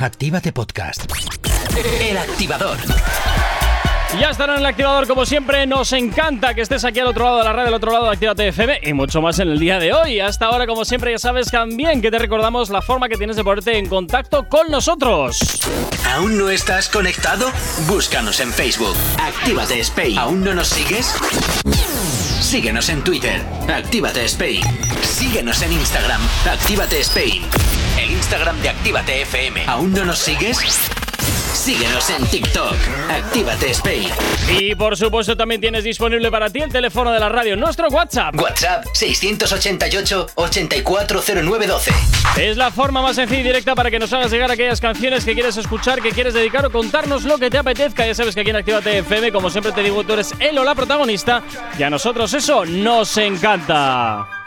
Actívate 0.00 0.52
Podcast. 0.52 1.12
El 2.00 2.16
activador. 2.16 2.78
Ya 4.20 4.30
estarán 4.30 4.56
en 4.56 4.60
el 4.60 4.66
activador 4.66 5.08
como 5.08 5.26
siempre. 5.26 5.66
Nos 5.66 5.92
encanta 5.92 6.54
que 6.54 6.60
estés 6.60 6.84
aquí 6.84 7.00
al 7.00 7.08
otro 7.08 7.24
lado 7.24 7.38
de 7.38 7.44
la 7.44 7.52
red, 7.52 7.66
al 7.66 7.74
otro 7.74 7.90
lado 7.90 8.04
de 8.04 8.12
Actívate 8.12 8.46
FM 8.48 8.80
y 8.84 8.92
mucho 8.92 9.20
más 9.20 9.40
en 9.40 9.48
el 9.48 9.58
día 9.58 9.80
de 9.80 9.92
hoy. 9.92 10.20
Hasta 10.20 10.46
ahora, 10.46 10.68
como 10.68 10.84
siempre, 10.84 11.10
ya 11.10 11.18
sabes 11.18 11.50
también 11.50 12.00
que 12.00 12.12
te 12.12 12.18
recordamos 12.18 12.70
la 12.70 12.80
forma 12.80 13.08
que 13.08 13.16
tienes 13.16 13.34
de 13.34 13.42
ponerte 13.42 13.76
en 13.76 13.88
contacto 13.88 14.48
con 14.48 14.70
nosotros. 14.70 15.40
¿Aún 16.14 16.38
no 16.38 16.48
estás 16.48 16.88
conectado? 16.88 17.50
Búscanos 17.88 18.38
en 18.38 18.52
Facebook. 18.52 18.94
Actívate 19.20 19.80
Spain. 19.80 20.16
¿Aún 20.16 20.44
no 20.44 20.54
nos 20.54 20.68
sigues? 20.68 21.12
Síguenos 22.40 22.88
en 22.88 23.02
Twitter. 23.02 23.42
Actívate 23.68 24.24
Spain. 24.26 24.62
Síguenos 25.02 25.60
en 25.62 25.72
Instagram. 25.72 26.20
Actívate 26.48 27.00
Spain. 27.00 27.42
El 28.28 28.34
Instagram 28.34 28.60
de 28.60 28.68
Actívate 28.68 29.22
FM. 29.22 29.64
¿Aún 29.68 29.90
no 29.94 30.04
nos 30.04 30.18
sigues? 30.18 30.58
Síguenos 31.54 32.10
en 32.10 32.26
TikTok. 32.26 32.74
Actívate 33.08 33.70
Spain. 33.70 34.10
Y 34.50 34.74
por 34.74 34.98
supuesto 34.98 35.34
también 35.34 35.62
tienes 35.62 35.82
disponible 35.82 36.30
para 36.30 36.50
ti 36.50 36.60
el 36.60 36.70
teléfono 36.70 37.10
de 37.10 37.20
la 37.20 37.30
radio, 37.30 37.56
nuestro 37.56 37.88
WhatsApp. 37.88 38.38
WhatsApp 38.38 38.84
688-840912. 38.92 41.90
Es 42.36 42.58
la 42.58 42.70
forma 42.70 43.00
más 43.00 43.16
sencilla 43.16 43.40
y 43.40 43.44
directa 43.44 43.74
para 43.74 43.90
que 43.90 43.98
nos 43.98 44.12
hagas 44.12 44.30
llegar 44.30 44.50
aquellas 44.50 44.82
canciones 44.82 45.24
que 45.24 45.32
quieres 45.32 45.56
escuchar, 45.56 46.02
que 46.02 46.10
quieres 46.10 46.34
dedicar 46.34 46.66
o 46.66 46.70
contarnos 46.70 47.24
lo 47.24 47.38
que 47.38 47.48
te 47.48 47.56
apetezca. 47.56 48.06
Ya 48.06 48.14
sabes 48.14 48.34
que 48.34 48.42
aquí 48.42 48.50
en 48.50 48.56
Actívate 48.56 48.98
FM, 48.98 49.32
como 49.32 49.48
siempre 49.48 49.72
te 49.72 49.82
digo, 49.82 50.04
tú 50.04 50.12
eres 50.12 50.34
él 50.38 50.58
o 50.58 50.64
la 50.64 50.74
protagonista 50.74 51.42
y 51.78 51.82
a 51.82 51.88
nosotros 51.88 52.34
eso 52.34 52.66
nos 52.66 53.16
encanta. 53.16 54.37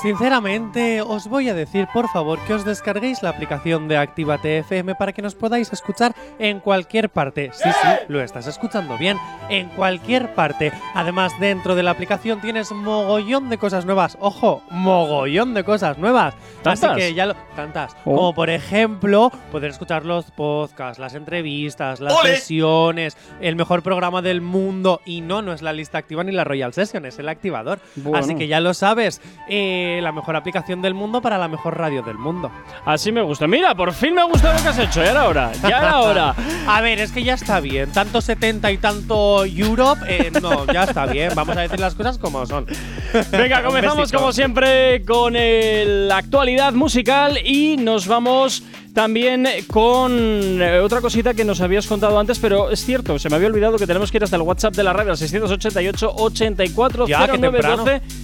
Sinceramente, 0.00 1.02
os 1.02 1.28
voy 1.28 1.48
a 1.50 1.54
decir, 1.54 1.86
por 1.92 2.08
favor, 2.08 2.38
que 2.46 2.54
os 2.54 2.64
descarguéis 2.64 3.22
la 3.22 3.28
aplicación 3.28 3.88
de 3.88 3.98
Actívate 3.98 4.58
FM 4.58 4.94
para 4.94 5.12
que 5.12 5.20
nos 5.20 5.34
podáis 5.34 5.70
escuchar 5.72 6.14
en 6.38 6.60
cualquier 6.60 7.10
parte. 7.10 7.50
Sí, 7.52 7.68
sí, 7.70 7.88
lo 8.08 8.22
estás 8.22 8.46
escuchando 8.46 8.96
bien, 8.96 9.18
en 9.50 9.68
cualquier 9.68 10.34
parte. 10.34 10.72
Además, 10.94 11.32
dentro 11.38 11.74
de 11.74 11.82
la 11.82 11.90
aplicación 11.90 12.40
tienes 12.40 12.72
mogollón 12.72 13.50
de 13.50 13.58
cosas 13.58 13.84
nuevas. 13.84 14.16
Ojo, 14.18 14.62
mogollón 14.70 15.52
de 15.52 15.62
cosas 15.62 15.98
nuevas. 15.98 16.34
Así 16.64 16.80
¿Tantas? 16.82 16.96
que 16.96 17.12
ya 17.14 17.26
lo. 17.26 17.34
Tantas. 17.54 17.94
Oh. 18.06 18.16
Como 18.16 18.34
por 18.34 18.48
ejemplo, 18.48 19.30
poder 19.50 19.70
escuchar 19.70 20.06
los 20.06 20.30
podcasts, 20.30 20.98
las 20.98 21.14
entrevistas, 21.14 22.00
las 22.00 22.14
¡Ole! 22.14 22.36
sesiones, 22.36 23.16
el 23.40 23.56
mejor 23.56 23.82
programa 23.82 24.22
del 24.22 24.40
mundo. 24.40 25.00
Y 25.04 25.20
no, 25.20 25.42
no 25.42 25.52
es 25.52 25.60
la 25.60 25.72
lista 25.74 25.98
activa 25.98 26.24
ni 26.24 26.32
la 26.32 26.44
Royal 26.44 26.72
Session, 26.72 27.04
es 27.04 27.18
el 27.18 27.28
activador. 27.28 27.78
Bueno. 27.96 28.18
Así 28.18 28.34
que 28.34 28.48
ya 28.48 28.60
lo 28.60 28.72
sabes. 28.72 29.20
eh, 29.48 29.80
la 30.00 30.12
mejor 30.12 30.36
aplicación 30.36 30.82
del 30.82 30.94
mundo 30.94 31.20
para 31.20 31.38
la 31.38 31.48
mejor 31.48 31.78
radio 31.78 32.02
del 32.02 32.18
mundo. 32.18 32.50
Así 32.84 33.12
me 33.12 33.22
gusta. 33.22 33.46
Mira, 33.46 33.74
por 33.74 33.92
fin 33.92 34.14
me 34.14 34.20
ha 34.20 34.24
gustado 34.24 34.54
lo 34.54 34.62
que 34.62 34.68
has 34.68 34.78
hecho. 34.78 35.02
Ya 35.02 35.10
era 35.10 35.28
hora. 35.28 35.52
Ya 35.62 35.78
era 35.78 35.98
hora. 36.00 36.34
A 36.66 36.80
ver, 36.80 37.00
es 37.00 37.12
que 37.12 37.22
ya 37.22 37.34
está 37.34 37.60
bien. 37.60 37.90
Tanto 37.92 38.20
70 38.20 38.70
y 38.72 38.78
tanto 38.78 39.44
Europe, 39.44 40.02
eh, 40.08 40.30
no, 40.40 40.66
ya 40.66 40.84
está 40.84 41.06
bien. 41.06 41.32
Vamos 41.34 41.56
a 41.56 41.62
decir 41.62 41.80
las 41.80 41.94
cosas 41.94 42.18
como 42.18 42.46
son. 42.46 42.66
Venga, 43.32 43.62
comenzamos 43.62 44.12
como 44.12 44.32
siempre 44.32 45.04
con 45.04 45.34
la 45.34 46.16
actualidad 46.16 46.72
musical 46.72 47.38
y 47.44 47.76
nos 47.76 48.06
vamos 48.06 48.62
también 48.94 49.46
con 49.68 50.60
eh, 50.60 50.80
otra 50.80 51.00
cosita 51.00 51.34
que 51.34 51.44
nos 51.44 51.60
habías 51.60 51.86
contado 51.86 52.18
antes, 52.18 52.38
pero 52.38 52.70
es 52.70 52.84
cierto, 52.84 53.18
se 53.18 53.30
me 53.30 53.36
había 53.36 53.48
olvidado 53.48 53.78
que 53.78 53.86
tenemos 53.86 54.10
que 54.10 54.18
ir 54.18 54.24
hasta 54.24 54.36
el 54.36 54.42
WhatsApp 54.42 54.74
de 54.74 54.82
la 54.82 54.92
radio, 54.92 55.12
al 55.12 55.16
688 55.16 56.12
84 56.14 57.06
Ya. 57.06 57.26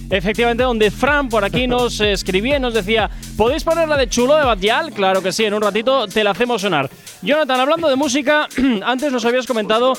Efectivamente, 0.09 0.63
donde 0.63 0.91
Fran 0.91 1.29
por 1.29 1.43
aquí 1.43 1.67
nos 1.67 1.99
escribía 2.01 2.57
y 2.57 2.59
nos 2.59 2.73
decía: 2.73 3.09
¿Podéis 3.37 3.63
poner 3.63 3.87
la 3.87 3.97
de 3.97 4.07
chulo 4.09 4.35
de 4.35 4.45
Batial? 4.45 4.91
Claro 4.93 5.21
que 5.21 5.31
sí, 5.31 5.45
en 5.45 5.53
un 5.53 5.61
ratito 5.61 6.07
te 6.07 6.23
la 6.23 6.31
hacemos 6.31 6.61
sonar. 6.61 6.89
Jonathan, 7.21 7.59
hablando 7.59 7.89
de 7.89 7.95
música, 7.97 8.47
antes 8.85 9.11
nos 9.11 9.25
habías 9.25 9.45
comentado 9.45 9.93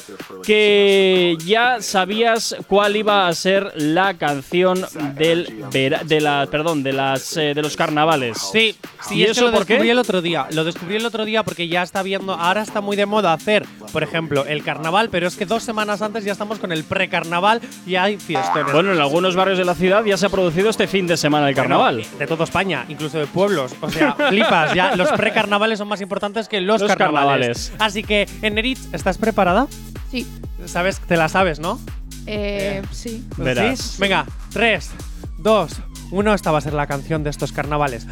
que 0.45 1.37
ya 1.45 1.83
sabías 1.83 2.57
cuál 2.67 2.97
iba 2.97 3.29
a 3.29 3.35
ser 3.35 3.73
la 3.77 4.15
canción 4.15 4.85
del 5.17 5.65
vera- 5.71 6.03
de 6.05 6.21
la 6.21 6.47
perdón, 6.51 6.83
de 6.83 6.93
las 6.95 7.37
eh, 7.37 7.53
de 7.55 7.61
los 7.63 7.77
carnavales. 7.77 8.39
Sí, 8.53 8.75
sí, 9.07 9.17
¿Y 9.17 9.23
es 9.23 9.27
que 9.27 9.33
eso 9.33 9.45
lo 9.47 9.53
por 9.53 9.67
qué? 9.67 9.75
descubrí 9.75 9.91
el 9.91 9.99
otro 9.99 10.23
día. 10.23 10.47
Lo 10.53 10.65
descubrí 10.65 10.97
el 10.97 11.05
otro 11.05 11.25
día 11.27 11.43
porque 11.43 11.69
ya 11.69 11.83
está 11.83 12.03
viendo. 12.03 12.33
Ahora 12.33 12.63
está 12.63 12.81
muy 12.81 12.97
de 12.97 13.05
moda 13.05 13.35
hacer, 13.35 13.67
por 13.93 14.03
ejemplo, 14.03 14.47
el 14.47 14.63
carnaval, 14.65 15.11
pero 15.11 15.29
es 15.29 15.37
que 15.37 15.45
dos 15.45 15.63
semanas 15.63 16.01
antes 16.01 16.25
ya 16.25 16.33
estamos 16.33 16.59
con 16.59 16.73
el 16.73 16.85
precarnaval 16.85 17.61
y 17.87 17.97
hay 17.97 18.17
fiestones. 18.17 18.73
Bueno, 18.73 18.93
en 18.95 19.01
algunos 19.01 19.37
barrios 19.37 19.59
de 19.59 19.65
la 19.67 19.75
ciudad 19.75 20.05
ya 20.05 20.17
se 20.17 20.25
ha 20.27 20.31
producido 20.31 20.71
este 20.71 20.87
fin 20.87 21.07
de 21.07 21.17
semana 21.19 21.49
el 21.51 21.55
carnaval. 21.55 21.97
Bueno, 21.97 22.19
de 22.19 22.27
toda 22.27 22.45
España, 22.45 22.87
incluso 22.89 23.19
de 23.19 23.27
pueblos. 23.27 23.75
O 23.83 23.91
sea, 23.91 24.15
flipas, 24.15 24.73
ya 24.75 24.97
los 24.97 25.11
precarnavales 25.13 25.79
son 25.79 25.89
más 25.89 26.01
importantes 26.01 26.49
que 26.49 26.61
los, 26.63 26.81
Los 26.81 26.89
carnavales. 26.89 27.10
Carnavales. 27.13 27.73
Así 27.79 28.03
que, 28.03 28.29
Eneritz, 28.43 28.89
¿estás 28.93 29.19
preparada? 29.19 29.67
Sí. 30.11 30.27
Sabes, 30.67 31.01
te 31.01 31.17
la 31.17 31.29
sabes, 31.29 31.59
¿no? 31.59 31.81
Eh, 32.27 32.83
sí. 32.93 33.25
Verás. 33.37 33.79
¿Sí? 33.81 33.97
Venga, 33.99 34.27
3, 34.53 34.91
2, 35.39 35.73
1. 36.11 36.35
Esta 36.35 36.51
va 36.51 36.59
a 36.59 36.61
ser 36.61 36.75
la 36.75 36.87
canción 36.87 37.25
de 37.25 37.31
estos 37.31 37.53
carnavales. 37.53 38.07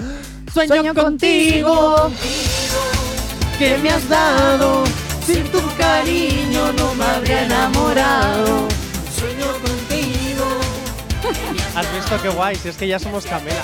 Sueño 0.52 0.94
contigo, 0.94 2.10
que 3.58 3.78
me 3.78 3.90
has 3.90 4.08
dado. 4.08 4.84
Sin 5.24 5.44
tu 5.48 5.60
cariño 5.76 6.72
no 6.72 6.94
me 6.94 7.04
habría 7.04 7.44
enamorado. 7.44 8.66
Sueño 9.14 9.46
contigo. 9.62 10.46
¿Has 11.74 11.94
visto 11.94 12.22
qué 12.22 12.28
guay? 12.30 12.56
Si 12.56 12.68
es 12.70 12.76
que 12.76 12.88
ya 12.88 12.98
somos 12.98 13.26
Camela. 13.26 13.62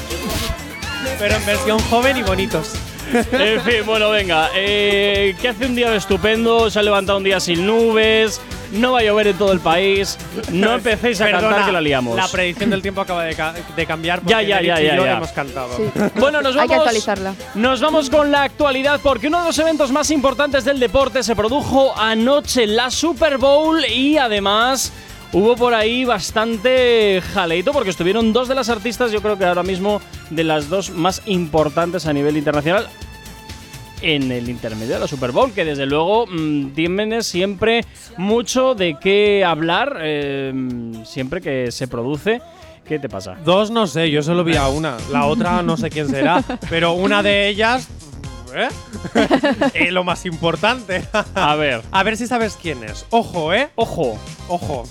Pero 1.18 1.36
en 1.36 1.46
versión 1.46 1.78
joven 1.90 2.18
y 2.18 2.22
bonitos. 2.22 2.72
En 3.32 3.60
fin, 3.62 3.86
bueno, 3.86 4.10
venga. 4.10 4.50
Eh, 4.54 5.34
que 5.40 5.48
hace 5.48 5.66
un 5.66 5.74
día 5.74 5.94
estupendo, 5.94 6.70
se 6.70 6.78
ha 6.78 6.82
levantado 6.82 7.18
un 7.18 7.24
día 7.24 7.38
sin 7.40 7.66
nubes, 7.66 8.40
no 8.72 8.92
va 8.92 9.00
a 9.00 9.02
llover 9.02 9.28
en 9.28 9.38
todo 9.38 9.52
el 9.52 9.60
país. 9.60 10.18
No 10.50 10.74
empecéis 10.74 11.20
a 11.20 11.26
Perdona, 11.26 11.48
cantar 11.48 11.66
que 11.66 11.72
la 11.72 11.80
liamos. 11.80 12.16
La 12.16 12.28
predicción 12.28 12.70
del 12.70 12.82
tiempo 12.82 13.00
acaba 13.02 13.24
de, 13.24 13.34
ca- 13.34 13.54
de 13.76 13.86
cambiar 13.86 14.20
porque 14.20 14.32
Ya, 14.32 14.42
ya, 14.42 14.62
ya, 14.62 14.80
y 14.82 14.86
ya, 14.86 14.96
yo 14.96 15.04
ya. 15.04 15.16
hemos 15.16 15.30
cantado. 15.32 15.76
Sí. 15.76 15.84
Bueno, 16.16 16.40
nos 16.40 16.52
Hay 16.56 16.60
vamos. 16.66 16.68
que 16.70 16.74
actualizarla. 16.76 17.34
Nos 17.54 17.80
vamos 17.80 18.10
con 18.10 18.30
la 18.32 18.42
actualidad 18.44 19.00
porque 19.02 19.26
uno 19.28 19.40
de 19.40 19.46
los 19.46 19.58
eventos 19.58 19.90
más 19.92 20.10
importantes 20.10 20.64
del 20.64 20.80
deporte 20.80 21.22
se 21.22 21.36
produjo 21.36 21.96
anoche, 21.98 22.66
la 22.66 22.90
Super 22.90 23.38
Bowl, 23.38 23.84
y 23.84 24.16
además 24.18 24.92
hubo 25.34 25.56
por 25.56 25.74
ahí 25.74 26.04
bastante 26.04 27.20
jaleito 27.34 27.72
porque 27.72 27.90
estuvieron 27.90 28.32
dos 28.32 28.48
de 28.48 28.54
las 28.54 28.68
artistas, 28.68 29.10
yo 29.10 29.20
creo 29.20 29.36
que 29.36 29.44
ahora 29.44 29.64
mismo 29.64 30.00
de 30.30 30.44
las 30.44 30.68
dos 30.70 30.90
más 30.90 31.22
importantes 31.26 32.06
a 32.06 32.12
nivel 32.12 32.36
internacional. 32.36 32.86
En 34.00 34.30
el 34.30 34.48
intermedio 34.48 34.94
de 34.94 35.00
la 35.00 35.08
Super 35.08 35.32
Bowl, 35.32 35.52
que 35.52 35.64
desde 35.64 35.86
luego 35.86 36.26
mm, 36.26 36.74
tienen 36.74 37.22
siempre 37.22 37.84
mucho 38.16 38.74
de 38.74 38.96
qué 39.00 39.44
hablar, 39.44 39.98
eh, 40.00 40.52
siempre 41.04 41.40
que 41.40 41.70
se 41.72 41.88
produce. 41.88 42.40
¿Qué 42.86 42.98
te 42.98 43.08
pasa? 43.08 43.34
Dos 43.44 43.70
no 43.70 43.86
sé, 43.86 44.10
yo 44.10 44.22
solo 44.22 44.44
vi 44.44 44.56
a 44.56 44.68
una. 44.68 44.98
La 45.10 45.24
otra 45.24 45.62
no 45.62 45.78
sé 45.78 45.88
quién 45.88 46.08
será. 46.08 46.44
pero 46.68 46.92
una 46.92 47.22
de 47.22 47.48
ellas. 47.48 47.88
¿Eh? 48.54 48.68
Eh, 49.74 49.90
lo 49.90 50.04
más 50.04 50.24
importante. 50.26 51.06
A 51.34 51.54
ver, 51.56 51.82
a 51.90 52.02
ver 52.02 52.16
si 52.16 52.26
sabes 52.26 52.56
quién 52.60 52.82
es. 52.84 53.06
Ojo, 53.10 53.52
¿eh? 53.52 53.70
ojo. 53.74 54.18
Ojo. 54.48 54.84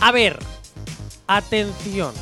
A 0.00 0.12
ver. 0.12 0.38
Atención. 1.26 2.12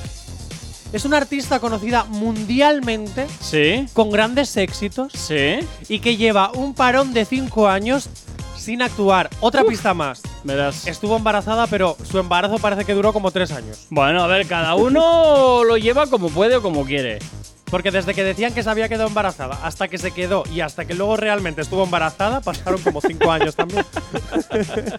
Es 0.92 1.04
una 1.04 1.16
artista 1.16 1.58
conocida 1.58 2.04
mundialmente, 2.04 3.26
Sí, 3.40 3.86
con 3.92 4.10
grandes 4.10 4.56
éxitos 4.56 5.12
sí. 5.12 5.58
y 5.88 5.98
que 5.98 6.16
lleva 6.16 6.52
un 6.52 6.72
parón 6.72 7.12
de 7.12 7.24
5 7.24 7.66
años 7.68 8.08
sin 8.56 8.80
actuar. 8.80 9.28
Otra 9.40 9.64
pista 9.64 9.92
más. 9.92 10.22
Verás. 10.44 10.86
Estuvo 10.86 11.16
embarazada, 11.16 11.66
pero 11.66 11.96
su 12.08 12.18
embarazo 12.20 12.58
parece 12.58 12.84
que 12.84 12.94
duró 12.94 13.12
como 13.12 13.32
3 13.32 13.50
años. 13.50 13.86
Bueno, 13.90 14.22
a 14.22 14.28
ver, 14.28 14.46
cada 14.46 14.76
uno 14.76 15.64
lo 15.64 15.76
lleva 15.76 16.06
como 16.06 16.28
puede 16.30 16.56
o 16.56 16.62
como 16.62 16.84
quiere. 16.84 17.18
Porque 17.74 17.90
desde 17.90 18.14
que 18.14 18.22
decían 18.22 18.54
que 18.54 18.62
se 18.62 18.70
había 18.70 18.88
quedado 18.88 19.08
embarazada 19.08 19.58
hasta 19.64 19.88
que 19.88 19.98
se 19.98 20.12
quedó 20.12 20.44
y 20.54 20.60
hasta 20.60 20.84
que 20.84 20.94
luego 20.94 21.16
realmente 21.16 21.60
estuvo 21.60 21.82
embarazada, 21.82 22.40
pasaron 22.40 22.80
como 22.80 23.00
5 23.00 23.32
años 23.32 23.56
también. 23.56 23.84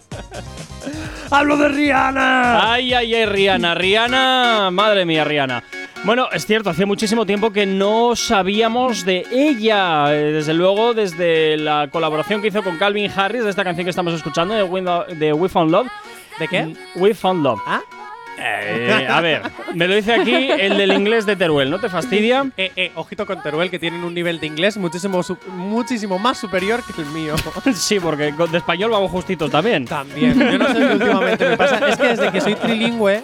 ¡Hablo 1.30 1.56
de 1.56 1.68
Rihanna! 1.68 2.70
Ay, 2.74 2.92
ay, 2.92 3.14
ay, 3.14 3.24
Rihanna, 3.24 3.74
Rihanna, 3.74 4.70
madre 4.72 5.06
mía, 5.06 5.24
Rihanna. 5.24 5.64
Bueno, 6.04 6.28
es 6.30 6.44
cierto, 6.44 6.68
hace 6.68 6.84
muchísimo 6.84 7.24
tiempo 7.24 7.50
que 7.50 7.64
no 7.64 8.14
sabíamos 8.14 9.06
de 9.06 9.24
ella. 9.32 10.14
Eh, 10.14 10.32
Desde 10.32 10.52
luego, 10.52 10.92
desde 10.92 11.56
la 11.56 11.88
colaboración 11.90 12.42
que 12.42 12.48
hizo 12.48 12.62
con 12.62 12.76
Calvin 12.76 13.10
Harris, 13.10 13.44
de 13.44 13.48
esta 13.48 13.64
canción 13.64 13.86
que 13.86 13.90
estamos 13.90 14.12
escuchando, 14.12 14.52
de 14.52 14.62
We, 15.32 15.48
Found 15.48 15.70
Love. 15.70 15.88
¿De 16.38 16.46
qué? 16.46 16.76
We 16.96 17.14
Found 17.14 17.42
Love. 17.42 17.62
¿Ah? 17.66 17.80
Eh, 18.38 19.06
a 19.08 19.20
ver, 19.20 19.42
me 19.74 19.88
lo 19.88 19.94
dice 19.94 20.14
aquí 20.14 20.34
el 20.34 20.76
del 20.76 20.92
inglés 20.92 21.26
de 21.26 21.36
Teruel, 21.36 21.70
¿no 21.70 21.78
te 21.78 21.88
fastidia? 21.88 22.46
Eh, 22.56 22.72
eh, 22.76 22.92
ojito 22.94 23.26
con 23.26 23.42
Teruel, 23.42 23.70
que 23.70 23.78
tienen 23.78 24.04
un 24.04 24.14
nivel 24.14 24.40
de 24.40 24.46
inglés 24.46 24.76
muchísimo, 24.76 25.20
muchísimo 25.48 26.18
más 26.18 26.38
superior 26.38 26.82
que 26.84 27.00
el 27.00 27.08
mío. 27.08 27.34
Sí, 27.74 28.00
porque 28.00 28.32
de 28.32 28.58
español 28.58 28.90
vamos 28.90 29.10
justitos 29.10 29.50
también. 29.50 29.84
También. 29.84 30.38
Yo 30.38 30.58
no 30.58 30.68
sé 30.68 30.74
qué 30.74 30.84
últimamente 30.84 31.48
me 31.48 31.56
pasa. 31.56 31.88
Es 31.88 31.96
que 31.96 32.08
desde 32.08 32.32
que 32.32 32.40
soy 32.40 32.54
trilingüe, 32.54 33.22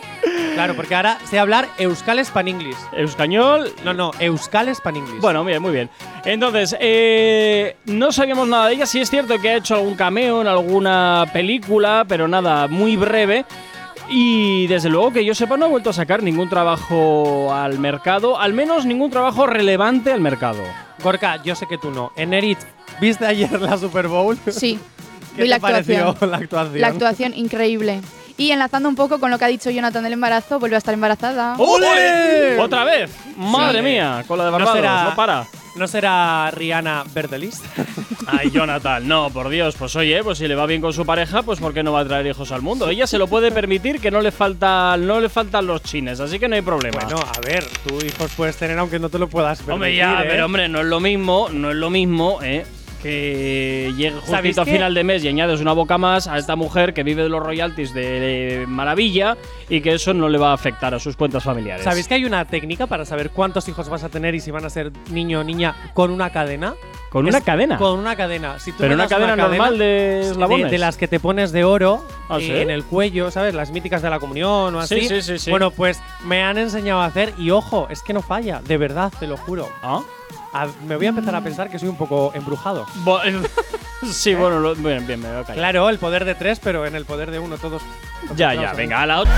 claro, 0.55 0.75
porque 0.75 0.95
ahora 0.95 1.19
sé 1.25 1.39
hablar 1.39 1.69
euskal 1.79 2.19
spanglish. 2.19 2.77
Euskañol. 2.93 3.73
No, 3.85 3.93
no, 3.93 4.11
euskal 4.19 4.69
spanglish. 4.69 5.21
Bueno, 5.21 5.45
bien, 5.45 5.63
muy 5.63 5.73
bien. 5.73 5.91
Entonces, 6.25 6.77
eh, 6.81 7.77
no 7.87 8.13
sabíamos 8.13 8.49
nada 8.49 8.69
de 8.69 8.75
ella. 8.75 8.87
Sí 8.87 9.01
es 9.01 9.11
cierto 9.11 9.39
que 9.41 9.51
ha 9.51 9.57
hecho 9.57 9.75
algún 9.77 9.95
cameo 9.95 10.41
en 10.41 10.49
alguna 10.49 11.25
película, 11.33 12.05
pero 12.07 12.29
nada, 12.29 12.69
muy 12.69 12.97
breve. 12.97 13.45
Y 14.09 14.67
desde 14.67 14.89
luego 14.91 15.13
que 15.13 15.25
yo 15.25 15.35
sepa, 15.35 15.57
no 15.57 15.67
ha 15.67 15.69
vuelto 15.69 15.91
a 15.91 15.93
sacar 15.93 16.23
ningún 16.23 16.49
trabajo 16.49 17.53
al 17.55 17.79
mercado, 17.79 18.39
al 18.39 18.53
menos 18.53 18.85
ningún 18.85 19.11
trabajo 19.11 19.47
relevante 19.47 20.13
al 20.13 20.21
mercado. 20.21 20.63
Gorka, 21.03 21.43
yo 21.43 21.55
sé 21.55 21.67
que 21.67 21.79
tú 21.79 21.91
no. 21.91 22.13
En 22.17 22.35
Erit, 22.35 22.59
¿viste 23.01 23.27
ayer 23.27 23.61
la 23.61 23.79
Super 23.79 24.09
Bowl? 24.09 24.37
Sí. 24.49 24.79
¿Qué 25.37 25.43
Vi 25.43 25.49
la 25.49 25.57
te 25.57 25.63
pareció 25.63 26.09
actuación. 26.11 26.31
la 26.31 26.37
actuación? 26.37 26.81
La 26.81 26.87
actuación 26.89 27.35
increíble. 27.35 28.01
Y 28.39 28.51
enlazando 28.51 28.89
un 28.89 28.95
poco 28.97 29.21
con 29.21 29.31
lo 29.31 29.39
que 29.39 29.45
ha 29.45 29.49
dicho 29.49 29.71
Jonathan 29.71 30.03
del 30.05 30.15
embarazo, 30.15 30.59
vuelve 30.59 30.77
a 30.77 30.79
estar 30.79 30.95
embarazada. 30.95 31.55
¡Ole! 31.59 32.59
¡Otra 32.59 32.85
vez! 32.85 33.11
¡Madre 33.37 33.79
Sí. 33.79 33.85
mía! 33.85 34.25
Con 34.27 34.39
la 34.39 34.45
de 34.47 34.51
No 34.51 34.57
Barbados, 34.59 34.77
será- 34.79 35.05
no 35.05 35.15
para. 35.15 35.47
¿No 35.75 35.89
será 35.89 36.51
Rihanna 36.51 37.05
Verdelis? 37.15 37.63
Ay, 38.27 38.51
Jonathan, 38.51 39.09
no, 39.09 39.31
por 39.31 39.49
Dios, 39.49 39.75
pues 39.79 39.97
oye, 39.97 40.23
pues 40.23 40.37
si 40.39 40.47
le 40.47 40.55
va 40.55 40.67
bien 40.67 40.83
con 40.83 40.93
su 40.93 41.07
pareja, 41.07 41.43
pues 41.43 41.61
¿por 41.61 41.73
qué 41.73 41.83
no 41.83 41.93
va 41.93 42.01
a 42.01 42.05
traer 42.05 42.27
hijos 42.27 42.53
al 42.53 42.61
mundo? 42.61 42.89
Ella 42.91 43.07
se 43.07 43.17
lo 43.17 43.27
puede 43.27 43.51
permitir 43.51 43.99
que 43.99 44.11
no 44.11 44.21
le 44.21 44.33
falta, 44.33 44.97
no 44.99 45.19
le 45.19 45.31
faltan 45.31 45.67
los 45.67 45.83
chines, 45.83 46.21
así 46.21 46.39
que 46.39 46.47
no 46.49 46.57
hay 46.57 46.63
problema. 46.63 46.99
bueno, 47.05 47.19
a 47.21 47.41
ver, 47.41 47.65
tú 47.87 47.99
hijos 48.05 48.31
puedes 48.37 48.57
tener 48.57 48.79
aunque 48.79 48.99
no 48.99 49.09
te 49.09 49.19
lo 49.19 49.29
puedas 49.29 49.59
permitir. 49.59 49.73
hombre, 49.73 49.97
ya, 49.97 50.23
¿eh? 50.23 50.27
pero 50.29 50.45
hombre, 50.45 50.69
no 50.69 50.81
es 50.81 50.87
lo 50.87 51.01
mismo, 51.01 51.49
no 51.51 51.71
es 51.71 51.77
lo 51.77 51.89
mismo, 51.89 52.39
¿eh? 52.43 52.67
Que 53.03 53.93
llegue 53.97 54.13
¿Sabéis 54.25 54.57
justito 54.57 54.63
a 54.63 54.65
final 54.65 54.95
de 54.95 55.03
mes 55.05 55.25
y 55.25 55.29
añades 55.29 55.61
una 55.61 55.73
boca 55.73 55.99
más 55.99 56.29
a 56.29 56.39
esta 56.39 56.55
mujer 56.57 56.95
que 56.95 57.03
vive 57.03 57.23
de 57.25 57.29
los 57.29 57.43
royalties 57.43 57.93
de 57.93 58.65
maravilla 58.69 59.37
y 59.69 59.81
que 59.81 59.95
eso 59.95 60.15
no 60.15 60.29
le 60.29 60.39
va 60.39 60.51
a 60.51 60.55
afectar 60.55 60.95
a 60.95 61.01
sus 61.01 61.17
cuentas 61.17 61.43
familiares. 61.43 61.85
¿Sabéis 61.85 62.07
que 62.07 62.15
hay 62.15 62.25
una 62.25 62.45
técnica 62.45 62.87
para 62.87 63.05
saber 63.05 63.31
cuántos 63.31 63.69
hijos 63.69 63.89
vas 63.89 64.05
a 64.05 64.09
tener 64.09 64.35
y 64.35 64.41
si 64.41 64.51
van 64.51 64.65
a 64.65 64.71
ser 64.71 64.93
niño 65.11 65.41
o 65.41 65.45
niña 65.45 65.75
con 65.95 66.11
una 66.11 66.31
cadena? 66.31 66.75
Con 67.11 67.27
una 67.27 67.39
Es- 67.39 67.45
cadena. 67.45 67.77
Con 67.77 67.99
una 67.99 68.17
cadena. 68.17 68.59
Si 68.59 68.71
tú 68.73 68.79
Pero 68.81 68.95
una 68.95 69.07
cadena 69.09 69.37
normal 69.37 69.77
de 69.79 70.21
eslabones. 70.21 70.71
De, 70.71 70.79
las 70.79 70.97
que 70.97 71.09
te 71.09 71.21
pones 71.21 71.53
de 71.53 71.65
oro 71.65 72.07
¿Ah, 72.31 72.39
eh, 72.39 72.47
sí? 72.47 72.53
en 72.53 72.71
el 72.71 72.85
cuello, 72.85 73.31
¿sabes? 73.31 73.53
Las 73.53 73.71
míticas 73.71 74.01
de 74.01 74.09
la 74.11 74.19
comunión 74.21 74.75
o 74.75 74.87
Sí, 74.87 74.95
así. 74.97 75.09
sí, 75.09 75.23
sí, 75.23 75.39
sí. 75.39 75.51
Bueno, 75.51 75.71
pues 75.73 76.01
me 76.25 76.43
han 76.43 76.57
enseñado 76.57 77.01
a 77.01 77.07
hacer 77.07 77.35
y 77.37 77.51
ojo, 77.51 77.87
es 77.91 78.03
que 78.03 78.13
no 78.15 78.23
falla, 78.23 78.63
de 78.67 78.77
verdad, 78.79 79.13
te 79.19 79.27
lo 79.27 79.37
juro. 79.37 79.69
¿Ah? 79.83 80.01
A- 80.53 80.69
me 80.87 80.97
voy 80.97 81.07
a 81.07 81.09
empezar 81.11 81.35
a 81.35 81.41
pensar 81.41 81.71
que 81.71 81.79
soy 81.79 81.89
un 81.89 81.97
poco 81.97 82.31
embrujado. 82.35 82.87
Bo- 83.05 83.21
sí, 84.13 84.35
bueno, 84.35 84.61
lo- 84.61 84.75
bien, 84.75 85.07
bien, 85.07 85.21
me 85.21 85.29
voy 85.29 85.37
a 85.39 85.43
callar. 85.45 85.57
Claro, 85.57 85.89
el 85.89 85.99
poder 85.99 86.25
de 86.25 86.35
tres, 86.35 86.61
pero 86.63 86.85
en 86.87 86.95
el 86.95 87.05
poder 87.05 87.31
de 87.31 87.39
uno 87.39 87.57
todos. 87.59 87.83
Ya, 88.37 88.55
ya, 88.55 88.73
venga, 88.75 89.03
a 89.03 89.07
la 89.07 89.21
otra. 89.21 89.33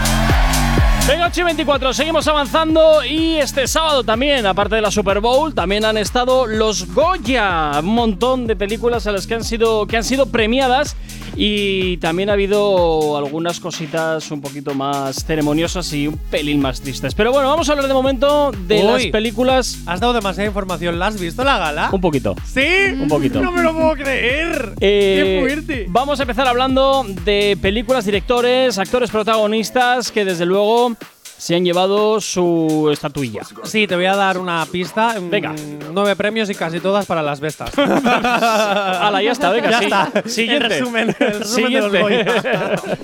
Venga, 1.07 1.27
8 1.27 1.41
y 1.43 1.45
24, 1.45 1.93
seguimos 1.93 2.27
avanzando 2.29 3.05
y 3.05 3.37
este 3.37 3.67
sábado 3.67 4.05
también, 4.05 4.47
aparte 4.47 4.77
de 4.77 4.81
la 4.81 4.91
Super 4.91 5.21
Bowl, 5.21 5.55
también 5.55 5.85
han 5.85 5.99
estado 5.99 6.47
los 6.47 6.95
Goya, 6.95 7.73
un 7.81 7.95
montón 7.95 8.47
de 8.47 8.57
películas 8.57 9.07
a 9.07 9.13
las 9.13 9.27
que 9.27 9.35
han 9.35 9.45
sido, 9.45 9.87
que 9.87 9.99
han 9.99 10.05
sido 10.05 10.27
premiadas 10.27 10.97
y 11.37 11.97
también 11.99 12.31
ha 12.31 12.35
habido 12.35 13.19
algunas 13.19 13.61
cositas 13.61 14.31
un 14.31 14.41
poquito 14.41 14.73
más 14.75 15.25
ceremoniosas 15.27 15.93
y 15.93 16.07
un 16.07 16.17
pelín 16.17 16.61
más 16.61 16.81
tristes. 16.81 17.15
Pero 17.15 17.33
bueno, 17.33 17.49
vamos 17.49 17.69
a 17.69 17.73
hablar 17.73 17.89
de 17.89 17.93
momento 17.95 18.53
de 18.67 18.77
Uy. 18.77 18.83
las 18.85 19.07
películas 19.07 19.79
Has 19.87 20.01
dado 20.01 20.13
demasiada 20.13 20.47
información. 20.47 20.99
¿La 20.99 21.09
has 21.09 21.21
visto 21.21 21.45
la 21.45 21.59
gala? 21.59 21.91
un 21.93 22.01
poquito. 22.01 22.35
¿Sí? 22.47 22.65
Un 22.99 23.09
poquito. 23.09 23.41
No 23.43 23.53
me 23.53 23.63
lo 23.63 23.75
puedo 23.75 23.95
creer. 23.95 24.75
Eh, 24.81 25.43
¡Qué 25.45 25.55
fuerte! 25.55 25.87
Vamos 25.89 26.21
a 26.21 26.23
empezar 26.23 26.47
hablando 26.47 27.05
de 27.25 27.59
películas, 27.61 28.05
directores, 28.05 28.79
actores 28.79 29.11
protagonistas 29.11 30.11
que 30.13 30.25
desde 30.25 30.47
luego 30.47 30.94
se 31.37 31.55
han 31.55 31.65
llevado 31.65 32.21
su 32.21 32.89
estatuilla. 32.93 33.43
Sí, 33.65 33.87
te 33.87 33.97
voy 33.97 34.07
a 34.07 34.17
dar 34.17 34.39
una 34.39 34.65
pista. 34.67 35.17
Venga. 35.21 35.55
Nueve 35.93 36.17
premios 36.17 36.49
y 36.51 36.55
casi 36.55 36.81
todas 36.81 37.07
para 37.07 37.23
las 37.23 37.41
bestas. 37.41 37.71
Hala, 37.77 39.23
ya 39.23 39.33
está, 39.33 39.51
venga, 39.51 39.71
ya 39.71 39.79
sí. 39.79 39.85
está. 39.85 40.23
Siguiente. 40.27 40.65
El 40.65 40.71
resumen, 40.71 41.17
el 41.19 41.39
resumen 41.41 41.73
de 41.73 41.81
los. 41.81 41.91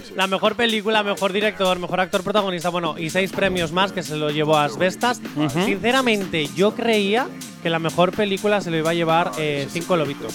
La 0.17 0.27
mejor 0.27 0.57
película, 0.57 1.03
mejor 1.03 1.33
director, 1.33 1.79
mejor 1.79 2.01
actor 2.01 2.23
protagonista, 2.23 2.69
bueno, 2.69 2.99
y 2.99 3.11
seis 3.11 3.33
premios 3.33 3.73
más 3.73 3.93
que 3.93 4.03
se 4.03 4.17
lo 4.17 4.31
llevó 4.31 4.57
a 4.57 4.65
Asbestas. 4.65 5.21
Sinceramente, 5.53 6.49
yo 6.55 6.75
creía 6.75 7.29
que 7.61 7.71
la 7.71 7.79
mejor 7.79 8.13
película 8.13 8.61
se 8.61 8.71
lo 8.71 8.77
iba 8.79 8.91
a 8.91 8.95
llevar 8.95 9.33
eh, 9.39 9.67
Cinco 9.71 9.97
Lobitos. 9.97 10.35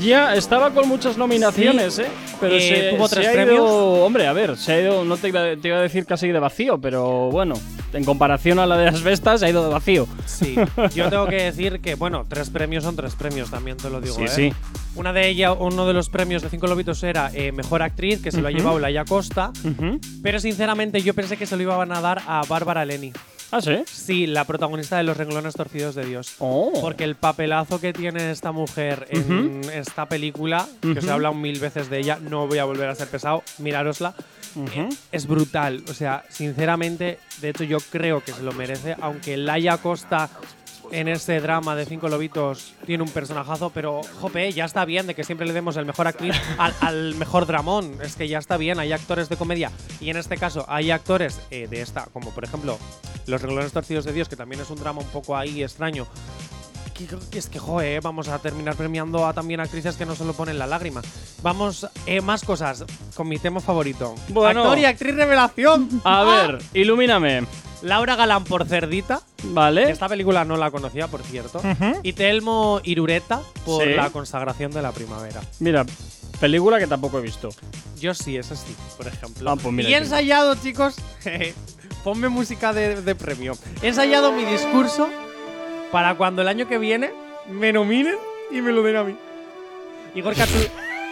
Ya 0.00 0.34
estaba 0.34 0.70
con 0.70 0.88
muchas 0.88 1.16
nominaciones, 1.18 1.98
¿eh? 1.98 2.06
Pero 2.40 2.54
Eh, 2.56 2.60
se, 2.90 2.96
tuvo 2.96 3.08
se 3.08 3.16
tres 3.16 3.28
ha 3.28 3.32
premios. 3.32 3.56
ido- 3.58 4.04
hombre, 4.04 4.26
a 4.26 4.32
ver, 4.32 4.56
se 4.56 4.72
ha 4.72 4.80
ido, 4.80 5.04
no 5.04 5.16
te 5.16 5.28
iba, 5.28 5.42
te 5.60 5.68
iba 5.68 5.78
a 5.78 5.82
decir 5.82 6.06
casi 6.06 6.28
de 6.28 6.38
vacío, 6.38 6.80
pero 6.80 7.30
bueno, 7.30 7.54
en 7.92 8.04
comparación 8.04 8.58
a 8.60 8.66
la 8.66 8.76
de 8.78 8.86
las 8.86 9.02
Vestas, 9.02 9.42
ha 9.42 9.48
ido 9.50 9.64
de 9.64 9.70
vacío. 9.72 10.06
Sí, 10.26 10.54
yo 10.94 11.08
tengo 11.10 11.26
que 11.26 11.42
decir 11.42 11.80
que, 11.80 11.94
bueno, 11.96 12.24
tres 12.28 12.50
premios 12.50 12.84
son 12.84 12.94
tres 12.96 13.14
premios, 13.14 13.50
también 13.50 13.76
te 13.76 13.90
lo 13.90 14.00
digo. 14.00 14.14
Sí, 14.14 14.22
¿eh? 14.24 14.28
sí. 14.28 14.52
Una 14.96 15.12
de 15.12 15.28
ellas, 15.28 15.54
uno 15.58 15.86
de 15.86 15.92
los 15.92 16.08
premios 16.08 16.42
de 16.42 16.50
Cinco 16.50 16.66
Lobitos 16.66 17.02
era 17.04 17.30
eh, 17.32 17.52
Mejor 17.52 17.82
Actriz, 17.82 18.20
que 18.22 18.32
se 18.32 18.40
lo 18.40 18.48
ha 18.48 18.50
llevado 18.50 18.78
Laia 18.80 19.04
Costa. 19.04 19.52
Ujú. 19.64 20.00
Pero 20.22 20.40
sinceramente 20.40 21.00
yo 21.02 21.14
pensé 21.14 21.36
que 21.36 21.46
se 21.46 21.56
lo 21.56 21.62
iban 21.62 21.92
a 21.92 22.00
dar 22.00 22.20
a 22.26 22.42
Bárbara 22.48 22.84
Leni. 22.84 23.12
Ah, 23.52 23.60
sí. 23.60 23.82
Sí, 23.86 24.26
la 24.26 24.44
protagonista 24.44 24.96
de 24.96 25.02
Los 25.02 25.16
renglones 25.16 25.54
torcidos 25.54 25.94
de 25.94 26.04
Dios. 26.04 26.34
Oh. 26.38 26.72
Porque 26.80 27.04
el 27.04 27.16
papelazo 27.16 27.80
que 27.80 27.92
tiene 27.92 28.30
esta 28.30 28.52
mujer 28.52 29.06
en 29.10 29.62
esta 29.72 30.06
película, 30.06 30.66
que 30.80 30.98
os 30.98 31.04
he 31.04 31.10
hablado 31.10 31.34
mil 31.34 31.58
veces 31.58 31.90
de 31.90 31.98
ella, 31.98 32.18
no 32.20 32.46
voy 32.46 32.58
a 32.58 32.64
volver 32.64 32.88
a 32.88 32.94
ser 32.94 33.08
pesado, 33.08 33.42
mirárosla, 33.58 34.14
es 35.12 35.26
brutal. 35.26 35.82
O 35.88 35.94
sea, 35.94 36.24
sinceramente, 36.28 37.18
de 37.40 37.48
hecho 37.50 37.64
yo 37.64 37.78
creo 37.90 38.22
que 38.22 38.32
se 38.32 38.42
lo 38.42 38.52
merece, 38.52 38.96
aunque 39.00 39.36
Laia 39.36 39.78
Costa 39.78 40.28
en 40.90 41.08
ese 41.08 41.40
drama 41.40 41.76
de 41.76 41.86
Cinco 41.86 42.08
Lobitos 42.08 42.74
tiene 42.86 43.02
un 43.02 43.10
personajazo, 43.10 43.70
pero 43.70 44.00
jope, 44.20 44.52
ya 44.52 44.64
está 44.64 44.84
bien 44.84 45.06
de 45.06 45.14
que 45.14 45.24
siempre 45.24 45.46
le 45.46 45.52
demos 45.52 45.76
el 45.76 45.86
mejor 45.86 46.06
actriz 46.06 46.34
al, 46.58 47.14
mejor 47.14 47.46
dramón. 47.46 47.98
Es 48.02 48.16
que 48.16 48.28
ya 48.28 48.38
está 48.38 48.56
bien, 48.56 48.78
hay 48.78 48.92
actores 48.92 49.28
de 49.28 49.36
comedia 49.36 49.70
y 50.00 50.10
en 50.10 50.16
este 50.16 50.36
caso 50.36 50.64
hay 50.68 50.90
actores 50.90 51.40
eh, 51.50 51.68
de 51.68 51.80
esta, 51.80 52.06
como 52.12 52.30
por 52.30 52.44
ejemplo 52.44 52.78
Los 53.26 53.42
renglones 53.42 53.72
torcidos 53.72 54.04
de 54.04 54.12
Dios, 54.12 54.28
que 54.28 54.36
también 54.36 54.60
es 54.60 54.70
un 54.70 54.78
drama 54.78 55.00
un 55.00 55.08
poco 55.08 55.36
ahí 55.36 55.62
extraño. 55.62 56.06
Que, 57.06 57.16
que 57.30 57.38
es 57.38 57.48
que, 57.48 57.58
joe, 57.58 58.00
vamos 58.00 58.28
a 58.28 58.38
terminar 58.38 58.76
premiando 58.76 59.26
a 59.26 59.32
también 59.32 59.60
actrices 59.60 59.96
que 59.96 60.04
no 60.04 60.14
solo 60.14 60.32
ponen 60.34 60.58
la 60.58 60.66
lágrima. 60.66 61.00
Vamos, 61.42 61.86
eh, 62.06 62.20
más 62.20 62.44
cosas 62.44 62.84
con 63.14 63.28
mi 63.28 63.38
tema 63.38 63.60
favorito. 63.60 64.14
Bueno. 64.28 64.62
Actor 64.62 64.78
y 64.78 64.84
actriz 64.84 65.14
revelación. 65.14 65.88
A 66.04 66.24
ver, 66.24 66.58
ilumíname. 66.74 67.46
Laura 67.82 68.14
Galán 68.16 68.44
por 68.44 68.66
Cerdita. 68.66 69.22
Vale. 69.42 69.90
Esta 69.90 70.08
película 70.08 70.44
no 70.44 70.56
la 70.56 70.70
conocía, 70.70 71.08
por 71.08 71.22
cierto. 71.22 71.62
Y 72.02 72.12
Telmo 72.12 72.80
Irureta 72.84 73.40
por 73.64 73.84
Sí. 73.84 73.94
La 73.94 74.10
consagración 74.10 74.70
de 74.70 74.82
la 74.82 74.92
primavera. 74.92 75.40
Mira, 75.60 75.86
película 76.40 76.78
que 76.78 76.86
tampoco 76.86 77.18
he 77.18 77.22
visto. 77.22 77.48
Yo 77.98 78.12
sí, 78.14 78.36
ese 78.36 78.56
sí, 78.56 78.76
por 78.96 79.06
ejemplo. 79.08 79.50
Ah, 79.50 79.56
pues 79.56 79.72
mira 79.74 79.88
y 79.88 79.94
he 79.94 79.96
ensayado, 79.96 80.54
chicos. 80.56 80.96
Ponme 82.04 82.28
música 82.28 82.72
de, 82.72 83.00
de 83.02 83.14
premio. 83.14 83.54
He 83.82 83.88
ensayado 83.88 84.32
mi 84.32 84.44
discurso 84.44 85.08
para 85.90 86.14
cuando 86.14 86.42
el 86.42 86.48
año 86.48 86.66
que 86.66 86.78
viene 86.78 87.10
me 87.48 87.72
nominen 87.72 88.16
y 88.50 88.60
me 88.60 88.72
lo 88.72 88.82
den 88.82 88.96
a 88.96 89.04
mí. 89.04 89.16
Igor, 90.14 90.34
tú, 90.34 90.42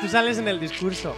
tú 0.00 0.08
sales 0.08 0.38
en 0.38 0.48
el 0.48 0.58
discurso. 0.60 1.14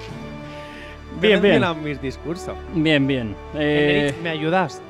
Bien, 1.20 1.40
bien. 1.40 1.64
a 1.64 1.74
mis 1.74 2.00
discursos. 2.00 2.56
Bien, 2.74 3.06
bien. 3.06 3.34
Eh, 3.54 4.14
¿Me 4.22 4.30
ayudas? 4.30 4.80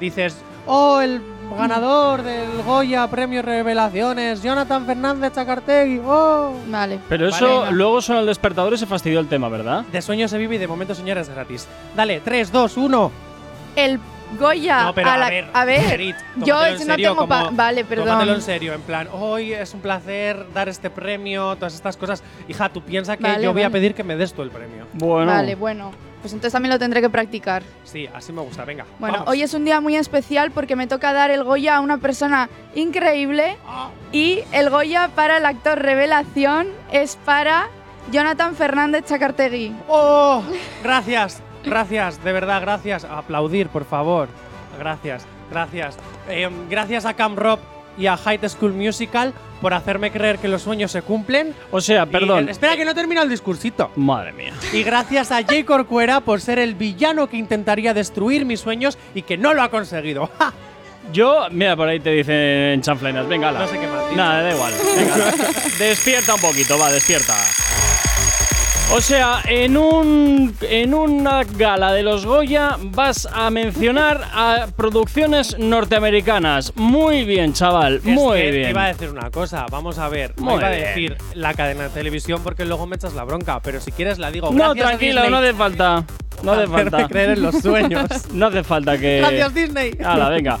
Dices, 0.00 0.36
oh, 0.66 1.00
el 1.00 1.20
ganador 1.56 2.22
del 2.22 2.62
Goya 2.62 3.06
Premio 3.08 3.42
Revelaciones, 3.42 4.42
Jonathan 4.42 4.86
Fernández 4.86 5.34
Chacartegui, 5.34 6.00
oh. 6.04 6.54
Vale. 6.68 6.98
pero 7.08 7.28
eso 7.28 7.60
Vale. 7.60 7.72
luego 7.72 8.00
son 8.00 8.16
el 8.16 8.26
despertador 8.26 8.72
y 8.72 8.78
se 8.78 8.86
fastidió 8.86 9.20
el 9.20 9.28
tema, 9.28 9.48
¿verdad? 9.48 9.84
De 9.92 10.00
sueño 10.00 10.26
se 10.28 10.38
vive 10.38 10.56
y 10.56 10.58
de 10.58 10.66
momento, 10.66 10.94
señores, 10.94 11.28
gratis. 11.28 11.68
Dale, 11.94 12.20
3, 12.20 12.50
2, 12.50 12.76
1. 12.76 13.12
El 13.76 14.00
Goya. 14.38 14.84
No, 14.84 14.94
pero 14.94 15.10
a, 15.10 15.18
la- 15.18 15.30
ver, 15.30 15.48
a 15.52 15.64
ver, 15.64 15.88
Berit, 15.88 16.16
yo 16.36 16.56
no 16.70 16.78
serio, 16.78 17.10
tengo. 17.10 17.28
pa- 17.28 17.44
como- 17.44 17.56
vale, 17.56 17.84
perdón. 17.84 18.06
Tómatelo 18.08 18.34
en 18.34 18.42
serio, 18.42 18.72
en 18.74 18.80
plan, 18.82 19.08
hoy 19.12 19.52
es 19.52 19.72
un 19.74 19.80
placer 19.80 20.46
dar 20.52 20.68
este 20.68 20.90
premio, 20.90 21.54
todas 21.56 21.74
estas 21.74 21.96
cosas. 21.96 22.22
Hija, 22.48 22.68
tú 22.68 22.82
piensas 22.82 23.16
que 23.16 23.22
Vale, 23.22 23.42
yo 23.44 23.52
voy 23.52 23.62
a 23.62 23.70
pedir 23.70 23.94
que 23.94 24.04
me 24.04 24.16
des 24.16 24.32
tú 24.32 24.42
el 24.42 24.50
premio. 24.50 24.86
Bueno. 24.92 25.30
Vale, 25.32 25.54
bueno. 25.54 25.92
Pues 26.20 26.32
entonces 26.32 26.52
también 26.52 26.70
lo 26.72 26.78
tendré 26.78 27.00
que 27.00 27.10
practicar. 27.10 27.64
Sí, 27.82 28.08
así 28.14 28.32
me 28.32 28.42
gusta, 28.42 28.64
venga. 28.64 28.84
Bueno, 29.00 29.14
vamos. 29.18 29.28
hoy 29.28 29.42
es 29.42 29.54
un 29.54 29.64
día 29.64 29.80
muy 29.80 29.96
especial 29.96 30.52
porque 30.52 30.76
me 30.76 30.86
toca 30.86 31.12
dar 31.12 31.32
el 31.32 31.42
Goya 31.42 31.76
a 31.76 31.80
una 31.80 31.98
persona 31.98 32.48
increíble 32.76 33.56
y 34.12 34.40
el 34.52 34.70
Goya 34.70 35.08
para 35.16 35.38
el 35.38 35.46
actor 35.46 35.80
revelación 35.80 36.68
es 36.92 37.16
para 37.24 37.66
Jonathan 38.12 38.54
Fernández 38.54 39.04
Chacartegui. 39.06 39.74
¡Oh! 39.88 40.44
Gracias. 40.84 41.42
Gracias, 41.64 42.22
de 42.24 42.32
verdad, 42.32 42.60
gracias. 42.60 43.04
Aplaudir, 43.04 43.68
por 43.68 43.84
favor. 43.84 44.28
Gracias, 44.78 45.24
gracias. 45.50 45.96
Eh, 46.28 46.48
gracias 46.70 47.04
a 47.04 47.14
Cam 47.14 47.36
Rock 47.36 47.60
y 47.98 48.06
a 48.06 48.16
High 48.16 48.40
School 48.48 48.72
Musical 48.72 49.34
por 49.60 49.74
hacerme 49.74 50.10
creer 50.10 50.38
que 50.38 50.48
los 50.48 50.62
sueños 50.62 50.90
se 50.90 51.02
cumplen. 51.02 51.54
O 51.70 51.80
sea, 51.80 52.04
Y- 52.04 52.06
perdón. 52.06 52.48
espera 52.48 52.76
que 52.76 52.84
no 52.84 52.94
termina 52.94 53.22
el 53.22 53.28
discursito. 53.28 53.90
Madre 53.96 54.32
mía. 54.32 54.52
Y 54.72 54.82
gracias 54.82 55.30
a 55.30 55.44
Jay 55.44 55.62
Corcuera 55.64 56.20
por 56.20 56.40
ser 56.40 56.58
el 56.58 56.74
villano 56.74 57.28
que 57.28 57.36
intentaría 57.36 57.92
destruir 57.94 58.44
mis 58.46 58.60
sueños 58.60 58.98
y 59.14 59.22
que 59.22 59.36
no 59.36 59.52
lo 59.54 59.62
ha 59.62 59.70
conseguido. 59.70 60.30
¡Ja! 60.38 60.52
Yo, 61.12 61.48
mira, 61.50 61.76
por 61.76 61.88
ahí 61.88 62.00
te 62.00 62.10
dicen 62.10 62.80
chanflenas. 62.80 63.28
Venga, 63.28 63.48
ala. 63.50 63.58
No 63.60 63.66
sé 63.66 63.74
qué 63.74 63.86
dicho. 63.86 64.16
Nada, 64.16 64.42
da 64.42 64.50
igual. 64.54 64.72
Venga, 64.96 65.32
despierta 65.78 66.34
un 66.36 66.40
poquito, 66.40 66.78
va, 66.78 66.90
despierta. 66.90 67.34
O 68.90 69.00
sea, 69.00 69.40
en 69.48 69.78
un 69.78 70.54
en 70.60 70.92
una 70.92 71.44
gala 71.44 71.92
de 71.94 72.02
los 72.02 72.26
Goya 72.26 72.76
vas 72.78 73.26
a 73.32 73.48
mencionar 73.48 74.20
a 74.34 74.66
producciones 74.76 75.56
norteamericanas. 75.58 76.74
Muy 76.76 77.24
bien, 77.24 77.54
chaval, 77.54 77.96
Es 77.96 78.04
muy 78.04 78.38
que 78.38 78.50
bien. 78.50 78.70
Iba 78.70 78.84
a 78.84 78.88
decir 78.88 79.08
una 79.08 79.30
cosa, 79.30 79.64
vamos 79.70 79.98
a 79.98 80.10
ver. 80.10 80.34
Muy 80.36 80.52
no 80.52 80.58
iba 80.58 80.66
a 80.66 80.70
decir 80.70 81.16
la 81.34 81.54
cadena 81.54 81.84
de 81.84 81.88
televisión 81.88 82.42
porque 82.42 82.66
luego 82.66 82.86
me 82.86 82.96
echas 82.96 83.14
la 83.14 83.24
bronca, 83.24 83.60
pero 83.60 83.80
si 83.80 83.92
quieres 83.92 84.18
la 84.18 84.30
digo. 84.30 84.50
No, 84.52 84.74
tranquilo, 84.74 85.28
no 85.30 85.38
hace 85.38 85.54
falta. 85.54 86.04
No 86.42 86.52
hace 86.52 86.66
falta. 86.66 87.08
creer 87.08 87.30
en 87.30 87.42
los 87.42 87.54
sueños. 87.60 88.10
No 88.32 88.46
hace 88.46 88.62
falta 88.62 88.98
que. 88.98 89.18
Gracias 89.18 89.54
Disney. 89.54 89.92
Hala, 90.04 90.28
venga. 90.28 90.58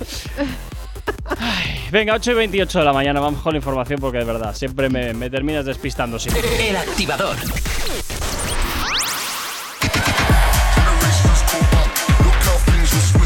Ay, 1.38 1.80
venga, 1.90 2.14
8 2.14 2.32
y 2.32 2.34
28 2.34 2.78
de 2.78 2.84
la 2.84 2.92
mañana, 2.92 3.20
vamos 3.20 3.42
con 3.42 3.52
la 3.52 3.58
información 3.58 3.98
porque 4.00 4.18
de 4.18 4.24
verdad, 4.24 4.54
siempre 4.54 4.88
me, 4.88 5.12
me 5.14 5.28
terminas 5.28 5.64
despistando. 5.64 6.18
Sí. 6.18 6.30
El 6.60 6.76
activador. 6.76 7.36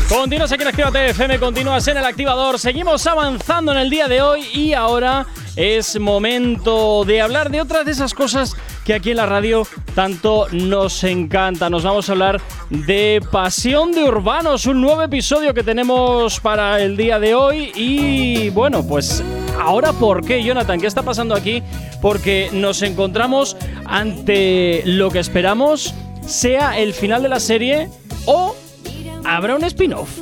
Continúas 0.08 0.52
aquí 0.52 0.62
en 0.62 0.68
Actívate 0.68 1.10
FM, 1.10 1.40
continúas 1.40 1.88
en 1.88 1.96
el 1.96 2.04
activador. 2.04 2.60
Seguimos 2.60 3.04
avanzando 3.08 3.72
en 3.72 3.78
el 3.78 3.90
día 3.90 4.06
de 4.06 4.22
hoy 4.22 4.46
y 4.54 4.72
ahora 4.72 5.26
es 5.56 5.98
momento 5.98 7.04
de 7.04 7.20
hablar 7.20 7.50
de 7.50 7.60
otras 7.60 7.84
de 7.84 7.90
esas 7.90 8.14
cosas 8.14 8.54
que 8.84 8.94
aquí 8.94 9.10
en 9.10 9.16
la 9.16 9.26
radio 9.26 9.66
tanto 9.96 10.46
nos 10.52 11.02
encanta. 11.02 11.68
Nos 11.68 11.82
vamos 11.82 12.08
a 12.08 12.12
hablar 12.12 12.40
de 12.70 13.20
Pasión 13.32 13.90
de 13.90 14.04
Urbanos, 14.04 14.66
un 14.66 14.80
nuevo 14.80 15.02
episodio 15.02 15.52
que 15.52 15.64
tenemos 15.64 16.38
para 16.38 16.80
el 16.80 16.96
día 16.96 17.18
de 17.18 17.34
hoy. 17.34 17.72
Y 17.74 18.50
bueno, 18.50 18.86
pues 18.86 19.24
ahora, 19.60 19.92
¿por 19.92 20.24
qué, 20.24 20.40
Jonathan? 20.40 20.80
¿Qué 20.80 20.86
está 20.86 21.02
pasando 21.02 21.34
aquí? 21.34 21.64
Porque 22.00 22.48
nos 22.52 22.80
encontramos 22.82 23.56
ante 23.84 24.82
lo 24.84 25.10
que 25.10 25.18
esperamos 25.18 25.94
sea 26.24 26.78
el 26.78 26.94
final 26.94 27.24
de 27.24 27.28
la 27.28 27.40
serie 27.40 27.88
o 28.26 28.54
habrá 29.26 29.56
un 29.56 29.64
spin-off. 29.64 30.20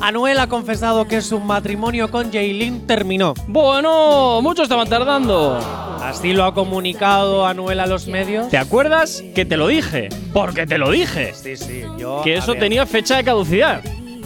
Anuel 0.00 0.38
ha 0.40 0.48
confesado 0.48 1.06
que 1.06 1.22
su 1.22 1.38
matrimonio 1.38 2.10
con 2.10 2.32
Jaylin 2.32 2.86
terminó. 2.86 3.34
Bueno, 3.46 4.40
muchos 4.42 4.64
estaban 4.64 4.88
tardando. 4.88 5.58
Así 6.02 6.32
lo 6.32 6.44
ha 6.44 6.54
comunicado 6.54 7.46
Anuel 7.46 7.78
a 7.78 7.86
los 7.86 8.08
medios. 8.08 8.48
¿Te 8.48 8.58
acuerdas 8.58 9.22
que 9.34 9.44
te 9.44 9.56
lo 9.56 9.68
dije? 9.68 10.08
Porque 10.32 10.66
te 10.66 10.76
lo 10.76 10.90
dije. 10.90 11.32
Sí, 11.34 11.56
sí, 11.56 11.82
yo. 11.98 12.22
Que 12.24 12.34
a 12.34 12.38
eso 12.38 12.54
tenía 12.54 12.84
fecha 12.84 13.16
de 13.16 13.24
caducidad. 13.24 13.80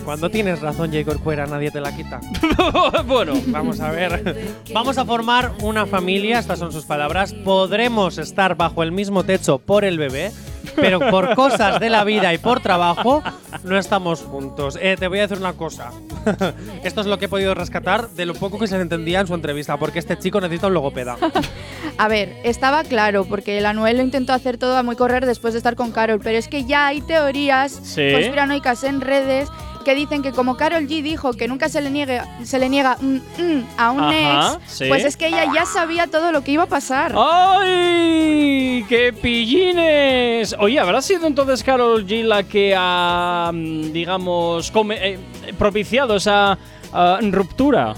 Cuando 0.07 0.31
tienes 0.31 0.61
razón, 0.61 0.93
Jay 0.93 1.05
Corcuera, 1.05 1.47
nadie 1.47 1.71
te 1.73 1.81
la 1.81 1.95
quita. 1.95 2.21
bueno, 3.07 3.35
Vamos 3.49 3.81
a 3.81 3.91
ver. 3.91 4.55
Vamos 4.73 4.99
a 4.99 5.05
formar 5.05 5.53
una 5.63 5.85
familia, 5.85 6.39
estas 6.39 6.61
son 6.61 6.71
sus 6.73 6.85
palabras. 6.85 7.35
Podremos 7.35 8.17
estar 8.17 8.57
bajo 8.57 8.85
el 8.85 8.93
mismo 8.93 9.25
techo 9.25 9.59
por 9.59 9.85
el 9.85 9.99
bebé, 9.99 10.31
pero 10.77 11.01
por 11.11 11.35
cosas 11.35 11.81
de 11.81 11.91
la 11.91 12.05
vida 12.05 12.33
y 12.33 12.39
por 12.39 12.61
trabajo 12.61 13.23
no 13.65 13.77
estamos 13.79 14.21
juntos. 14.23 14.79
Eh, 14.81 14.97
te 14.99 15.09
voy 15.09 15.19
a 15.19 15.23
decir 15.23 15.39
una 15.39 15.55
cosa. 15.55 15.91
Esto 16.85 17.01
es 17.01 17.07
lo 17.07 17.19
que 17.19 17.25
he 17.25 17.29
podido 17.29 17.55
rescatar 17.55 18.09
de 18.11 18.27
lo 18.27 18.35
poco 18.35 18.59
que 18.59 18.67
se 18.67 18.77
le 18.77 18.83
entendía 18.83 19.21
en 19.21 19.27
su 19.27 19.35
entrevista, 19.35 19.77
porque 19.79 19.99
este 19.99 20.19
chico 20.19 20.41
necesita 20.41 20.67
un 20.69 20.75
logopeda. 20.75 21.17
A 21.99 22.09
ver, 22.09 22.37
estaba 22.45 22.85
claro, 22.85 23.25
porque 23.25 23.59
el 23.59 23.67
Anuel 23.67 23.97
lo 23.99 24.03
intentó 24.03 24.33
hacer 24.35 24.59
todo 24.59 24.77
a 24.77 24.83
muy 24.83 24.97
correr 24.97 25.25
después 25.25 25.55
de 25.55 25.59
estar 25.59 25.77
con 25.77 25.93
Carol, 25.93 26.21
pero 26.23 26.37
es 26.39 26.47
que 26.49 26.65
ya 26.65 26.87
hay 26.89 27.01
teorías 27.01 27.73
Sí. 27.73 28.13
conspiranoicas 28.13 28.85
en 28.85 29.01
redes 29.01 29.49
que 29.87 29.95
dicen 29.95 30.21
que 30.21 30.33
como 30.33 30.57
Carol 30.57 30.83
G 30.89 31.01
dijo 31.01 31.33
que 31.35 31.47
nunca 31.47 31.69
se 31.69 31.81
le 31.81 31.91
niegue, 31.91 32.21
se 32.43 32.59
le 32.59 32.69
niega 32.69 32.97
mm 33.01 33.63
a 33.79 33.91
un 33.93 34.01
Ajá, 34.03 34.59
ex, 34.65 34.73
sí. 34.73 34.85
pues 34.89 35.05
es 35.05 35.17
que 35.17 35.29
ella 35.29 35.45
ya 35.55 35.65
sabía 35.65 36.09
todo 36.09 36.33
lo 36.33 36.43
que 36.43 36.51
iba 36.51 36.65
a 36.65 36.67
pasar. 36.67 37.15
¡Ay! 37.17 38.85
¡Qué 38.89 39.13
pillines! 39.13 40.57
Oye, 40.59 40.81
¿habrá 40.81 41.01
sido 41.03 41.29
entonces 41.29 41.63
Carol 41.63 42.05
G 42.05 42.25
la 42.25 42.43
que 42.43 42.75
ha, 42.77 43.53
mm, 43.55 43.93
digamos, 43.93 44.73
come- 44.73 44.99
eh, 45.01 45.19
propiciado 45.57 46.17
esa 46.17 46.59
ah, 46.93 47.19
ruptura? 47.23 47.95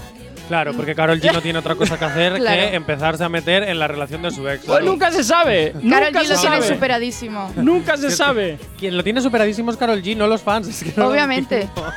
Claro, 0.49 0.73
porque 0.73 0.93
Carol 0.95 1.21
G 1.21 1.31
no 1.31 1.41
tiene 1.41 1.59
otra 1.59 1.75
cosa 1.75 1.97
que 1.97 2.03
hacer 2.03 2.33
Claro. 2.39 2.59
que 2.69 2.75
empezarse 2.75 3.23
a 3.23 3.29
meter 3.29 3.63
en 3.63 3.79
la 3.79 3.87
relación 3.87 4.21
de 4.21 4.31
su 4.31 4.45
ex. 4.49 4.65
Pues 4.65 4.83
nunca 4.83 5.11
se 5.11 5.23
sabe. 5.23 5.71
Carol 5.71 5.83
nunca 6.11 6.21
G 6.21 6.25
se 6.25 6.33
lo 6.33 6.39
tiene 6.41 6.61
sabe. 6.61 6.73
superadísimo. 6.75 7.51
Nunca 7.55 7.95
se 7.97 8.11
sabe. 8.11 8.57
Quien 8.77 8.97
lo 8.97 9.03
tiene 9.03 9.21
superadísimo 9.21 9.71
es 9.71 9.77
Carol 9.77 10.01
G, 10.01 10.17
no 10.17 10.27
los 10.27 10.41
fans. 10.41 10.67
es 10.67 10.83
que 10.83 10.91
no 10.99 11.05
lo 11.05 11.11
Obviamente. 11.11 11.61
entiendo. 11.61 11.89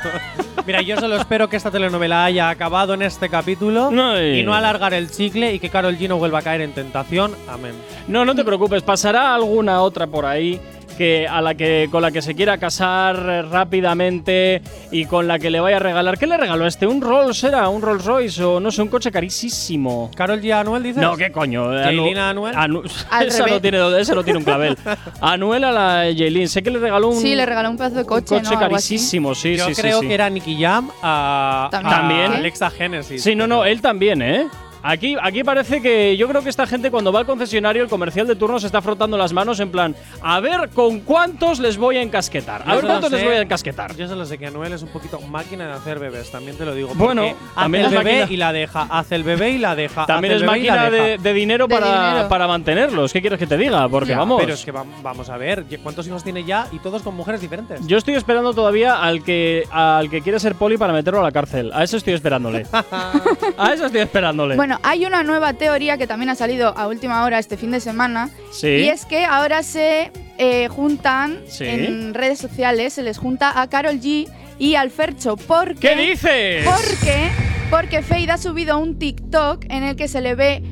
Mira, 0.65 0.81
yo 0.81 0.97
solo 0.97 1.17
espero 1.17 1.49
que 1.49 1.57
esta 1.57 1.71
telenovela 1.71 2.23
haya 2.23 2.49
acabado 2.49 2.93
en 2.93 3.01
este 3.01 3.27
capítulo 3.27 3.89
Ay. 3.91 4.39
y 4.39 4.43
no 4.43 4.53
alargar 4.53 4.93
el 4.93 5.11
chicle 5.11 5.53
y 5.53 5.59
que 5.59 5.69
Carol 5.69 5.97
G 5.97 6.07
no 6.07 6.17
vuelva 6.17 6.39
a 6.39 6.41
caer 6.41 6.61
en 6.61 6.71
tentación. 6.71 7.35
Amén. 7.49 7.73
No, 8.07 8.23
no 8.23 8.33
te 8.35 8.45
preocupes, 8.45 8.81
pasará 8.83 9.35
alguna 9.35 9.81
otra 9.81 10.07
por 10.07 10.25
ahí 10.25 10.61
que 10.93 11.27
a 11.27 11.41
la 11.41 11.55
que 11.55 11.87
con 11.91 12.01
la 12.01 12.11
que 12.11 12.21
se 12.21 12.35
quiera 12.35 12.57
casar 12.57 13.47
rápidamente 13.51 14.61
y 14.91 15.05
con 15.05 15.27
la 15.27 15.39
que 15.39 15.49
le 15.49 15.59
vaya 15.59 15.77
a 15.77 15.79
regalar. 15.79 16.17
¿Qué 16.17 16.27
le 16.27 16.37
regaló 16.37 16.65
este? 16.67 16.87
¿Un 16.87 17.01
Rolls 17.01 17.43
era? 17.43 17.67
¿Un 17.69 17.81
Rolls 17.81 18.05
Royce 18.05 18.43
o 18.43 18.59
no 18.59 18.71
sé, 18.71 18.81
un 18.81 18.87
coche 18.87 19.11
carísimo? 19.11 20.09
¿Carol 20.15 20.41
G 20.41 20.51
Anuel 20.53 20.83
dices? 20.83 21.01
No, 21.01 21.15
¿qué 21.17 21.31
coño? 21.31 21.69
¿Jaylin 21.71 22.17
a 22.17 22.29
Anuel? 22.29 22.55
Anu- 22.55 22.83
Al 23.09 23.27
esa, 23.27 23.39
no 23.39 23.45
revés. 23.47 23.61
tiene, 23.61 23.99
esa 23.99 24.15
no 24.15 24.23
tiene 24.23 24.39
un 24.39 24.45
clavel. 24.45 24.77
Anuel 25.21 25.63
a 25.63 25.71
la 25.71 26.03
Jaylin. 26.15 26.47
Sé 26.47 26.63
que 26.63 26.71
le 26.71 26.79
regaló 26.79 27.09
un, 27.09 27.19
Sí, 27.21 27.35
le 27.35 27.45
regaló 27.45 27.69
un 27.69 27.77
pedazo 27.77 27.95
de 27.95 28.01
un 28.01 28.07
coche, 28.07 28.35
coche 28.39 28.53
¿no? 28.53 28.59
Carísimo. 28.59 29.35
Sí, 29.35 29.55
Yo 29.57 29.65
sí, 29.67 29.75
sí, 29.75 29.81
creo 29.81 29.99
sí. 30.01 30.07
que 30.07 30.13
era 30.13 30.29
Nicky 30.29 30.61
Jam 30.61 30.89
a, 31.01 31.67
También. 31.71 31.93
a 31.93 31.97
¿También? 31.99 32.31
Alexa 32.33 32.69
Genesis. 32.69 33.23
Sí, 33.23 33.35
no, 33.35 33.47
no, 33.47 33.65
él 33.65 33.81
también, 33.81 34.21
¿eh? 34.21 34.47
Aquí, 34.85 35.15
aquí 35.21 35.43
parece 35.45 35.81
que 35.81 36.17
yo 36.17 36.27
creo 36.27 36.43
que 36.43 36.49
esta 36.49 36.67
gente 36.67 36.91
cuando 36.91 37.13
va 37.13 37.21
al 37.21 37.25
concesionario, 37.25 37.81
el 37.83 37.89
comercial 37.89 38.27
de 38.27 38.35
turno 38.35 38.59
se 38.59 38.65
está 38.67 38.81
frotando 38.81 39.17
las 39.17 39.31
manos 39.31 39.59
en 39.61 39.71
plan, 39.71 39.95
a 40.21 40.39
ver 40.41 40.69
con 40.73 40.99
cuántos 40.99 41.59
les 41.59 41.77
voy 41.77 41.95
a 41.97 42.01
encasquetar. 42.01 42.63
A 42.63 42.71
Yo 42.71 42.75
ver 42.75 42.85
cuántos 42.85 43.11
les 43.11 43.23
voy 43.23 43.33
a 43.35 43.41
encasquetar. 43.41 43.95
Yo 43.95 44.07
solo 44.09 44.25
sé 44.25 44.37
que 44.37 44.47
Anuel 44.47 44.73
es 44.73 44.83
un 44.83 44.89
poquito 44.89 45.21
máquina 45.21 45.67
de 45.67 45.73
hacer 45.73 45.99
bebés, 45.99 46.29
también 46.31 46.57
te 46.57 46.65
lo 46.65 46.75
digo. 46.75 46.91
Bueno, 46.95 47.21
porque 47.23 47.35
también 47.55 47.85
hace 47.85 47.95
es 47.95 47.99
el 47.99 48.05
bebé 48.05 48.19
máquina- 48.19 48.33
y 48.33 48.37
la 48.37 48.51
deja, 48.53 48.87
hace 48.89 49.15
el 49.15 49.23
bebé 49.23 49.49
y 49.51 49.57
la 49.57 49.75
deja. 49.75 50.05
También 50.05 50.33
hace 50.33 50.43
es 50.43 50.47
máquina 50.51 50.89
de, 50.89 51.17
de 51.17 51.33
dinero, 51.33 51.67
De 51.67 51.75
para, 51.75 52.09
dinero. 52.11 52.27
para 52.29 52.47
mantenerlos. 52.47 53.13
¿Qué 53.13 53.21
quieres 53.21 53.39
que 53.39 53.47
te 53.47 53.57
diga? 53.57 53.87
Porque 53.87 54.09
Ya. 54.09 54.17
vamos. 54.17 54.41
Pero 54.41 54.53
es 54.53 54.65
que 54.65 54.73
vam- 54.73 55.01
vamos 55.01 55.29
a 55.29 55.37
ver, 55.37 55.63
¿cuántos 55.81 56.05
hijos 56.07 56.25
tiene 56.25 56.43
ya? 56.43 56.67
Y 56.73 56.79
todos 56.79 57.01
con 57.03 57.15
mujeres 57.15 57.39
diferentes. 57.39 57.87
Yo 57.87 57.97
estoy 57.97 58.15
esperando 58.15 58.53
todavía 58.53 59.01
al 59.01 59.23
que 59.23 59.63
al 59.71 60.09
que 60.09 60.21
quiere 60.21 60.41
ser 60.41 60.55
poli 60.55 60.77
para 60.77 60.91
meterlo 60.91 61.21
a 61.21 61.23
la 61.23 61.31
cárcel. 61.31 61.71
A 61.73 61.83
eso 61.85 61.95
estoy 61.95 62.13
esperándole. 62.15 62.65
a 63.57 63.73
eso 63.73 63.85
estoy 63.85 64.01
esperándole. 64.01 64.55
Bueno, 64.57 64.72
hay 64.83 65.05
una 65.05 65.23
nueva 65.23 65.53
teoría 65.53 65.97
que 65.97 66.07
también 66.07 66.29
ha 66.29 66.35
salido 66.35 66.77
a 66.77 66.87
última 66.87 67.23
hora 67.25 67.39
este 67.39 67.57
fin 67.57 67.71
de 67.71 67.79
semana. 67.79 68.29
Sí. 68.51 68.67
Y 68.67 68.89
es 68.89 69.05
que 69.05 69.25
ahora 69.25 69.61
se 69.63 70.11
eh, 70.37 70.67
juntan 70.69 71.39
Sí. 71.47 71.65
en 71.65 72.13
redes 72.13 72.39
sociales, 72.39 72.93
se 72.93 73.03
les 73.03 73.17
junta 73.17 73.61
a 73.61 73.67
Carol 73.69 73.99
G 73.99 74.27
y 74.59 74.75
al 74.75 74.89
Fercho. 74.91 75.35
¿Por 75.37 75.75
¿Qué 75.75 75.95
dices? 75.95 76.65
Porque, 76.65 77.29
porque 77.69 78.01
Fade 78.01 78.31
ha 78.31 78.37
subido 78.37 78.77
un 78.79 78.97
TikTok 78.97 79.65
en 79.69 79.83
el 79.83 79.95
que 79.95 80.07
se 80.07 80.21
le 80.21 80.35
ve. 80.35 80.63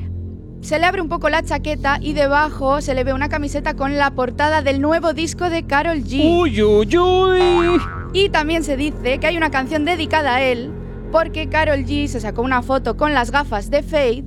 Se 0.62 0.78
le 0.78 0.86
abre 0.86 1.00
un 1.02 1.08
poco 1.08 1.28
la 1.28 1.42
chaqueta 1.42 1.98
y 2.00 2.12
debajo 2.12 2.80
se 2.80 2.94
le 2.94 3.02
ve 3.02 3.12
una 3.12 3.28
camiseta 3.28 3.74
con 3.74 3.96
la 3.98 4.12
portada 4.12 4.62
del 4.62 4.80
nuevo 4.80 5.12
disco 5.12 5.50
de 5.50 5.66
Carol 5.66 5.98
G. 6.04 6.20
Uy, 6.24 6.62
uy, 6.62 6.96
uy. 6.96 7.80
Y 8.12 8.28
también 8.28 8.62
se 8.62 8.76
dice 8.76 9.18
que 9.18 9.26
hay 9.26 9.36
una 9.36 9.50
canción 9.50 9.84
dedicada 9.84 10.36
a 10.36 10.42
él 10.42 10.70
porque 11.12 11.48
Carol 11.48 11.84
G 11.84 12.08
se 12.08 12.20
sacó 12.20 12.42
una 12.42 12.62
foto 12.62 12.96
con 12.96 13.12
las 13.14 13.30
gafas 13.30 13.70
de 13.70 13.82
Fade 13.82 14.24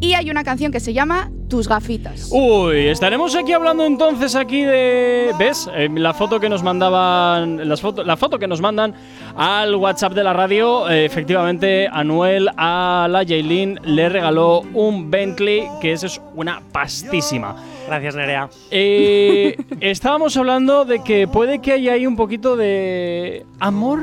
y 0.00 0.12
hay 0.12 0.30
una 0.30 0.44
canción 0.44 0.70
que 0.70 0.78
se 0.78 0.92
llama 0.92 1.30
Tus 1.48 1.66
gafitas. 1.66 2.28
Uy, 2.30 2.86
estaremos 2.86 3.34
aquí 3.34 3.52
hablando 3.52 3.84
entonces 3.84 4.36
aquí 4.36 4.62
de. 4.62 5.32
¿Ves? 5.38 5.68
Eh, 5.74 5.88
la 5.92 6.14
foto 6.14 6.38
que 6.38 6.48
nos 6.48 6.62
mandaban. 6.62 7.68
Las 7.68 7.80
foto, 7.80 8.04
la 8.04 8.16
foto 8.16 8.38
que 8.38 8.46
nos 8.46 8.60
mandan 8.60 8.94
al 9.36 9.74
WhatsApp 9.74 10.12
de 10.12 10.22
la 10.22 10.34
radio. 10.34 10.88
eh, 10.88 11.04
efectivamente, 11.06 11.88
Anuel 11.90 12.48
a 12.56 13.08
la 13.10 13.24
Jaylin 13.24 13.80
le 13.82 14.08
regaló 14.08 14.60
un 14.74 15.10
Bentley, 15.10 15.66
que 15.80 15.92
eso 15.92 16.06
es 16.06 16.20
una 16.36 16.62
pastísima. 16.70 17.56
Gracias, 17.88 18.14
Nerea. 18.14 18.50
Eh, 18.70 19.56
estábamos 19.80 20.36
hablando 20.36 20.84
de 20.84 21.02
que 21.02 21.26
puede 21.26 21.60
que 21.60 21.72
haya 21.72 21.94
ahí 21.94 22.06
un 22.06 22.14
poquito 22.14 22.56
de. 22.56 23.44
amor. 23.58 24.00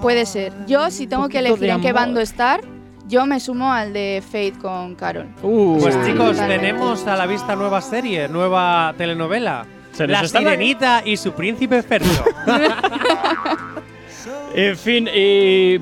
Puede 0.00 0.26
ser. 0.26 0.52
Yo, 0.66 0.90
si 0.90 1.06
tengo 1.06 1.28
que 1.28 1.38
elegir 1.38 1.70
en 1.70 1.80
qué 1.80 1.92
bando 1.92 2.20
estar, 2.20 2.60
yo 3.06 3.26
me 3.26 3.38
sumo 3.40 3.72
al 3.72 3.92
de 3.92 4.22
Fade 4.26 4.52
con 4.60 4.94
Carol. 4.94 5.26
Uh, 5.42 5.78
Pues 5.80 5.94
Sí, 5.94 6.00
chicos, 6.12 6.32
totalmente. 6.32 6.66
tenemos 6.66 7.06
a 7.06 7.16
la 7.16 7.26
vista 7.26 7.54
nueva 7.56 7.80
serie, 7.80 8.28
nueva 8.28 8.94
telenovela. 8.96 9.66
Se 9.92 10.06
La 10.06 10.26
sirenita 10.26 11.02
y 11.04 11.16
su 11.16 11.32
príncipe 11.32 11.82
Fercho. 11.82 12.24
En 14.56 14.76
fin, 14.76 15.08
eh, 15.12 15.80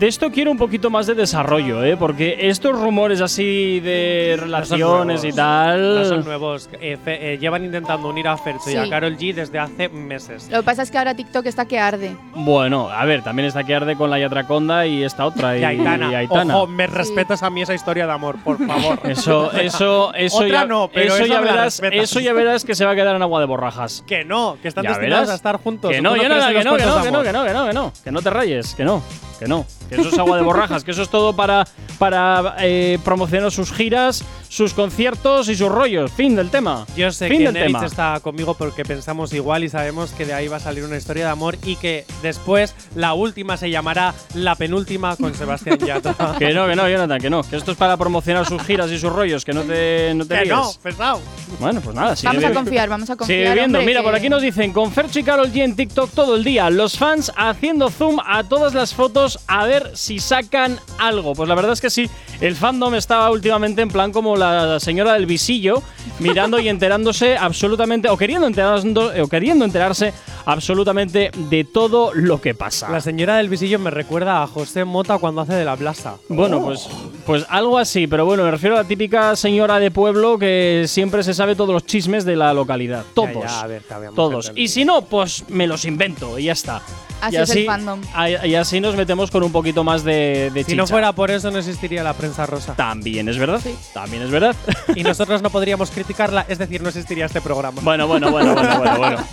de 0.00 0.08
esto 0.08 0.30
quiero 0.32 0.50
un 0.50 0.56
poquito 0.58 0.88
más 0.90 1.06
de 1.06 1.14
desarrollo, 1.14 1.84
¿eh? 1.84 1.96
Porque 1.96 2.48
estos 2.48 2.72
rumores 2.80 3.20
así 3.20 3.78
de 3.80 4.36
relaciones 4.40 5.22
y 5.24 5.28
nuevos. 5.28 5.36
tal. 5.36 5.94
No 5.94 6.04
son 6.06 6.24
nuevos. 6.24 6.70
Eh, 6.80 6.96
fe- 7.04 7.34
eh, 7.34 7.38
llevan 7.38 7.64
intentando 7.66 8.08
unir 8.08 8.26
a 8.26 8.36
Fercho 8.38 8.70
y 8.70 8.76
a. 8.76 8.88
Carol 8.88 9.16
G 9.18 9.34
desde 9.34 9.58
hace 9.58 9.88
meses. 9.90 10.48
Lo 10.50 10.56
que 10.58 10.62
pasa 10.64 10.82
es 10.82 10.90
que 10.90 10.98
ahora 10.98 11.14
TikTok 11.14 11.44
está 11.46 11.66
que 11.66 11.78
arde. 11.78 12.16
Bueno, 12.34 12.88
a 12.90 13.04
ver, 13.04 13.22
también 13.22 13.46
está 13.46 13.62
que 13.62 13.74
arde 13.74 13.94
con 13.94 14.08
la 14.10 14.18
Yatraconda 14.18 14.86
y 14.86 15.04
esta 15.04 15.26
otra. 15.26 15.56
Y, 15.56 15.60
Y 15.60 15.64
Aitana. 15.64 16.10
y 16.10 16.14
Aitana. 16.14 16.56
Ojo, 16.56 16.66
me 16.66 16.86
respetas 16.86 17.42
a 17.42 17.50
mí 17.50 17.62
esa 17.62 17.74
historia 17.74 18.06
de 18.06 18.12
amor, 18.12 18.36
por 18.42 18.56
favor. 18.66 18.98
Eso, 19.04 19.52
eso, 19.52 20.14
eso 20.14 20.36
Otra 20.38 20.48
ya, 20.48 20.64
no, 20.66 20.88
pero 20.92 21.14
eso 21.14 21.26
ya 21.26 21.40
verás, 21.40 21.80
eso 21.92 22.20
ya 22.20 22.32
verás 22.32 22.64
que 22.64 22.74
se 22.74 22.84
va 22.84 22.92
a 22.92 22.94
quedar 22.94 23.14
en 23.16 23.22
agua 23.22 23.38
de 23.40 23.46
borrajas. 23.46 24.02
que 24.06 24.24
no, 24.24 24.56
que 24.62 24.68
están 24.68 24.84
Ya 24.84 24.90
destinados 24.90 25.22
verás. 25.22 25.30
a 25.30 25.34
estar 25.34 25.56
juntos. 25.58 25.90
Que 25.90 26.00
no, 26.00 26.10
¿Tú 26.10 26.16
yo 26.16 26.22
crees 26.24 26.38
nada, 26.38 26.52
que 26.52 26.64
no, 26.64 26.76
que 26.76 26.84
no, 26.86 27.02
que 27.02 27.10
no, 27.10 27.22
que 27.22 27.32
no, 27.32 27.44
que 27.44 27.52
no, 27.52 27.66
que 27.66 27.72
no, 27.74 27.92
que 28.04 28.10
no 28.10 28.22
te 28.22 28.30
rayes, 28.30 28.74
que 28.74 28.84
no, 28.84 29.02
que 29.40 29.48
no, 29.48 29.66
que 29.88 29.96
eso 29.96 30.10
es 30.10 30.18
agua 30.18 30.36
de 30.36 30.42
borrajas, 30.44 30.84
que 30.84 30.90
eso 30.92 31.00
es 31.02 31.08
todo 31.08 31.34
para, 31.34 31.66
para 31.98 32.56
eh, 32.60 32.98
promocionar 33.02 33.50
sus 33.50 33.72
giras, 33.72 34.22
sus 34.50 34.74
conciertos 34.74 35.48
y 35.48 35.56
sus 35.56 35.70
rollos. 35.70 36.12
Fin 36.12 36.36
del 36.36 36.50
tema. 36.50 36.86
Yo 36.94 37.10
sé 37.10 37.28
fin 37.28 37.38
que 37.38 37.44
del 37.52 37.66
tema. 37.66 37.86
está 37.86 38.20
conmigo 38.20 38.52
porque 38.54 38.84
pensamos 38.84 39.32
igual 39.32 39.64
y 39.64 39.70
sabemos 39.70 40.10
que 40.10 40.26
de 40.26 40.34
ahí 40.34 40.46
va 40.46 40.58
a 40.58 40.60
salir 40.60 40.84
una 40.84 40.96
historia 40.98 41.24
de 41.24 41.30
amor 41.30 41.56
y 41.64 41.76
que 41.76 42.04
después 42.22 42.74
la 42.94 43.14
última 43.14 43.56
se 43.56 43.70
llamará 43.70 44.12
La 44.34 44.56
penúltima 44.56 45.16
con 45.16 45.34
Sebastián 45.34 45.78
Yatra. 45.86 46.36
Que 46.38 46.52
no, 46.52 46.66
que 46.66 46.76
no, 46.76 46.86
Jonathan, 46.88 47.18
que 47.20 47.30
no, 47.30 47.42
que 47.42 47.56
esto 47.56 47.72
es 47.72 47.78
para 47.78 47.96
promocionar 47.96 48.46
sus 48.46 48.62
giras 48.62 48.90
y 48.90 48.98
sus 48.98 49.10
rollos, 49.10 49.44
que 49.46 49.54
no 49.54 49.62
te, 49.62 50.12
no 50.14 50.26
te 50.26 50.42
que 50.42 50.48
no, 50.50 50.70
pesado. 50.82 51.20
Bueno, 51.58 51.80
pues 51.80 51.96
nada, 51.96 52.14
sigue 52.14 52.28
Vamos 52.28 52.44
a 52.44 52.52
confiar, 52.52 52.88
vamos 52.90 53.08
a 53.10 53.16
confiar. 53.16 53.38
Sigue 53.40 53.54
viendo, 53.54 53.78
hombre, 53.78 53.90
mira, 53.92 54.00
que- 54.00 54.04
por 54.06 54.14
aquí 54.14 54.28
nos 54.28 54.42
dicen, 54.42 54.72
con 54.74 54.92
Fercho 54.92 55.18
y 55.18 55.22
Carol 55.22 55.50
G 55.50 55.62
en 55.64 55.74
TikTok 55.76 56.10
todo 56.10 56.36
el 56.36 56.44
día, 56.44 56.68
los 56.68 56.98
fans 56.98 57.32
haciendo 57.36 57.88
zoom 57.90 58.18
a 58.26 58.44
todas 58.44 58.74
las 58.74 58.94
fotos 58.94 59.29
a 59.46 59.66
ver 59.66 59.90
si 59.94 60.18
sacan 60.18 60.78
algo. 60.98 61.34
Pues 61.34 61.48
la 61.48 61.54
verdad 61.54 61.72
es 61.72 61.80
que 61.80 61.90
sí, 61.90 62.08
el 62.40 62.56
fandom 62.56 62.94
estaba 62.94 63.30
últimamente 63.30 63.82
en 63.82 63.88
plan 63.90 64.12
como 64.12 64.36
la 64.36 64.80
señora 64.80 65.12
del 65.14 65.26
visillo, 65.26 65.82
mirando 66.18 66.58
y 66.58 66.68
enterándose 66.68 67.36
absolutamente, 67.36 68.08
o 68.08 68.16
queriendo, 68.16 68.46
enterando- 68.46 69.12
o 69.22 69.28
queriendo 69.28 69.64
enterarse 69.64 70.12
absolutamente 70.46 71.30
de 71.50 71.64
todo 71.64 72.12
lo 72.14 72.40
que 72.40 72.54
pasa. 72.54 72.90
La 72.90 73.00
señora 73.00 73.36
del 73.36 73.48
visillo 73.48 73.78
me 73.78 73.90
recuerda 73.90 74.42
a 74.42 74.46
José 74.46 74.84
Mota 74.84 75.18
cuando 75.18 75.40
hace 75.42 75.54
de 75.54 75.64
la 75.64 75.76
plaza. 75.76 76.16
Bueno, 76.28 76.62
pues, 76.62 76.88
pues 77.26 77.46
algo 77.48 77.78
así, 77.78 78.06
pero 78.06 78.24
bueno, 78.24 78.42
me 78.44 78.50
refiero 78.50 78.76
a 78.76 78.82
la 78.82 78.88
típica 78.88 79.36
señora 79.36 79.78
de 79.78 79.90
pueblo 79.90 80.38
que 80.38 80.84
siempre 80.88 81.22
se 81.22 81.34
sabe 81.34 81.54
todos 81.56 81.72
los 81.72 81.86
chismes 81.86 82.24
de 82.24 82.36
la 82.36 82.52
localidad. 82.52 83.04
Todos. 83.14 83.32
Ya, 83.34 83.46
ya, 83.46 83.60
a 83.60 83.66
ver, 83.66 83.82
te 83.82 83.94
habíamos 83.94 84.16
todos. 84.16 84.52
Y 84.56 84.68
si 84.68 84.84
no, 84.84 85.02
pues 85.02 85.44
me 85.48 85.66
los 85.66 85.84
invento 85.84 86.38
y 86.38 86.44
ya 86.44 86.52
está. 86.52 86.82
Así 87.20 87.36
y 87.36 87.38
es 87.38 87.50
el 87.50 87.66
fandom. 87.66 88.00
Y 88.44 88.54
así 88.54 88.80
nos 88.80 88.96
metemos 88.96 89.19
con 89.28 89.42
un 89.42 89.50
poquito 89.50 89.82
más 89.82 90.04
de, 90.04 90.50
de 90.54 90.62
Si 90.62 90.76
no 90.76 90.86
fuera 90.86 91.12
por 91.12 91.32
eso 91.32 91.50
no 91.50 91.58
existiría 91.58 92.04
la 92.04 92.14
prensa 92.14 92.46
rosa. 92.46 92.76
También 92.76 93.28
es 93.28 93.38
verdad. 93.38 93.60
Sí. 93.60 93.74
También 93.92 94.22
es 94.22 94.30
verdad. 94.30 94.54
y 94.94 95.02
nosotros 95.02 95.42
no 95.42 95.50
podríamos 95.50 95.90
criticarla, 95.90 96.46
es 96.48 96.58
decir, 96.58 96.80
no 96.80 96.88
existiría 96.88 97.26
este 97.26 97.40
programa. 97.40 97.80
bueno, 97.82 98.06
bueno, 98.06 98.30
bueno, 98.30 98.54
bueno, 98.54 98.78
bueno, 98.78 98.98
bueno. 98.98 99.24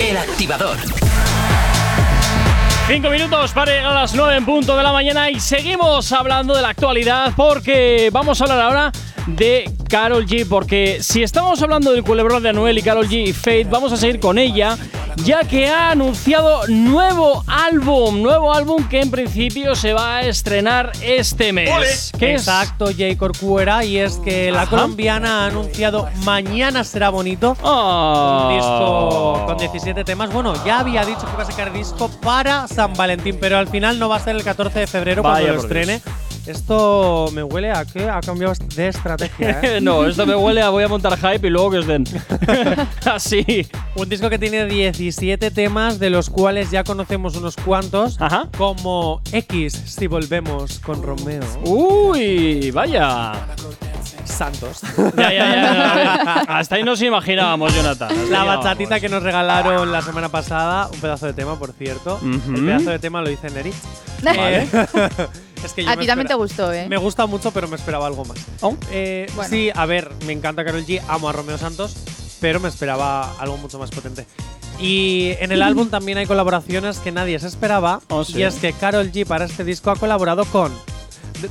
El 0.00 0.16
activador. 0.16 0.76
Cinco 2.88 3.08
minutos 3.08 3.52
para 3.52 3.70
llegar 3.70 3.92
a 3.92 4.00
las 4.00 4.14
nueve 4.14 4.36
en 4.36 4.44
punto 4.44 4.76
de 4.76 4.82
la 4.82 4.90
mañana 4.90 5.30
y 5.30 5.38
seguimos 5.38 6.10
hablando 6.10 6.56
de 6.56 6.62
la 6.62 6.70
actualidad 6.70 7.32
porque 7.36 8.10
vamos 8.12 8.40
a 8.40 8.44
hablar 8.44 8.60
ahora 8.60 8.92
de 9.28 9.70
Carol 9.90 10.24
G. 10.24 10.46
Porque 10.48 10.98
si 11.02 11.22
estamos 11.22 11.60
hablando 11.60 11.92
del 11.92 12.02
culebrón 12.04 12.42
de 12.42 12.50
Anuel 12.50 12.78
y 12.78 12.82
Carol 12.82 13.08
G 13.08 13.28
y 13.28 13.32
Faith, 13.32 13.68
vamos 13.68 13.92
a 13.92 13.96
seguir 13.96 14.20
con 14.20 14.38
ella, 14.38 14.78
ya 15.24 15.40
que 15.40 15.68
ha 15.68 15.90
anunciado 15.90 16.66
nuevo 16.68 17.44
álbum, 17.46 18.22
nuevo 18.22 18.54
álbum 18.54 18.88
que 18.88 19.00
en 19.02 19.10
principio 19.10 19.74
se 19.74 19.92
va 19.92 20.18
a 20.18 20.22
estrenar 20.22 20.92
este 21.02 21.52
mes. 21.52 22.12
Exacto, 22.20 22.86
J. 22.86 23.16
Corcuera, 23.18 23.84
y 23.84 23.98
es 23.98 24.16
que 24.18 24.50
la 24.50 24.62
Ajá. 24.62 24.70
colombiana 24.70 25.44
ha 25.44 25.46
anunciado 25.46 26.08
Mañana 26.24 26.84
será 26.84 27.10
bonito. 27.10 27.56
Ah. 27.62 28.48
Un 28.48 28.56
disco 28.56 29.46
con 29.46 29.58
17 29.58 30.04
temas. 30.04 30.32
Bueno, 30.32 30.54
ya 30.64 30.78
había 30.78 31.04
dicho 31.04 31.26
que 31.26 31.32
iba 31.32 31.42
a 31.42 31.46
sacar 31.46 31.72
disco 31.72 32.08
para 32.22 32.68
San 32.68 32.94
Valentín, 32.94 33.36
pero 33.40 33.58
al 33.58 33.68
final 33.68 33.98
no 33.98 34.08
va 34.08 34.16
a 34.16 34.20
ser 34.20 34.36
el 34.36 34.44
14 34.44 34.78
de 34.78 34.86
febrero 34.86 35.22
Vaya 35.22 35.48
cuando 35.48 35.68
lo 35.68 35.68
Dios. 35.68 36.02
Esto 36.46 37.28
me 37.32 37.42
huele 37.42 37.70
a 37.70 37.84
que 37.84 38.08
ha 38.08 38.20
cambiado 38.20 38.54
de 38.74 38.88
estrategia. 38.88 39.60
¿eh? 39.62 39.80
no, 39.82 40.06
esto 40.06 40.26
me 40.26 40.34
huele 40.34 40.62
a 40.62 40.70
voy 40.70 40.84
a 40.84 40.88
montar 40.88 41.16
hype 41.16 41.46
y 41.46 41.50
luego 41.50 41.70
que 41.70 41.78
os 41.78 41.86
den. 41.86 42.04
Así. 43.04 43.66
Un 43.94 44.08
disco 44.08 44.30
que 44.30 44.38
tiene 44.38 44.64
17 44.66 45.50
temas, 45.50 45.98
de 45.98 46.10
los 46.10 46.30
cuales 46.30 46.70
ya 46.70 46.84
conocemos 46.84 47.36
unos 47.36 47.56
cuantos, 47.56 48.20
Ajá. 48.20 48.48
como 48.56 49.20
X, 49.32 49.72
si 49.86 50.06
volvemos 50.06 50.78
con 50.80 51.02
Romeo 51.02 51.40
Uy, 51.64 52.70
vaya. 52.70 53.32
Santos. 54.24 54.80
Ya, 55.16 55.32
ya, 55.32 55.54
ya. 55.54 56.14
hasta 56.48 56.76
ahí 56.76 56.82
nos 56.82 57.02
imaginábamos, 57.02 57.74
Jonathan. 57.74 58.10
hasta 58.10 58.30
La 58.30 58.44
bachatita 58.44 59.00
que 59.00 59.08
nos 59.08 59.22
regalaron 59.22 59.90
la 59.92 60.02
semana 60.02 60.28
pasada, 60.28 60.88
un 60.92 61.00
pedazo 61.00 61.26
de 61.26 61.32
tema, 61.32 61.58
por 61.58 61.72
cierto. 61.72 62.16
Ujú. 62.16 62.54
El 62.54 62.64
pedazo 62.64 62.90
de 62.90 62.98
tema 62.98 63.20
lo 63.20 63.28
dice 63.28 63.50
Neri. 63.50 63.72
Vale. 64.22 64.68
Es 65.64 65.72
que 65.74 65.84
yo 65.84 65.90
A 65.90 65.96
me 65.96 66.02
ti 66.02 66.06
también 66.06 66.26
te 66.28 66.34
gustó, 66.34 66.72
¿eh? 66.72 66.88
Me 66.88 66.96
gusta 66.96 67.26
mucho, 67.26 67.50
pero 67.50 67.68
me 67.68 67.76
esperaba 67.76 68.06
algo 68.06 68.24
más. 68.24 68.38
Oh. 68.60 68.76
Eh, 68.90 69.26
Bueno. 69.34 69.50
Sí, 69.50 69.70
a 69.74 69.86
ver, 69.86 70.10
me 70.26 70.32
encanta 70.32 70.64
Carol 70.64 70.84
G, 70.86 71.00
amo 71.08 71.28
a 71.28 71.32
Romeo 71.32 71.58
Santos, 71.58 71.96
pero 72.40 72.60
me 72.60 72.68
esperaba 72.68 73.34
algo 73.38 73.56
mucho 73.58 73.78
más 73.78 73.90
potente. 73.90 74.26
Y 74.80 75.32
en 75.40 75.52
el 75.52 75.60
álbum 75.62 75.90
también 75.90 76.16
hay 76.18 76.26
colaboraciones 76.26 76.98
que 76.98 77.12
nadie 77.12 77.38
se 77.38 77.46
esperaba. 77.48 78.00
Oh, 78.08 78.24
sí. 78.24 78.38
Y 78.38 78.42
es 78.44 78.54
que 78.56 78.72
Carol 78.72 79.12
G 79.12 79.26
para 79.26 79.44
este 79.44 79.64
disco 79.64 79.90
ha 79.90 79.96
colaborado 79.96 80.44
con. 80.46 80.72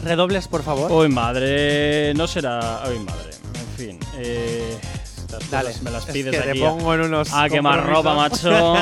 Redobles, 0.04 0.48
por 0.48 0.64
favor. 0.64 0.92
Uy, 0.92 1.10
madre. 1.10 2.14
No 2.16 2.28
será. 2.28 2.82
Uy, 2.90 3.00
madre. 3.00 3.30
En 3.54 3.78
fin. 3.78 4.00
Eh, 4.18 4.78
estas 5.18 5.50
Dale, 5.52 5.68
cosas 5.70 5.82
me 5.84 5.92
las 5.92 6.08
es 6.08 6.14
pides 6.14 6.36
que 6.36 6.42
te 6.42 6.50
aquí. 6.52 6.60
pongo 6.60 6.94
en 6.96 7.02
unos. 7.02 7.30
Ah, 7.32 7.48
qué 7.50 7.62
más 7.62 7.84
ropa, 7.84 8.14
macho. 8.16 8.50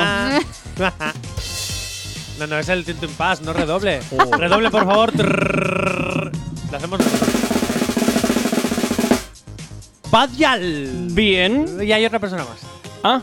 no, 2.38 2.46
no, 2.46 2.58
es 2.58 2.68
el 2.68 2.84
Tintin 2.84 3.10
Pass, 3.10 3.40
no 3.40 3.52
redoble. 3.52 4.00
Oh. 4.18 4.36
Redoble, 4.36 4.70
por 4.70 4.84
favor. 4.84 5.12
Lo 5.16 6.76
hacemos. 6.76 7.00
Badial. 10.10 11.08
Bien. 11.12 11.78
Y 11.82 11.92
hay 11.92 12.04
otra 12.04 12.18
persona 12.18 12.44
más. 12.44 12.58
Ah, 13.02 13.22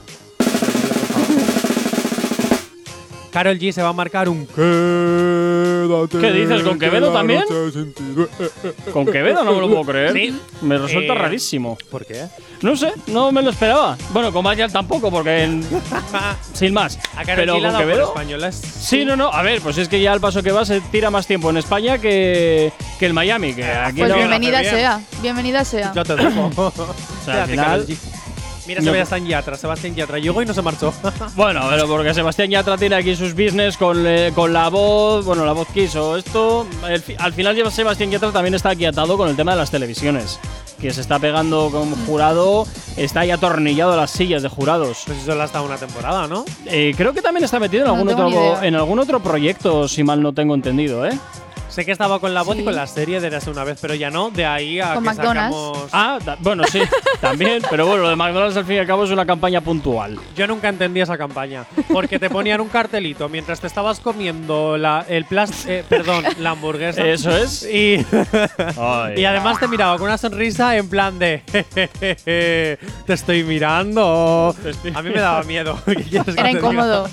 Carol 3.35 3.59
G 3.59 3.73
se 3.73 3.81
va 3.81 3.89
a 3.89 3.93
marcar 3.93 4.29
un 4.29 4.45
quédate. 5.87 6.19
¿Qué 6.19 6.31
dices, 6.33 6.63
con 6.63 6.79
que 6.79 6.85
Quevedo 6.85 7.11
también? 7.13 7.43
du- 7.49 8.23
eh, 8.39 8.49
eh. 8.63 8.73
con 8.93 9.05
Quevedo 9.05 9.43
no 9.43 9.53
me 9.53 9.61
lo 9.61 9.67
puedo 9.69 9.83
creer. 9.83 10.13
Sí. 10.13 10.39
Me 10.61 10.77
resulta 10.77 11.13
Eh, 11.13 11.17
rarísimo. 11.17 11.77
¿Por 11.89 12.05
qué? 12.05 12.25
No 12.61 12.75
sé, 12.75 12.93
no 13.07 13.31
me 13.31 13.41
lo 13.41 13.49
esperaba. 13.51 13.97
Bueno, 14.11 14.31
con 14.31 14.43
Bayal 14.43 14.71
tampoco, 14.71 15.11
porque. 15.11 15.43
en- 15.43 15.65
sin 16.53 16.73
más. 16.73 16.97
Pero 17.25 17.59
con 17.59 17.77
Quevedo. 17.77 18.07
españolas. 18.09 18.55
Sí, 18.55 19.05
no, 19.05 19.15
no. 19.15 19.29
A 19.31 19.41
ver, 19.41 19.61
pues 19.61 19.77
es 19.77 19.87
que 19.89 20.01
ya 20.01 20.13
al 20.13 20.19
paso 20.21 20.41
que 20.43 20.51
va 20.51 20.65
se 20.65 20.81
tira 20.81 21.09
más 21.09 21.27
tiempo 21.27 21.49
en 21.49 21.57
España 21.57 21.97
que, 21.97 22.71
que 22.99 23.05
el 23.05 23.13
Miami. 23.13 23.53
Que 23.53 23.65
aquí 23.65 23.99
Pues 23.99 24.09
no. 24.09 24.17
bienvenida 24.17 24.61
bien. 24.61 24.73
sea, 24.75 25.01
bienvenida 25.21 25.65
sea. 25.65 25.91
Yo 25.93 26.03
te 26.03 26.15
dejo. 26.15 26.51
sea, 27.25 27.43
al 27.43 27.49
final-. 27.49 27.85
Mira, 28.67 28.81
No. 28.81 28.91
Sebastián 28.91 29.25
Yatra, 29.27 29.57
Sebastián 29.57 29.95
Yatra. 29.95 30.19
Llegó 30.19 30.41
y 30.41 30.45
no 30.45 30.53
se 30.53 30.61
marchó. 30.61 30.93
Bueno, 31.35 31.61
pero 31.69 31.87
porque 31.87 32.13
Sebastián 32.13 32.49
Yatra 32.49 32.77
tiene 32.77 32.95
aquí 32.95 33.15
sus 33.15 33.33
business 33.33 33.77
con, 33.77 34.05
eh, 34.05 34.31
con 34.33 34.53
la 34.53 34.69
voz, 34.69 35.25
bueno, 35.25 35.45
la 35.45 35.51
voz 35.53 35.67
quiso 35.73 36.17
esto. 36.17 36.65
el 36.87 37.03
al 37.19 37.33
final 37.33 37.55
lleva 37.55 37.69
Sebastián 37.71 38.11
Yatra 38.11 38.31
también 38.31 38.53
está 38.55 38.69
aquí 38.69 38.85
atado 38.85 39.17
con 39.17 39.29
el 39.29 39.35
tema 39.35 39.51
de 39.51 39.57
las 39.57 39.71
televisiones. 39.71 40.39
Que 40.79 40.91
se 40.91 41.01
está 41.01 41.19
pegando 41.19 41.69
como 41.71 41.95
jurado, 42.05 42.65
está 42.97 43.21
ahí 43.21 43.31
atornillado 43.31 43.93
a 43.93 43.95
las 43.95 44.11
sillas 44.11 44.43
de 44.43 44.49
jurados. 44.49 45.03
pues 45.05 45.19
eso 45.19 45.31
ha 45.39 45.45
estado 45.45 45.65
una 45.65 45.77
temporada, 45.77 46.27
¿no? 46.27 46.43
Eh, 46.65 46.93
creo 46.97 47.13
que 47.13 47.21
también 47.21 47.43
está 47.45 47.59
metido 47.59 47.83
en 47.85 47.87
No 47.87 47.93
algún, 47.95 48.09
otro, 48.13 48.61
en 48.63 48.75
algún 48.75 48.99
otro 48.99 49.21
proyecto, 49.21 49.87
si 49.87 50.03
mal 50.03 50.21
no 50.21 50.33
tengo 50.33 50.53
entendido, 50.53 51.05
¿eh? 51.05 51.17
Sé 51.75 51.83
que 51.85 51.91
estaba 51.91 52.21
con 52.21 52.33
la 52.33 52.41
voz 52.41 52.55
y 52.55 52.59
Sí. 52.59 52.63
con 52.63 52.73
la 52.73 52.87
serie 52.87 53.19
de 53.19 53.27
Érase 53.27 53.49
una 53.49 53.65
vez, 53.65 53.77
pero 53.81 53.95
ya 53.95 54.09
no. 54.09 54.29
De 54.29 54.45
ahí 54.45 54.79
a 54.79 54.93
Con 54.93 55.03
que 55.03 55.09
McDonald's. 55.09 55.55
sacamos. 55.57 55.89
Ah, 55.91 56.19
bueno, 56.39 56.63
sí, 56.71 56.79
también, 57.19 57.61
pero 57.69 57.85
bueno, 57.85 58.03
lo 58.03 58.09
de 58.09 58.15
McDonald's 58.15 58.55
al 58.55 58.63
fin 58.65 58.75
y 58.75 58.79
al 58.79 58.87
cabo 58.87 59.03
es 59.03 59.11
una 59.11 59.25
campaña 59.25 59.59
puntual. 59.59 60.17
Yo 60.37 60.47
nunca 60.47 60.69
entendí 60.69 61.01
esa 61.01 61.17
campaña. 61.17 61.65
Porque 61.91 62.17
te 62.17 62.29
ponían 62.29 62.61
un 62.61 62.69
cartelito 62.69 63.27
mientras 63.27 63.59
te 63.59 63.67
estabas 63.67 63.99
comiendo 63.99 64.77
la, 64.77 65.05
el 65.09 65.25
plas, 65.25 65.65
eh, 65.67 65.83
perdón, 65.89 66.23
la 66.39 66.51
hamburguesa. 66.51 67.05
Eso 67.05 67.35
es. 67.35 67.63
Y, 67.69 67.95
y 69.17 69.25
además 69.25 69.59
te 69.59 69.67
miraba 69.67 69.97
con 69.97 70.07
una 70.07 70.17
sonrisa 70.17 70.77
en 70.77 70.87
plan 70.87 71.19
de 71.19 71.43
"Jejeje, 71.51 72.79
te 73.05 73.13
estoy 73.13 73.43
mirando. 73.43 74.55
A 74.93 75.01
mí 75.01 75.09
me 75.09 75.19
daba 75.19 75.43
miedo. 75.43 75.77
¿Qué 75.85 75.95
quieres 75.95 76.25
que 76.35 76.39
Era 76.39 76.47
diga? 76.47 76.59
incómodo. 76.59 77.09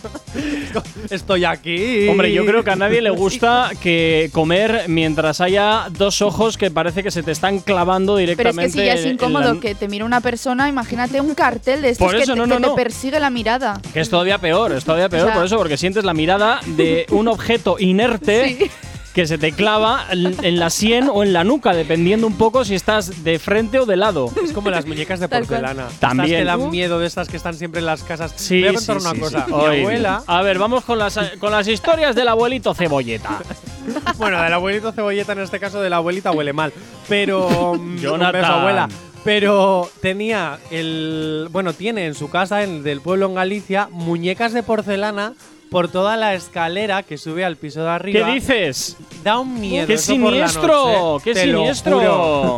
Estoy 1.11 1.45
aquí. 1.45 2.07
Hombre, 2.09 2.33
yo 2.33 2.47
creo 2.47 2.63
que 2.63 2.71
a 2.71 2.77
nadie 2.77 3.03
le 3.03 3.11
gusta 3.11 3.71
que 3.83 4.31
comer 4.33 4.52
comer 4.53 4.85
mientras 4.89 5.41
haya 5.41 5.87
dos 5.91 6.21
ojos 6.21 6.59
que 6.59 6.71
parece 6.71 7.03
que 7.03 7.11
se 7.11 7.23
te 7.23 7.31
están 7.31 7.61
clavando 7.61 8.17
Pero 8.17 8.33
es 8.33 8.37
directamente. 8.39 8.73
que 8.77 8.81
si 8.81 8.87
ya 8.87 8.95
es 8.95 9.05
la- 9.05 9.11
incómodo 9.13 9.61
que 9.61 9.75
te 9.75 9.89
mire 9.89 10.05
una 10.05 10.21
persona, 10.21 10.69
imagínate 10.69 11.21
un 11.23 11.35
cartel 11.35 11.81
de 11.81 11.91
estos 11.91 12.07
Por 12.07 12.17
que, 12.17 12.23
eso, 12.25 12.35
te, 12.35 12.39
no, 12.39 12.45
que 12.45 12.61
no, 12.61 12.71
te 12.71 12.77
persigue 12.77 13.19
la 13.19 13.31
mirada. 13.31 13.81
Que 13.95 14.01
es 14.01 14.11
todavía 14.11 14.37
peor, 14.39 14.73
es 14.73 14.85
todavía 14.85 15.09
peor 15.09 15.23
O 15.23 15.27
sea- 15.27 15.35
por 15.35 15.45
eso, 15.47 15.57
porque 15.57 15.77
sientes 15.79 16.05
la 16.05 16.13
mirada 16.13 16.61
de 16.67 17.07
un 17.11 17.29
objeto 17.29 17.77
inerte 17.79 18.57
Sí. 18.59 18.71
Que 19.15 19.27
se 19.27 19.37
te 19.39 19.53
clava 19.53 20.07
en 20.11 20.59
la 20.59 20.71
sien 20.71 21.09
o 21.13 21.23
en 21.23 21.33
la 21.33 21.45
nuca, 21.45 21.75
dependiendo 21.75 22.27
un 22.27 22.37
poco 22.39 22.65
si 22.65 22.75
estás 22.75 23.23
de 23.25 23.39
frente 23.39 23.79
o 23.79 23.87
de 23.87 23.97
lado. 23.97 24.31
Es 24.43 24.53
como 24.53 24.71
las 24.71 24.87
muñecas 24.87 25.21
de 25.21 25.29
porcelana. 25.29 25.89
También. 26.01 26.27
Estas 26.31 26.41
que 26.41 26.45
dan 26.45 26.61
Uh. 26.61 26.71
miedo 26.71 26.99
de 26.99 27.07
estas 27.07 27.29
que 27.29 27.37
están 27.37 27.55
siempre 27.55 27.81
en 27.81 27.87
las 27.87 28.03
casas. 28.03 28.33
Sí, 28.37 28.61
Voy 28.61 28.69
a 28.71 28.75
contar 28.75 29.01
sí, 29.01 29.07
una 29.07 29.15
sí, 29.15 29.21
cosa. 29.21 29.45
sí. 29.47 29.53
Mi 29.53 29.81
abuela, 29.81 30.23
A 30.27 30.43
ver, 30.43 30.59
vamos 30.59 30.85
con 30.85 30.99
las, 30.99 31.19
con 31.39 31.53
las 31.53 31.69
historias 31.69 32.15
del 32.15 32.29
abuelito 32.29 32.73
cebolleta. 32.75 33.41
bueno, 34.19 34.41
del 34.43 34.53
abuelito 34.53 34.93
cebolleta 34.93 35.33
en 35.33 35.41
este 35.41 35.61
caso, 35.61 35.81
de 35.83 35.91
la 35.91 35.97
abuelita 35.97 36.31
huele 36.33 36.53
mal. 36.53 36.73
Pero. 37.09 37.75
mm, 37.75 37.97
Jonathan. 38.01 38.35
un 38.37 38.41
beso, 38.41 38.53
abuela. 38.53 38.89
Pero 39.25 39.91
tenía 40.01 40.59
el. 40.71 41.49
Bueno, 41.53 41.73
tiene 41.75 42.07
en 42.07 42.15
su 42.15 42.29
casa, 42.31 42.63
en, 42.65 42.83
del 42.83 43.01
pueblo 43.01 43.27
en 43.27 43.35
Galicia, 43.35 43.89
muñecas 43.93 44.53
de 44.53 44.63
porcelana 44.63 45.35
por 45.73 45.89
toda 45.89 46.17
la 46.17 46.35
escalera 46.35 47.03
que 47.03 47.19
sube 47.19 47.45
al 47.45 47.57
piso 47.57 47.81
de 47.81 47.87
¿Qué 47.87 47.91
arriba. 47.93 48.29
dices? 48.33 48.97
Da 49.25 49.39
un 49.39 49.59
miedo. 49.61 49.87
¡Qué 49.89 49.95
eso 49.95 50.13
por 50.19 50.33
la 50.33 50.47
siniestro! 50.49 50.85
noche, 51.15 51.25
¡Qué 51.25 51.35
te 51.35 51.47
lo 51.47 51.59
siniestro! 51.59 51.99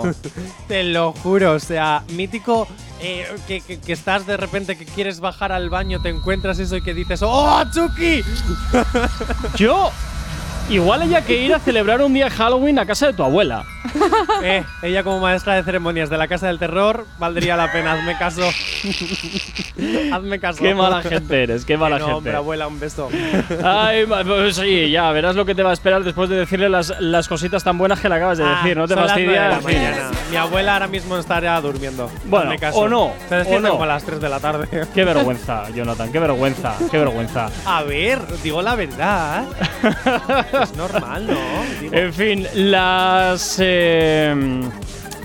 juro. 0.03 0.15
Te 0.69 0.83
lo 0.85 1.13
juro, 1.13 1.53
o 1.53 1.59
sea, 1.61 2.03
mítico 2.09 2.67
eh, 3.01 3.27
que, 3.47 3.61
que- 3.61 3.79
que 3.81 3.93
estás 3.93 4.27
de 4.27 4.37
repente 4.37 4.77
que 4.77 4.85
quieres 4.85 5.21
bajar 5.21 5.53
al 5.53 5.71
baño, 5.71 6.01
te 6.03 6.09
encuentras 6.09 6.59
eso 6.59 6.77
y 6.77 6.83
que 6.83 6.93
dices 6.95 7.21
¡Oh, 7.23 7.63
Chucky! 7.73 8.23
Yo. 9.57 9.91
Igual 10.71 11.03
haya 11.03 11.21
que 11.25 11.37
ir 11.43 11.53
a 11.55 11.59
celebrar 11.61 12.01
un 12.01 12.15
día 12.15 12.31
Halloween 12.31 12.79
a 12.79 12.87
casa 12.87 13.07
de 13.09 13.13
tu 13.13 13.23
abuela. 13.23 13.65
Eh, 14.43 14.63
ella 14.83 15.03
como 15.03 15.21
maestra 15.21 15.55
de 15.55 15.63
ceremonias 15.63 16.11
de 16.11 16.19
la 16.19 16.29
Casa 16.29 16.47
del 16.49 16.59
Terror, 16.59 17.07
valdría 17.19 17.57
la 17.57 17.73
pena, 17.73 17.93
hazme 17.95 18.17
caso. 18.19 18.43
hazme 20.13 20.39
caso. 20.41 20.63
Qué 20.63 20.75
mala 20.75 21.03
gente 21.03 21.43
eres, 21.43 21.65
qué 21.65 21.77
mala 21.77 21.99
no, 21.99 22.05
gente. 22.05 22.19
hombre, 22.19 22.37
abuela, 22.37 22.67
un 22.67 22.79
beso. 22.81 23.09
Ay, 23.65 24.05
pues 24.07 24.57
sí, 24.57 24.91
ya, 24.91 25.11
verás 25.13 25.37
lo 25.37 25.45
que 25.47 25.55
te 25.55 25.63
va 25.63 25.71
a 25.71 25.73
esperar 25.73 26.03
después 26.05 26.29
de 26.29 26.37
decirle 26.37 26.69
las, 26.69 26.95
las 27.01 27.29
cositas 27.29 27.65
tan 27.65 27.79
buenas 27.79 28.01
que 28.01 28.09
le 28.09 28.15
acabas 28.17 28.39
de 28.39 28.45
Ah, 28.45 28.61
decir, 28.63 28.77
¿no 28.77 28.87
te 28.87 28.95
son 28.95 29.07
las 29.07 29.17
nueve 29.17 29.33
de 29.33 29.39
fastidia? 29.39 29.49
la 29.49 29.55
En 29.57 29.65
fin. 29.65 29.77
mañana. 29.95 30.11
Mi 30.31 30.37
abuela 30.37 30.73
ahora 30.75 30.87
mismo 30.89 31.17
estaría 31.19 31.61
durmiendo. 31.61 32.11
Bueno, 32.27 32.47
hazme 32.47 32.59
caso. 32.59 32.79
o 32.79 32.89
no, 32.89 33.13
Se 33.29 33.57
o 33.57 33.61
no. 33.61 33.71
como 33.71 33.85
a 33.85 33.87
las 33.87 34.05
3 34.05 34.21
de 34.21 34.29
la 34.29 34.41
tarde. 34.41 34.87
Qué 34.95 35.05
vergüenza, 35.05 35.69
Jonathan, 35.71 36.11
qué 36.13 36.19
vergüenza, 36.19 36.75
qué 36.91 36.99
vergüenza. 36.99 37.51
A 37.65 37.83
ver, 37.83 38.21
digo 38.43 38.61
la 38.63 38.75
verdad. 38.75 39.45
es 40.63 40.77
normal, 40.77 41.27
¿no? 41.27 41.35
Digo, 41.81 41.95
En 41.95 42.13
fin, 42.13 42.47
las 42.55 43.59
eh, 43.61 43.74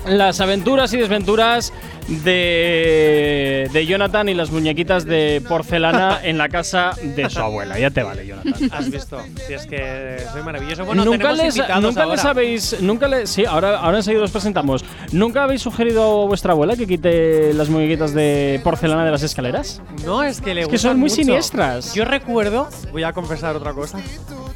las 0.07 0.39
aventuras 0.41 0.93
y 0.93 0.97
desventuras 0.97 1.71
de, 2.07 3.69
de 3.71 3.85
Jonathan 3.85 4.29
y 4.29 4.33
las 4.33 4.49
muñequitas 4.49 5.05
de 5.05 5.43
porcelana 5.47 6.19
en 6.23 6.38
la 6.39 6.49
casa 6.49 6.91
de 7.03 7.29
su 7.29 7.39
abuela. 7.39 7.77
Ya 7.77 7.91
te 7.91 8.01
vale, 8.01 8.25
Jonathan. 8.25 8.53
Has 8.71 8.89
visto. 8.89 9.19
Si 9.45 9.53
es 9.53 9.67
que 9.67 10.17
soy 10.31 10.41
maravilloso. 10.41 10.85
Bueno, 10.85 11.05
nunca 11.05 11.31
les, 11.33 11.55
nunca 11.81 12.05
les 12.07 12.25
habéis. 12.25 12.81
Nunca 12.81 13.07
le, 13.07 13.27
sí, 13.27 13.45
ahora, 13.45 13.77
ahora 13.79 13.97
enseguida 13.97 14.23
os 14.23 14.31
presentamos. 14.31 14.83
¿Nunca 15.12 15.43
habéis 15.43 15.62
sugerido 15.62 16.23
a 16.23 16.25
vuestra 16.25 16.53
abuela 16.53 16.75
que 16.75 16.88
quite 16.88 17.53
las 17.53 17.69
muñequitas 17.69 18.13
de 18.13 18.59
porcelana 18.63 19.05
de 19.05 19.12
las 19.12 19.21
escaleras? 19.23 19.81
No, 20.03 20.23
es 20.23 20.41
que 20.41 20.55
le 20.55 20.62
Es 20.62 20.67
que 20.67 20.77
son 20.79 20.97
muy 20.99 21.09
mucho. 21.09 21.15
siniestras. 21.21 21.93
Yo 21.93 22.05
recuerdo, 22.05 22.69
voy 22.91 23.03
a 23.03 23.13
confesar 23.13 23.55
otra 23.55 23.73
cosa. 23.73 23.99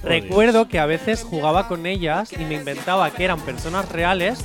Recuerdo 0.03 0.67
que 0.67 0.79
a 0.79 0.85
veces 0.85 1.23
jugaba 1.23 1.67
con 1.67 1.85
ellas 1.85 2.33
y 2.33 2.43
me 2.43 2.55
inventaba 2.55 3.09
que 3.11 3.23
eran 3.23 3.39
personas 3.39 3.89
reales 3.89 4.43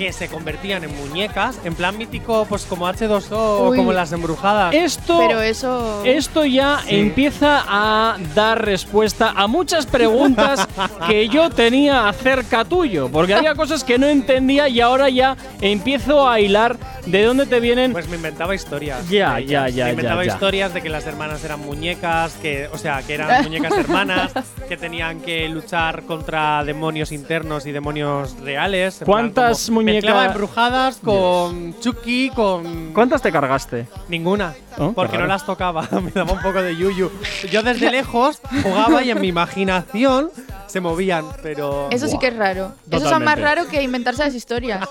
que 0.00 0.14
se 0.14 0.28
convertían 0.28 0.82
en 0.82 0.96
muñecas, 0.96 1.58
en 1.62 1.74
plan 1.74 1.98
mítico, 1.98 2.46
pues 2.48 2.64
como 2.64 2.88
H2O 2.88 3.32
o 3.36 3.68
Uy. 3.68 3.76
como 3.76 3.92
las 3.92 4.12
embrujadas. 4.12 4.74
Esto. 4.74 5.18
Pero 5.18 5.42
eso. 5.42 6.02
Esto 6.06 6.46
ya 6.46 6.80
Sí. 6.88 6.96
empieza 7.00 7.62
a 7.68 8.16
dar 8.34 8.64
respuesta 8.64 9.34
a 9.36 9.46
muchas 9.46 9.84
preguntas 9.84 10.66
que 11.06 11.28
yo 11.28 11.50
tenía 11.50 12.08
acerca 12.08 12.64
tuyo, 12.64 13.10
porque 13.12 13.34
había 13.34 13.54
cosas 13.54 13.84
que 13.84 13.98
no 13.98 14.06
entendía 14.06 14.68
y 14.70 14.80
ahora 14.80 15.10
ya 15.10 15.36
empiezo 15.60 16.26
a 16.26 16.40
hilar 16.40 16.78
de 17.04 17.22
dónde 17.24 17.44
te 17.44 17.60
vienen. 17.60 17.92
Pues 17.92 18.08
me 18.08 18.16
inventaba 18.16 18.54
historias. 18.54 19.06
Ya, 19.10 19.38
ya, 19.38 19.68
ya, 19.68 19.84
Me 19.84 19.90
inventaba 19.90 20.22
ya, 20.24 20.28
ya. 20.28 20.34
historias 20.34 20.72
de 20.72 20.80
que 20.80 20.88
las 20.88 21.06
hermanas 21.06 21.44
eran 21.44 21.60
muñecas, 21.60 22.32
que, 22.40 22.68
o 22.72 22.78
sea, 22.78 23.02
que 23.02 23.14
eran 23.14 23.42
muñecas 23.44 23.72
hermanas, 23.76 24.32
que 24.66 24.78
tenían 24.78 25.20
que 25.20 25.46
luchar 25.50 26.04
contra 26.04 26.64
demonios 26.64 27.12
internos 27.12 27.66
y 27.66 27.72
demonios 27.72 28.34
reales. 28.40 29.02
¿Cuántas 29.04 29.68
muñecas- 29.68 29.89
Mezclaba 29.94 30.26
embrujadas 30.26 30.96
con 30.98 31.78
Chucky, 31.80 32.30
con. 32.30 32.92
¿Cuántas 32.92 33.22
te 33.22 33.32
cargaste? 33.32 33.86
Ninguna. 34.08 34.54
Oh, 34.78 34.92
porque 34.92 35.18
no 35.18 35.26
las 35.26 35.44
tocaba. 35.44 35.88
me 36.02 36.10
daba 36.10 36.32
un 36.32 36.40
poco 36.40 36.62
de 36.62 36.76
yuyu. 36.76 37.10
Yo 37.50 37.62
desde 37.62 37.90
lejos 37.90 38.40
jugaba 38.62 39.02
y 39.02 39.10
en 39.10 39.20
mi 39.20 39.28
imaginación 39.28 40.30
se 40.66 40.80
movían, 40.80 41.24
pero. 41.42 41.88
Eso 41.90 42.08
sí 42.08 42.18
que 42.18 42.28
es 42.28 42.36
raro. 42.36 42.72
Eso 42.86 42.96
es 42.96 43.02
Totalmente. 43.02 43.24
más 43.24 43.38
raro 43.40 43.68
que 43.68 43.82
inventarse 43.82 44.24
las 44.24 44.34
historias. 44.34 44.88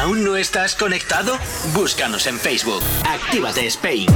¿Aún 0.00 0.24
no 0.24 0.36
estás 0.36 0.74
conectado? 0.74 1.36
Búscanos 1.74 2.26
en 2.26 2.38
Facebook. 2.38 2.82
Actívate 3.06 3.66
Spain. 3.66 4.06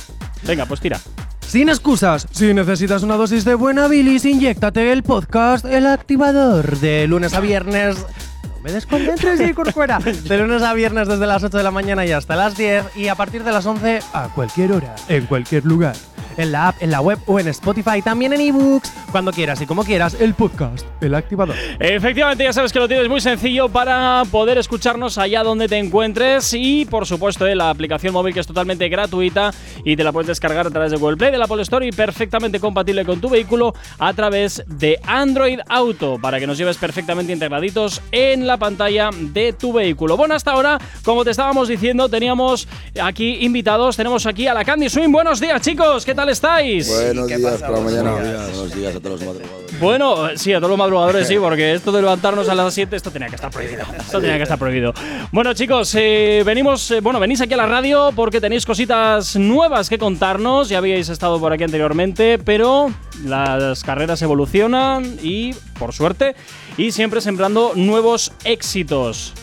Venga, 0.46 0.66
pues 0.66 0.80
tira. 0.80 1.00
Sin 1.40 1.68
excusas, 1.68 2.26
si 2.30 2.52
necesitas 2.52 3.02
una 3.02 3.16
dosis 3.16 3.44
de 3.44 3.54
buena 3.54 3.88
bilis, 3.88 4.24
inyéctate 4.24 4.92
el 4.92 5.02
podcast 5.02 5.64
El 5.64 5.86
Activador 5.86 6.78
de 6.78 7.06
lunes 7.06 7.34
a 7.34 7.40
viernes. 7.40 7.96
No 8.42 8.60
me 8.62 8.72
desconcentres, 8.72 9.38
Jay 9.40 9.52
Corcuera. 9.54 9.98
De 9.98 10.38
lunes 10.38 10.62
a 10.62 10.74
viernes 10.74 11.08
desde 11.08 11.26
las 11.26 11.42
8 11.42 11.56
de 11.56 11.62
la 11.62 11.70
mañana 11.70 12.04
y 12.04 12.12
hasta 12.12 12.36
las 12.36 12.56
10 12.56 12.96
y 12.96 13.08
a 13.08 13.14
partir 13.14 13.44
de 13.44 13.52
las 13.52 13.64
11 13.66 14.00
a 14.12 14.28
cualquier 14.34 14.72
hora, 14.72 14.94
en 15.08 15.26
cualquier 15.26 15.64
lugar. 15.64 15.96
En 16.36 16.52
la 16.52 16.68
app, 16.68 16.82
en 16.82 16.90
la 16.90 17.00
web 17.00 17.18
o 17.26 17.40
en 17.40 17.48
Spotify, 17.48 18.02
también 18.02 18.32
en 18.32 18.40
ebooks, 18.40 18.92
cuando 19.12 19.32
quieras 19.32 19.60
y 19.60 19.66
como 19.66 19.84
quieras, 19.84 20.16
el 20.20 20.34
podcast 20.34 20.86
El 21.00 21.14
Activador. 21.14 21.56
Efectivamente, 21.78 22.44
ya 22.44 22.52
sabes 22.52 22.72
que 22.72 22.78
lo 22.78 22.88
tienes 22.88 23.08
muy 23.08 23.20
sencillo 23.20 23.68
para 23.68 24.24
poder 24.30 24.58
escucharnos 24.58 25.16
allá 25.18 25.42
donde 25.42 25.68
te 25.68 25.78
encuentres 25.78 26.52
y, 26.52 26.84
por 26.84 27.06
supuesto, 27.06 27.46
la 27.54 27.70
aplicación 27.70 28.12
móvil 28.12 28.34
que 28.34 28.40
es 28.40 28.46
totalmente 28.46 28.88
gratuita 28.88 29.52
y 29.84 29.96
te 29.96 30.04
la 30.04 30.12
puedes 30.12 30.28
descargar 30.28 30.66
a 30.66 30.70
través 30.70 30.90
de 30.90 30.96
Google 30.96 31.16
Play, 31.16 31.30
de 31.30 31.38
la 31.38 31.44
Apple 31.44 31.62
Store 31.62 31.86
y 31.86 31.92
perfectamente 31.92 32.58
compatible 32.58 33.04
con 33.04 33.20
tu 33.20 33.28
vehículo 33.28 33.74
a 33.98 34.12
través 34.14 34.64
de 34.66 34.98
Android 35.06 35.60
Auto 35.68 36.18
para 36.20 36.40
que 36.40 36.46
nos 36.46 36.58
lleves 36.58 36.78
perfectamente 36.78 37.32
integraditos 37.32 38.02
en 38.12 38.46
la 38.46 38.56
pantalla 38.56 39.10
de 39.12 39.52
tu 39.52 39.72
vehículo. 39.72 40.16
Bueno, 40.16 40.34
hasta 40.34 40.52
ahora, 40.52 40.78
como 41.04 41.24
te 41.24 41.30
estábamos 41.30 41.68
diciendo, 41.68 42.08
teníamos 42.08 42.66
aquí 43.00 43.44
invitados, 43.44 43.96
tenemos 43.96 44.26
aquí 44.26 44.46
a 44.46 44.54
la 44.54 44.64
Candy 44.64 44.88
Swing. 44.88 45.12
Buenos 45.12 45.40
días, 45.40 45.60
chicos, 45.60 46.04
¿qué 46.04 46.14
tal? 46.14 46.23
Tal 46.24 46.32
estáis? 46.32 46.88
Buenos 46.88 47.28
¿Qué 47.28 47.36
días 47.36 47.52
pasa, 47.52 47.66
por 47.66 47.76
la 47.76 47.84
mañana. 47.84 48.22
días? 48.22 48.50
Buenos 48.50 48.74
días 48.74 48.96
a 48.96 49.00
todos 49.00 49.20
los 49.20 49.28
madrugadores. 49.28 49.80
Bueno, 49.80 50.28
sí, 50.36 50.52
a 50.54 50.56
todos 50.56 50.70
los 50.70 50.78
madrugadores 50.78 51.28
sí, 51.28 51.36
porque 51.36 51.74
esto 51.74 51.92
de 51.92 52.00
levantarnos 52.00 52.48
a 52.48 52.54
las 52.54 52.72
7, 52.72 52.96
esto 52.96 53.10
tenía 53.10 53.28
que 53.28 53.34
estar 53.34 53.50
prohibido. 53.50 53.82
Esto 53.98 54.20
tenía 54.20 54.36
que 54.38 54.44
estar 54.44 54.58
prohibido. 54.58 54.94
Bueno, 55.32 55.52
chicos, 55.52 55.94
eh, 55.96 56.42
venimos, 56.46 56.90
eh, 56.92 57.00
bueno, 57.00 57.20
venís 57.20 57.42
aquí 57.42 57.52
a 57.52 57.58
la 57.58 57.66
radio 57.66 58.10
porque 58.16 58.40
tenéis 58.40 58.64
cositas 58.64 59.36
nuevas 59.36 59.90
que 59.90 59.98
contarnos. 59.98 60.70
Ya 60.70 60.78
habíais 60.78 61.10
estado 61.10 61.38
por 61.38 61.52
aquí 61.52 61.64
anteriormente, 61.64 62.38
pero 62.38 62.90
las 63.24 63.84
carreras 63.84 64.22
evolucionan 64.22 65.18
y, 65.22 65.52
por 65.78 65.92
suerte, 65.92 66.34
y 66.78 66.92
siempre 66.92 67.20
sembrando 67.20 67.72
nuevos 67.74 68.32
éxitos. 68.44 69.34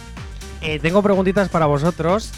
Eh, 0.62 0.80
tengo 0.80 1.04
preguntitas 1.04 1.50
para 1.50 1.68
vosotros. 1.68 2.32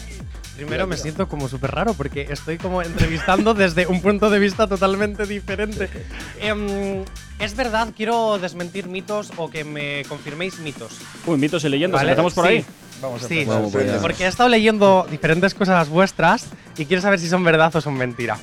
Primero 0.56 0.86
me 0.86 0.96
siento 0.96 1.28
como 1.28 1.48
súper 1.48 1.72
raro 1.72 1.94
porque 1.94 2.28
estoy 2.30 2.58
como 2.58 2.80
entrevistando 2.80 3.54
desde 3.54 3.86
un 3.88 4.00
punto 4.00 4.30
de 4.30 4.38
vista 4.38 4.66
totalmente 4.68 5.26
diferente. 5.26 5.88
Em, 6.40 7.02
es 7.40 7.56
verdad, 7.56 7.88
quiero 7.96 8.38
desmentir 8.38 8.86
mitos 8.86 9.32
o 9.36 9.50
que 9.50 9.64
me 9.64 10.04
confirméis 10.08 10.58
mitos. 10.60 10.92
Uy, 11.26 11.38
mitos 11.38 11.64
y 11.64 11.68
leyendas, 11.68 12.00
¿Vale? 12.00 12.10
empezamos 12.12 12.34
por 12.34 12.46
Sí. 12.46 12.52
ahí. 12.52 12.64
Vamos 13.02 13.24
a 13.24 13.28
Sí. 13.28 13.44
Vamos 13.44 13.72
porque 14.00 14.24
he 14.24 14.28
estado 14.28 14.48
leyendo 14.48 15.06
diferentes 15.10 15.54
cosas 15.54 15.88
vuestras 15.88 16.46
y 16.78 16.86
quiero 16.86 17.02
saber 17.02 17.18
si 17.18 17.28
son 17.28 17.42
verdad 17.42 17.74
o 17.74 17.80
son 17.80 17.94
mentira. 17.94 18.38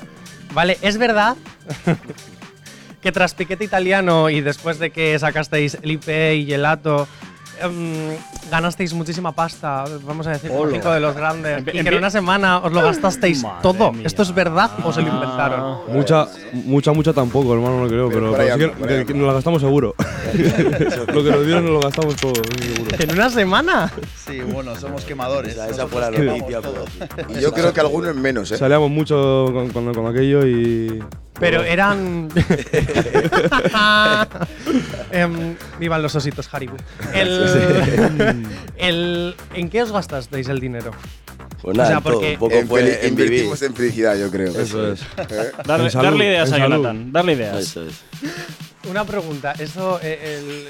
Vale, 0.52 0.76
es 0.82 0.98
verdad 0.98 1.36
que 3.02 3.10
tras 3.10 3.34
Piquete 3.34 3.64
Italiano 3.64 4.28
y 4.30 4.40
después 4.42 4.78
de 4.78 4.90
que 4.90 5.18
sacasteis 5.18 5.78
el 5.82 5.92
IP 5.92 6.08
y 6.34 6.44
Gelato, 6.46 7.08
em, 7.60 8.16
ganasteis 8.50 8.92
muchísima 8.92 9.32
pasta, 9.32 9.84
vamos 10.04 10.26
a 10.26 10.30
decir, 10.32 10.50
cinco 10.70 10.90
de 10.92 11.00
los 11.00 11.14
grandes, 11.14 11.60
y 11.60 11.64
que 11.64 11.78
en 11.80 11.94
una 11.94 12.10
semana 12.10 12.58
os 12.58 12.72
lo 12.72 12.82
gastasteis 12.82 13.44
todo. 13.62 13.92
mía. 13.92 14.02
¿Esto 14.06 14.22
es 14.22 14.34
verdad 14.34 14.70
o 14.84 14.92
se 14.92 15.02
lo 15.02 15.08
inventaron? 15.08 15.78
Mucha, 15.88 16.28
mucha, 16.52 16.92
mucha 16.92 17.12
tampoco, 17.12 17.54
hermano, 17.54 17.82
no 17.82 17.88
creo, 17.88 18.08
Pero 18.10 18.32
sí 18.36 18.58
que, 18.86 19.04
que- 19.06 19.14
nos 19.14 19.26
la 19.26 19.32
gastamos 19.34 19.60
seguro. 19.62 19.94
lo 21.12 21.24
que 21.24 21.30
nos 21.30 21.44
dieron 21.46 21.64
nos 21.64 21.72
lo 21.74 21.80
gastamos 21.80 22.16
todo, 22.16 22.32
seguro. 22.34 22.96
¿En 22.98 23.10
una 23.12 23.30
semana? 23.30 23.92
Sí, 24.26 24.40
bueno, 24.40 24.74
somos 24.76 25.04
quemadores. 25.04 25.56
Esa, 25.56 25.86
fue 25.86 26.00
la 26.00 26.10
quemamos 26.10 26.38
noticia. 26.40 26.60
todo. 26.60 26.84
Y 27.28 27.40
yo 27.40 27.52
creo 27.52 27.72
que 27.72 27.80
algunos 27.80 28.14
menos, 28.16 28.50
¿eh? 28.52 28.56
Salíamos 28.56 28.90
mucho 28.90 29.46
con, 29.52 29.68
con- 29.70 29.94
con 29.94 30.06
aquello 30.06 30.46
y. 30.46 31.02
Pero 31.40 31.62
eran. 31.64 32.28
Em, 35.10 35.56
vivan 35.78 36.02
los 36.02 36.14
ositos, 36.14 36.48
Haribo. 36.52 36.76
El, 37.14 38.46
el- 38.76 39.34
¿En 39.54 39.68
qué 39.68 39.82
os 39.82 39.92
gastasteis 39.92 40.48
el 40.48 40.60
dinero? 40.60 40.90
Pues 41.60 41.76
nada, 41.76 41.88
O 41.88 41.90
sea, 41.90 41.96
en 41.98 42.02
todo, 42.02 42.12
porque 42.14 42.32
un 42.32 42.38
poco 42.38 42.54
en 42.54 42.68
fue 42.68 42.82
feli- 42.82 42.98
en 43.02 43.14
vivir. 43.14 43.24
Invertimos 43.32 43.62
en 43.62 43.74
felicidad, 43.74 44.16
yo 44.18 44.30
creo. 44.30 44.58
Eso 44.58 44.92
es. 44.92 45.00
¿Eh? 45.02 45.52
Darle, 45.64 45.84
En 45.86 45.90
salud, 45.92 46.04
darle 46.04 46.26
ideas 46.26 46.48
en 46.48 46.54
a 46.54 46.58
salud. 46.58 46.76
Jonathan, 46.76 47.12
darle 47.12 47.32
ideas. 47.34 47.56
Eso 47.58 47.82
es. 47.86 47.94
Una 48.90 49.04
pregunta, 49.04 49.52
¿eso, 49.58 50.00
eh, 50.02 50.38
el, 50.40 50.68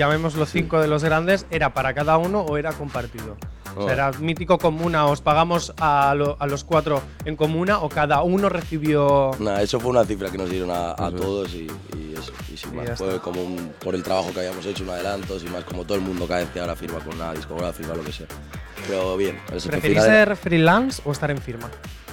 llamémoslo 0.00 0.46
cinco 0.46 0.80
de 0.80 0.88
los 0.88 1.04
grandes, 1.04 1.46
era 1.50 1.74
para 1.74 1.92
cada 1.94 2.16
uno 2.16 2.40
o 2.40 2.56
era 2.56 2.72
compartido? 2.72 3.36
O 3.76 3.82
sea, 3.84 3.86
Oh. 3.86 3.88
¿Era 3.88 4.10
mítico 4.18 4.58
comuna? 4.58 5.06
¿Os 5.06 5.20
pagamos 5.20 5.72
a, 5.78 6.12
lo- 6.16 6.36
a 6.40 6.46
los 6.48 6.64
cuatro 6.64 7.00
en 7.24 7.36
comuna 7.36 7.78
o 7.78 7.88
cada 7.88 8.20
uno 8.22 8.48
recibió.? 8.48 9.30
Nada, 9.38 9.62
eso 9.62 9.78
fue 9.78 9.90
una 9.92 10.04
cifra 10.04 10.28
que 10.28 10.38
nos 10.38 10.50
dieron 10.50 10.70
a, 10.72 10.96
todos 11.16 11.54
y, 11.54 11.68
y 11.96 12.14
eso. 12.18 12.32
Y 12.52 12.56
sin 12.56 12.74
Y 12.74 12.76
más, 12.78 12.98
fue 12.98 13.20
como 13.20 13.40
un, 13.44 13.72
por 13.80 13.94
el 13.94 14.02
trabajo 14.02 14.32
que 14.32 14.40
habíamos 14.40 14.66
hecho, 14.66 14.82
un 14.82 14.90
adelanto, 14.90 15.38
sin 15.38 15.52
más, 15.52 15.62
como 15.62 15.84
todo 15.84 15.94
el 15.98 16.00
mundo 16.02 16.26
cada 16.26 16.40
vez 16.40 16.48
que 16.50 16.58
ahora 16.58 16.74
firma 16.74 16.98
con 16.98 17.14
una 17.14 17.32
discográfica 17.32 17.92
o 17.92 17.96
lo 17.96 18.02
que 18.02 18.10
sea. 18.12 18.26
Pero 18.88 19.16
bien, 19.16 19.38
¿Preferís 19.46 20.02
ser 20.02 20.34
freelance 20.34 21.00
o 21.04 21.12
estar 21.12 21.30
en 21.30 21.38
firma? 21.38 21.70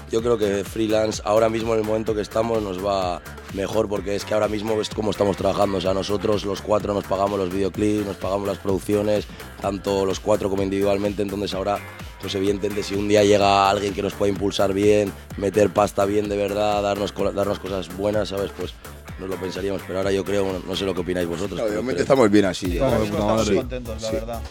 Yo 0.10 0.22
creo 0.22 0.38
que 0.38 0.64
freelance 0.64 1.22
ahora 1.26 1.50
mismo 1.50 1.74
en 1.74 1.80
el 1.82 1.86
momento 1.86 2.16
que 2.16 2.22
estamos 2.22 2.64
nos 2.64 2.84
va 2.84 3.22
mejor 3.54 3.90
porque 3.90 4.16
es 4.16 4.24
que 4.24 4.34
ahora 4.34 4.48
mismo 4.48 4.80
es 4.80 4.90
como 4.90 5.12
estamos 5.12 5.36
trabajando. 5.36 5.80
O 5.80 5.82
sea, 5.82 5.94
nosotros 5.94 6.46
los 6.46 6.62
cuatro 6.62 6.94
nos 6.94 7.04
pagamos 7.04 7.38
los 7.38 7.52
videoclips, 7.52 8.06
nos 8.06 8.16
pagamos 8.16 8.48
las 8.48 8.58
producciones, 8.58 9.26
tanto 9.62 10.06
los 10.06 10.22
cuatro 10.22 10.50
como 10.50 10.64
individualmente. 10.64 11.24
Entonces 11.24 11.54
ahora, 11.54 11.78
pues 12.22 12.34
evidentemente 12.36 12.84
si 12.84 12.96
un 12.96 13.10
día 13.10 13.24
llega 13.26 13.70
alguien 13.70 13.94
que 13.94 14.02
nos 14.02 14.14
pueda 14.14 14.32
impulsar 14.32 14.74
bien, 14.74 15.12
meter 15.36 15.72
pasta 15.72 16.06
bien 16.06 16.30
de 16.30 16.38
verdad, 16.38 16.82
darnos, 16.82 17.14
darnos 17.36 17.60
cosas 17.60 17.94
buenas, 17.98 18.30
¿sabes? 18.30 18.52
Pues 18.58 18.74
nos 19.20 19.28
lo 19.30 19.36
pensaríamos. 19.36 19.82
Pero 19.86 20.00
ahora 20.00 20.12
yo 20.14 20.24
creo, 20.24 20.62
no 20.66 20.76
sé 20.78 20.86
lo 20.86 20.94
que 20.94 21.02
opináis 21.02 21.28
vosotros. 21.28 21.60
No, 21.60 21.68
creo- 21.68 21.98
estamos 21.98 22.32
bien 22.32 22.46
así. 22.46 22.68
puta 22.78 23.04
estamos 23.04 23.26
madre. 23.40 23.56
contentos, 23.58 24.02
la 24.02 24.08
Sí. 24.10 24.16
verdad. 24.16 24.42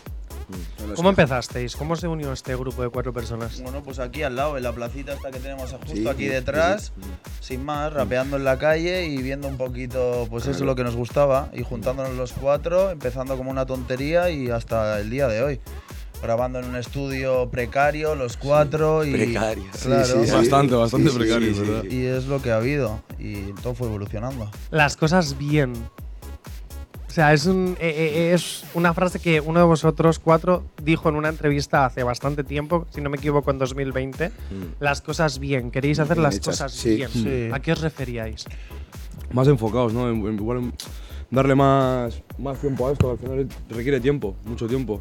¿Cómo 0.94 1.08
empezasteis? 1.10 1.74
¿Cómo 1.76 1.96
se 1.96 2.06
unió 2.08 2.32
este 2.32 2.54
grupo 2.54 2.82
de 2.82 2.88
cuatro 2.88 3.12
personas? 3.12 3.60
Bueno, 3.60 3.82
pues 3.82 3.98
aquí 3.98 4.22
al 4.22 4.36
lado, 4.36 4.56
en 4.56 4.62
la 4.62 4.72
placita 4.72 5.12
esta 5.12 5.30
que 5.30 5.40
tenemos 5.40 5.72
justo 5.72 5.94
Sí, 5.94 6.06
aquí 6.06 6.24
sí, 6.24 6.28
detrás, 6.28 6.92
sin 7.40 7.64
más, 7.64 7.92
rapeando 7.92 8.36
en 8.36 8.44
la 8.44 8.58
calle 8.58 9.06
y 9.06 9.16
viendo 9.18 9.48
un 9.48 9.56
poquito, 9.56 10.26
pues 10.30 10.44
eso 10.46 10.58
es 10.58 10.60
lo 10.60 10.74
que 10.76 10.84
nos 10.84 10.94
gustaba, 10.96 11.50
y 11.52 11.62
juntándonos 11.62 12.14
los 12.14 12.32
cuatro, 12.32 12.90
empezando 12.90 13.36
como 13.36 13.50
una 13.50 13.66
tontería 13.66 14.30
y 14.30 14.50
hasta 14.50 15.00
el 15.00 15.10
día 15.10 15.28
de 15.28 15.42
hoy. 15.42 15.60
Grabando 16.22 16.58
en 16.60 16.64
un 16.64 16.76
estudio 16.76 17.50
precario, 17.50 18.14
los 18.14 18.38
cuatro 18.38 19.04
y. 19.04 19.12
Precario. 19.12 19.64
Claro. 19.82 20.04
Sí, 20.06 20.12
sí, 20.12 20.26
sí. 20.26 20.32
Bastante, 20.32 20.74
bastante 20.74 21.08
Sí, 21.08 21.12
sí, 21.12 21.18
precario, 21.18 21.48
sí, 21.48 21.54
sí. 21.54 21.60
¿verdad? 21.60 21.84
Y 21.90 22.06
es 22.06 22.24
lo 22.24 22.40
que 22.40 22.52
ha 22.52 22.56
habido, 22.56 23.02
y 23.18 23.52
todo 23.62 23.74
fue 23.74 23.86
evolucionando. 23.88 24.50
Las 24.70 24.96
cosas 24.96 25.36
bien. 25.36 25.74
O 27.16 27.18
sea, 27.18 27.32
es, 27.32 27.46
un, 27.46 27.78
eh, 27.80 27.94
eh, 27.96 28.34
es 28.34 28.66
una 28.74 28.92
frase 28.92 29.18
que 29.20 29.40
uno 29.40 29.58
de 29.58 29.64
vosotros 29.64 30.18
cuatro 30.18 30.64
dijo 30.82 31.08
en 31.08 31.14
una 31.14 31.30
entrevista 31.30 31.86
hace 31.86 32.02
bastante 32.02 32.44
tiempo, 32.44 32.86
si 32.90 33.00
no 33.00 33.08
me 33.08 33.16
equivoco, 33.16 33.50
en 33.50 33.56
2020. 33.56 34.28
Mm. 34.28 34.32
Las 34.80 35.00
cosas 35.00 35.38
bien. 35.38 35.70
Queréis 35.70 35.98
hacer 35.98 36.16
Bien 36.16 36.24
las 36.24 36.34
hechas, 36.34 36.58
cosas 36.58 36.72
sí. 36.72 36.96
bien. 36.96 37.08
Sí. 37.08 37.48
¿A 37.54 37.60
qué 37.60 37.72
os 37.72 37.80
referíais? 37.80 38.44
Más 39.32 39.48
enfocados, 39.48 39.94
¿no? 39.94 40.12
Igual 40.12 40.74
darle 41.30 41.54
más, 41.54 42.22
más 42.36 42.58
tiempo 42.60 42.86
a 42.86 42.92
esto, 42.92 43.12
al 43.12 43.16
final 43.18 43.48
requiere 43.70 43.98
tiempo, 43.98 44.36
mucho 44.44 44.66
tiempo. 44.66 45.00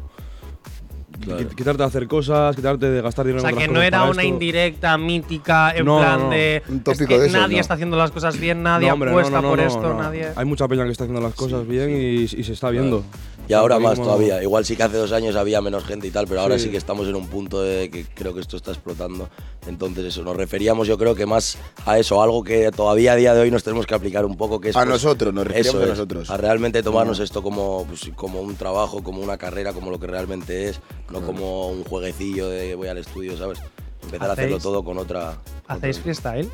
Claro. 1.20 1.40
Quit- 1.40 1.54
Quitarte 1.54 1.82
de 1.82 1.86
hacer 1.88 2.06
cosas, 2.08 2.54
quitarte 2.56 2.86
de 2.90 3.02
gastar 3.02 3.26
dinero 3.26 3.38
O 3.38 3.40
sea, 3.42 3.50
en 3.50 3.54
otras 3.56 3.66
que 3.68 3.72
no 3.72 3.78
cosas 3.78 3.86
era 3.88 3.98
para 3.98 4.10
una 4.10 4.22
esto. 4.22 4.34
indirecta 4.34 4.98
mítica 4.98 5.70
en 5.74 5.84
No, 5.84 5.96
no, 5.96 6.00
plan 6.02 6.20
no. 6.24 6.30
de. 6.30 6.62
Un 6.68 6.76
es 6.76 6.82
tópico 6.84 7.06
que 7.08 7.18
de 7.18 7.26
esos, 7.26 7.40
nadie 7.40 7.54
no. 7.56 7.60
está 7.60 7.74
haciendo 7.74 7.96
las 7.96 8.10
cosas 8.10 8.38
bien, 8.38 8.62
nadie 8.62 8.88
No, 8.88 8.94
hombre, 8.94 9.10
no, 9.10 9.16
apuesta 9.18 9.36
no, 9.36 9.42
no, 9.42 9.48
por 9.50 9.58
no, 9.60 9.66
esto, 9.66 9.80
no. 9.94 10.02
nadie. 10.02 10.28
Hay 10.36 10.44
mucha 10.44 10.68
peña 10.68 10.84
que 10.84 10.90
está 10.92 11.04
haciendo 11.04 11.20
las 11.20 11.34
cosas 11.34 11.66
bien 11.66 11.90
y, 11.90 12.22
y 12.24 12.26
se 12.44 12.52
está 12.52 12.70
viendo. 12.70 13.04
Y 13.48 13.52
ahora 13.52 13.78
más 13.78 13.96
todavía. 13.96 14.42
Igual 14.42 14.64
sí 14.64 14.74
que 14.76 14.82
hace 14.82 14.96
dos 14.96 15.12
años 15.12 15.36
había 15.36 15.60
menos 15.60 15.84
gente 15.84 16.06
y 16.08 16.10
tal, 16.10 16.26
pero 16.26 16.40
ahora 16.40 16.58
Sí. 16.58 16.64
sí 16.64 16.70
que 16.70 16.76
estamos 16.78 17.06
en 17.06 17.14
un 17.14 17.28
punto 17.28 17.62
de 17.62 17.90
que 17.90 18.04
creo 18.12 18.34
que 18.34 18.40
esto 18.40 18.56
está 18.56 18.72
explotando. 18.72 19.28
Entonces 19.68 20.04
eso, 20.06 20.22
nos 20.24 20.36
referíamos 20.36 20.88
yo 20.88 20.98
creo 20.98 21.14
que 21.14 21.26
más 21.26 21.56
a 21.84 21.96
eso, 21.98 22.20
algo 22.22 22.42
que 22.42 22.70
todavía 22.72 23.12
a 23.12 23.16
día 23.16 23.34
de 23.34 23.40
hoy 23.42 23.50
nos 23.52 23.62
tenemos 23.62 23.86
que 23.86 23.94
aplicar 23.94 24.24
un 24.24 24.36
poco, 24.36 24.60
que 24.60 24.70
es... 24.70 24.76
A 24.76 24.80
pues, 24.80 24.88
nosotros, 24.88 25.32
nos 25.32 25.46
referíamos 25.46 25.74
eso 25.74 25.80
a 25.80 25.84
es, 25.84 25.90
nosotros. 25.90 26.30
A 26.30 26.36
realmente 26.36 26.82
tomarnos 26.82 27.20
esto 27.20 27.40
como, 27.42 27.84
pues, 27.86 28.10
como 28.16 28.40
un 28.40 28.56
trabajo, 28.56 29.02
como 29.04 29.20
una 29.20 29.36
carrera, 29.36 29.72
como 29.72 29.90
lo 29.92 30.00
que 30.00 30.08
realmente 30.08 30.68
es, 30.68 30.80
no 31.10 31.20
como 31.22 31.68
un 31.68 31.84
jueguecillo 31.84 32.48
de 32.48 32.74
voy 32.74 32.88
al 32.88 32.98
estudio, 32.98 33.36
¿sabes? 33.36 33.58
Empezar 34.02 34.30
a 34.30 34.32
hacerlo 34.34 34.56
¿Hacéis- 34.56 34.62
todo 34.62 34.84
con 34.84 34.98
otra... 34.98 35.36
¿Hacéis 35.66 35.96
otra- 35.98 36.02
freestyle? 36.04 36.50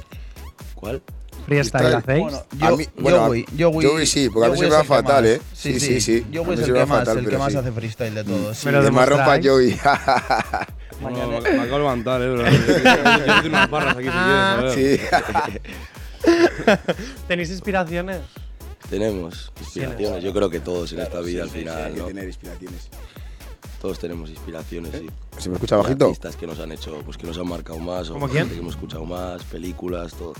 ¿Cuál? 0.74 1.02
¿Freestyle 1.46 1.94
hacéis? 1.94 2.22
Bueno, 2.22 2.44
yo, 2.58 2.76
mí- 2.76 2.84
yo 2.84 2.90
bueno, 3.02 3.26
voy, 3.26 3.44
yo 3.56 3.70
voy. 3.72 3.84
yo 3.84 3.92
voy 3.92 4.06
sí, 4.06 4.28
porque 4.30 4.46
a 4.48 4.50
mí 4.52 4.58
se 4.58 4.64
me 4.64 4.70
va 4.70 4.84
fatal. 4.84 5.26
¿eh? 5.26 5.40
Sí, 5.52 5.78
Sí, 5.78 5.80
sí, 5.80 6.00
sí. 6.00 6.26
Yo 6.30 6.42
A 6.42 6.46
voy 6.46 6.54
es 6.54 6.60
se 6.60 6.66
el 6.66 6.72
me 6.72 6.78
que 6.78 6.80
va 6.84 6.86
más, 6.86 6.98
fatal, 7.00 7.18
el 7.18 7.28
que 7.30 7.38
más 7.38 7.52
sí. 7.52 7.58
hace 7.58 7.72
freestyle 7.72 8.14
de 8.14 8.24
todos. 8.24 8.56
sí. 8.56 8.66
Me 8.66 8.72
lo 8.72 8.82
rompa 8.82 9.38
demostráis. 9.38 9.46
Joey. 9.46 9.80
Bueno, 11.00 11.26
me, 11.28 11.40
me 11.40 11.48
acabo 11.48 11.64
de 11.72 11.78
levantar, 11.78 12.22
eh. 12.22 12.30
bro. 12.30 12.44
Unas 13.48 13.70
barras 13.70 13.96
aquí 13.96 14.04
si 14.06 14.10
quieres, 14.12 14.20
a 14.20 14.56
ver. 14.60 14.74
sí. 14.74 15.00
¿Tenéis 17.28 17.50
inspiraciones? 17.50 18.20
Tenemos 18.88 19.52
inspiraciones, 19.60 20.22
yo 20.22 20.32
creo 20.32 20.50
que 20.50 20.60
todos 20.60 20.92
en 20.92 21.00
esta 21.00 21.20
vida 21.20 21.42
al 21.44 21.50
final, 21.50 21.84
Hay 21.86 21.92
que 21.94 22.02
tener 22.02 22.24
inspiraciones. 22.26 22.88
Todos 23.82 23.98
tenemos 23.98 24.30
inspiraciones, 24.30 24.92
sí. 24.96 25.10
¿Se 25.38 25.48
me 25.48 25.56
escucha 25.56 25.74
bajito? 25.76 26.04
Artistas 26.04 26.36
que 26.36 26.46
nos 26.46 26.60
han 26.60 26.70
hecho, 26.70 27.02
pues 27.04 27.16
que 27.16 27.26
nos 27.26 27.36
han 27.36 27.48
marcado 27.48 27.80
más, 27.80 28.10
o 28.10 28.12
¿Como 28.12 28.28
quién? 28.28 28.42
gente 28.44 28.54
que 28.54 28.60
hemos 28.60 28.74
escuchado 28.74 29.04
más, 29.04 29.42
películas, 29.42 30.14
todo. 30.14 30.34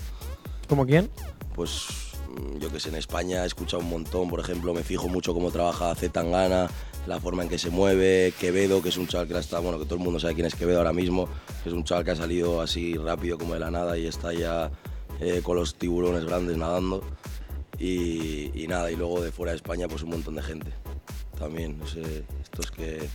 ¿Como 0.69 0.85
quién? 0.85 1.09
Pues 1.53 1.87
mm, 2.29 2.59
yo 2.59 2.71
que 2.71 2.79
sé, 2.79 2.87
en 2.87 2.95
España 2.95 3.43
he 3.43 3.47
escuchado 3.47 3.83
un 3.83 3.89
montón, 3.89 4.29
por 4.29 4.39
ejemplo, 4.39 4.73
me 4.73 4.81
fijo 4.81 5.09
mucho 5.09 5.33
cómo 5.33 5.51
trabaja 5.51 5.93
Z 5.93 6.13
Tangana, 6.13 6.69
la 7.05 7.19
forma 7.19 7.43
en 7.43 7.49
que 7.49 7.57
se 7.57 7.69
mueve, 7.69 8.33
Quevedo, 8.39 8.81
que 8.81 8.87
es 8.87 8.97
un 8.97 9.07
chaval 9.07 9.27
que 9.27 9.37
está, 9.37 9.59
bueno, 9.59 9.77
que 9.77 9.83
todo 9.83 9.95
el 9.95 10.05
mundo 10.05 10.21
sabe 10.21 10.35
quién 10.35 10.45
es 10.47 10.55
Quevedo 10.55 10.77
ahora 10.77 10.93
mismo, 10.93 11.27
que 11.63 11.69
es 11.69 11.75
un 11.75 11.83
chaval 11.83 12.05
que 12.05 12.11
ha 12.11 12.15
salido 12.15 12.61
así 12.61 12.95
rápido 12.95 13.37
como 13.37 13.55
de 13.55 13.59
la 13.59 13.69
nada 13.69 13.97
y 13.97 14.07
está 14.07 14.31
ya 14.31 14.71
eh, 15.19 15.41
con 15.43 15.57
los 15.57 15.75
tiburones 15.75 16.23
grandes 16.23 16.55
nadando. 16.55 17.03
Y, 17.77 18.51
y 18.57 18.67
nada, 18.67 18.89
y 18.89 18.95
luego 18.95 19.19
de 19.19 19.33
fuera 19.33 19.51
de 19.51 19.57
España, 19.57 19.89
pues 19.89 20.01
un 20.03 20.11
montón 20.11 20.35
de 20.35 20.43
gente. 20.43 20.71
También, 21.43 21.77
no 21.77 21.85
sé, 21.85 22.23
estos 22.41 22.71
que, 22.71 23.05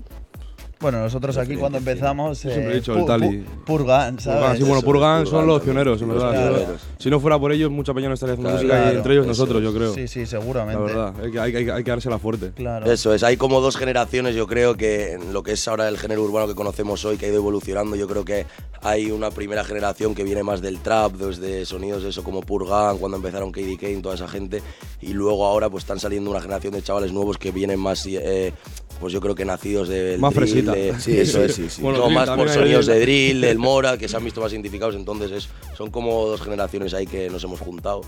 Bueno, 0.80 1.00
nosotros 1.00 1.36
aquí 1.38 1.56
cuando 1.56 1.78
empezamos. 1.78 2.40
Yo 2.42 2.50
siempre 2.50 2.70
he 2.72 2.76
eh, 2.76 2.80
dicho 2.80 2.94
el 2.96 3.04
Tali. 3.04 3.26
pu- 3.26 3.44
Purgan, 3.66 4.20
¿sabes? 4.20 4.38
Purgan, 4.40 4.56
sí, 4.58 4.62
bueno, 4.62 4.82
Purgan 4.82 5.26
son 5.26 5.46
los 5.46 5.58
también. 5.58 5.74
pioneros, 5.84 6.02
en 6.02 6.08
verdad. 6.08 6.30
pioneros. 6.30 6.80
Si 6.98 7.10
no 7.10 7.18
fuera 7.18 7.36
por 7.38 7.50
ellos, 7.50 7.68
mucha 7.70 7.92
peña 7.92 8.06
no 8.06 8.14
estaría 8.14 8.34
haciendo 8.34 8.50
Claro, 8.50 8.62
música 8.62 8.78
y 8.78 8.82
claro, 8.82 8.96
entre 8.98 9.12
ellos 9.14 9.24
eso 9.24 9.28
nosotros, 9.32 9.58
es. 9.58 9.64
yo 9.64 9.74
creo. 9.76 9.94
Sí, 9.94 10.06
sí, 10.06 10.20
La 10.20 10.26
seguramente. 10.26 10.80
verdad, 10.82 11.14
hay 11.20 11.30
que, 11.32 11.40
hay, 11.40 11.52
que- 11.64 11.72
hay 11.72 11.82
que 11.84 11.90
dársela 11.90 12.18
fuerte. 12.20 12.52
Claro. 12.54 12.90
Eso 12.92 13.12
es, 13.12 13.24
hay 13.24 13.36
como 13.36 13.60
dos 13.60 13.76
generaciones, 13.76 14.36
yo 14.36 14.46
creo 14.46 14.76
que 14.76 15.14
en 15.14 15.32
lo 15.32 15.42
que 15.42 15.52
es 15.52 15.66
ahora 15.66 15.88
el 15.88 15.98
género 15.98 16.22
urbano 16.22 16.46
que 16.46 16.54
conocemos 16.54 17.04
hoy, 17.04 17.16
que 17.16 17.26
ha 17.26 17.28
ido 17.28 17.38
evolucionando, 17.38 17.96
yo 17.96 18.06
creo 18.06 18.24
que 18.24 18.46
hay 18.80 19.10
una 19.10 19.32
primera 19.32 19.64
generación 19.64 20.14
que 20.14 20.22
viene 20.22 20.44
más 20.44 20.60
del 20.60 20.78
trap, 20.78 21.14
desde 21.14 21.64
sonidos 21.66 22.04
eso 22.04 22.22
como 22.22 22.42
Purgan, 22.42 22.98
cuando 22.98 23.16
empezaron 23.16 23.50
KD 23.50 23.76
Kane, 23.80 23.96
toda 24.00 24.14
esa 24.14 24.28
gente, 24.28 24.62
y 25.00 25.12
luego 25.12 25.44
ahora 25.44 25.68
pues 25.68 25.82
están 25.82 25.98
saliendo 25.98 26.30
una 26.30 26.40
generación 26.40 26.72
de 26.74 26.82
chavales 26.82 27.12
nuevos 27.12 27.36
que 27.36 27.50
vienen 27.50 27.80
más, 27.80 28.06
eh, 28.06 28.52
pues 29.00 29.12
yo 29.12 29.20
creo 29.20 29.34
que 29.34 29.44
nacidos 29.44 29.88
del 29.88 30.18
Más 30.20 30.34
drill, 30.34 30.67
Sí, 30.98 31.18
eso 31.18 31.42
es, 31.44 31.54
sí, 31.54 31.68
sí. 31.70 31.82
Bueno, 31.82 31.98
no, 31.98 32.04
drill 32.04 32.14
más 32.18 32.30
por 32.30 32.48
sonidos 32.48 32.86
drill. 32.86 32.98
de 32.98 33.02
drill, 33.04 33.40
del 33.40 33.58
Mora, 33.68 33.96
que 33.98 34.08
se 34.08 34.16
han 34.16 34.24
visto 34.24 34.40
más 34.40 34.52
identificados, 34.52 34.94
entonces 34.94 35.30
es, 35.32 35.48
son 35.76 35.90
como 35.90 36.26
dos 36.26 36.40
generaciones 36.42 36.94
ahí 36.94 37.06
que 37.06 37.28
nos 37.30 37.42
hemos 37.44 37.60
juntado 37.60 38.00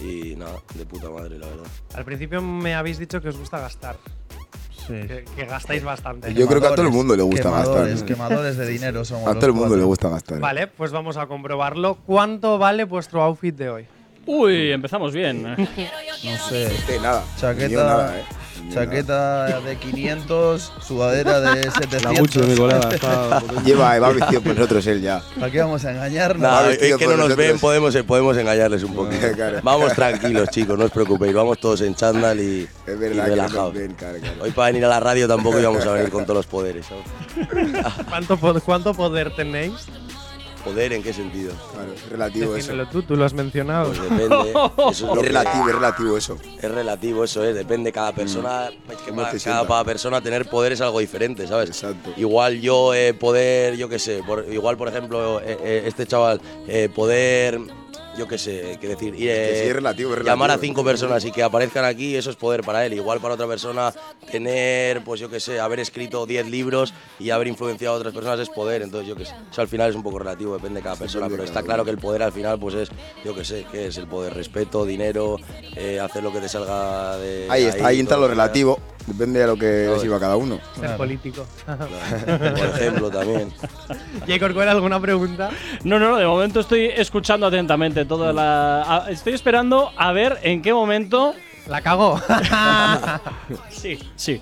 y 0.00 0.36
nada, 0.36 0.60
de 0.74 0.86
puta 0.86 1.10
madre, 1.10 1.38
la 1.38 1.46
verdad. 1.46 1.66
Al 1.94 2.04
principio 2.04 2.40
me 2.42 2.74
habéis 2.74 2.98
dicho 2.98 3.20
que 3.20 3.28
os 3.28 3.36
gusta 3.36 3.58
gastar, 3.58 3.96
Sí. 4.86 4.92
que, 5.08 5.24
que 5.34 5.44
gastáis 5.46 5.82
bastante. 5.82 6.32
Yo 6.32 6.46
creo 6.46 6.60
que 6.60 6.68
a 6.68 6.74
todo 6.74 6.86
el 6.86 6.92
mundo 6.92 7.16
le 7.16 7.22
gusta 7.24 7.42
quemadores, 7.44 7.90
gastar. 7.90 8.06
Quemadores 8.06 8.56
de 8.56 8.66
dinero 8.68 9.04
somos. 9.04 9.26
A 9.28 9.34
todo 9.34 9.46
el 9.46 9.52
mundo 9.52 9.68
cuatro. 9.68 9.78
le 9.78 9.84
gusta 9.84 10.08
gastar. 10.10 10.38
Vale, 10.38 10.68
pues 10.68 10.92
vamos 10.92 11.16
a 11.16 11.26
comprobarlo. 11.26 11.96
¿Cuánto 12.06 12.56
vale 12.58 12.84
vuestro 12.84 13.20
outfit 13.22 13.56
de 13.56 13.68
hoy? 13.68 13.86
Uy, 14.26 14.70
empezamos 14.70 15.12
bien. 15.12 15.42
No 15.42 15.56
sé. 16.48 16.66
Este, 16.66 17.00
nada. 17.00 17.24
Chaqueta, 17.36 17.68
Ni 17.68 17.74
nada, 17.74 18.18
¿eh? 18.18 18.22
Chaqueta 18.72 19.60
de 19.60 19.76
500, 19.76 20.72
sudadera 20.80 21.40
de 21.40 21.70
700. 21.70 22.36
La 22.56 22.78
está. 22.94 23.42
Lleva, 23.64 23.98
va 23.98 24.10
vestido 24.10 24.40
por 24.42 24.54
nosotros 24.54 24.86
él 24.86 25.00
ya. 25.02 25.22
¿Para 25.38 25.50
qué 25.52 25.60
vamos 25.60 25.84
a 25.84 25.92
engañarnos? 25.92 26.44
Va 26.44 26.70
es 26.72 26.78
que 26.78 26.90
no 27.06 27.10
nos 27.10 27.16
nosotros. 27.18 27.36
ven, 27.36 27.58
podemos, 27.58 27.94
eh, 27.94 28.04
podemos 28.04 28.36
engañarles 28.36 28.82
un 28.82 28.94
poquito. 28.94 29.26
Claro. 29.36 29.58
Vamos 29.62 29.92
tranquilos, 29.92 30.48
chicos, 30.50 30.78
no 30.78 30.86
os 30.86 30.90
preocupéis. 30.90 31.34
Vamos 31.34 31.58
todos 31.58 31.80
en 31.82 31.94
chándal 31.94 32.40
y, 32.40 32.62
Es 32.86 32.94
y 32.94 32.96
verdad 32.96 33.08
que 33.08 33.14
no 33.16 33.24
relajados. 33.24 33.74
nos 33.74 33.82
ven, 33.82 33.94
claro, 33.94 34.18
claro. 34.18 34.36
Hoy 34.42 34.50
para 34.50 34.66
venir 34.68 34.84
a 34.84 34.88
la 34.88 35.00
radio 35.00 35.28
tampoco 35.28 35.60
íbamos 35.60 35.84
a 35.84 35.92
venir 35.92 36.10
con 36.10 36.24
todos 36.24 36.36
los 36.38 36.46
poderes. 36.46 36.86
¿Cuánto, 38.08 38.38
cuánto 38.64 38.94
poder 38.94 39.34
tenéis? 39.34 39.72
¿Poder 40.66 40.92
en 40.92 41.02
qué 41.02 41.12
sentido? 41.12 41.52
Claro, 41.72 41.92
es 41.94 42.08
relativo 42.10 42.56
eso. 42.56 42.72
Tú, 42.90 43.02
tú 43.02 43.14
lo 43.16 43.24
has 43.24 43.32
mencionado. 43.32 43.92
Pues 43.92 44.02
depende. 44.02 44.50
Eso 44.90 44.90
es, 44.90 45.00
lo 45.02 45.14
Es 45.14 45.20
que- 45.20 45.26
relativo, 45.28 45.68
es 45.68 45.74
relativo 45.74 46.16
eso. 46.16 46.38
es 46.60 46.70
relativo, 46.70 47.24
eso 47.24 47.44
es. 47.44 47.54
Depende 47.54 47.92
cada 47.92 48.12
persona. 48.12 48.68
Es 48.90 48.96
que 48.98 49.10
¿Cómo 49.10 49.22
para 49.22 49.38
cada, 49.38 49.84
persona 49.84 50.20
tener 50.20 50.48
poder 50.50 50.72
es 50.72 50.80
algo 50.80 50.98
diferente, 50.98 51.46
¿sabes? 51.46 51.68
Exacto. 51.70 52.10
Igual 52.16 52.60
yo 52.60 52.92
eh, 52.94 53.14
poder, 53.14 53.76
yo 53.76 53.88
qué 53.88 53.98
sé, 54.00 54.22
por- 54.26 54.44
igual 54.52 54.76
por 54.76 54.88
ejemplo 54.88 55.40
eh, 55.40 55.56
eh, 55.62 55.82
este 55.86 56.04
chaval 56.06 56.40
eh, 56.66 56.88
poder, 56.94 57.60
yo 58.16 58.26
qué 58.26 58.38
sé, 58.38 58.78
qué 58.80 58.88
decir, 58.88 59.14
ir, 59.14 59.28
Que 59.28 59.54
sí, 59.54 59.62
eh, 59.62 59.68
es 59.68 59.72
relativo, 59.72 60.14
es 60.14 60.24
llamar 60.24 60.50
a 60.50 60.58
cinco 60.58 60.84
personas 60.84 61.24
y 61.24 61.32
que 61.32 61.42
aparezcan 61.42 61.84
aquí, 61.84 62.16
eso 62.16 62.30
es 62.30 62.36
poder 62.36 62.62
para 62.62 62.84
él. 62.86 62.94
Igual 62.94 63.20
para 63.20 63.34
otra 63.34 63.46
persona 63.46 63.92
tener, 64.30 65.04
pues 65.04 65.20
yo 65.20 65.28
qué 65.28 65.40
sé, 65.40 65.60
haber 65.60 65.80
escrito 65.80 66.26
10 66.26 66.48
libros 66.48 66.94
y 67.18 67.30
haber 67.30 67.48
influenciado 67.48 67.96
a 67.96 67.98
otras 67.98 68.14
personas 68.14 68.40
es 68.40 68.48
poder. 68.48 68.82
Entonces 68.82 69.08
yo 69.08 69.16
qué 69.16 69.24
sé, 69.24 69.34
eso 69.50 69.60
al 69.60 69.68
final 69.68 69.90
es 69.90 69.96
un 69.96 70.02
poco 70.02 70.18
relativo, 70.18 70.54
depende 70.54 70.80
de 70.80 70.84
cada 70.84 70.96
persona, 70.96 71.28
pero 71.28 71.44
está 71.44 71.62
claro 71.62 71.84
que 71.84 71.90
el 71.90 71.98
poder 71.98 72.22
al 72.22 72.32
final 72.32 72.58
pues 72.58 72.74
es, 72.74 72.90
yo 73.24 73.34
qué 73.34 73.44
sé, 73.44 73.66
¿qué 73.70 73.86
es 73.86 73.96
el 73.98 74.06
poder? 74.06 74.34
Respeto, 74.34 74.84
dinero, 74.84 75.36
eh, 75.76 76.00
hacer 76.00 76.22
lo 76.22 76.32
que 76.32 76.40
te 76.40 76.48
salga 76.48 77.16
de... 77.18 77.46
Ahí 77.48 77.64
está, 77.64 77.88
ahí 77.88 78.00
entra 78.00 78.16
lo 78.16 78.28
relativo. 78.28 78.80
Depende 79.06 79.38
de 79.40 79.46
lo 79.46 79.56
que 79.56 79.96
sirva 80.00 80.18
cada 80.18 80.36
uno. 80.36 80.58
Ser 80.78 80.96
político. 80.96 81.46
Claro. 81.64 81.86
Por 82.56 82.80
ejemplo 82.80 83.10
también. 83.10 83.52
¿Y 84.26 84.38
Corcuera, 84.38 84.72
alguna 84.72 84.98
pregunta? 85.00 85.50
No, 85.84 85.98
no, 86.00 86.10
no, 86.10 86.16
de 86.16 86.26
momento 86.26 86.60
estoy 86.60 86.86
escuchando 86.86 87.46
atentamente 87.46 88.04
toda 88.04 88.32
la. 88.32 88.82
a- 88.82 89.10
estoy 89.10 89.34
esperando 89.34 89.90
a 89.96 90.12
ver 90.12 90.38
en 90.42 90.60
qué 90.62 90.72
momento. 90.74 91.34
La 91.68 91.80
cago. 91.82 92.20
Sí, 93.70 93.98
sí. 94.16 94.40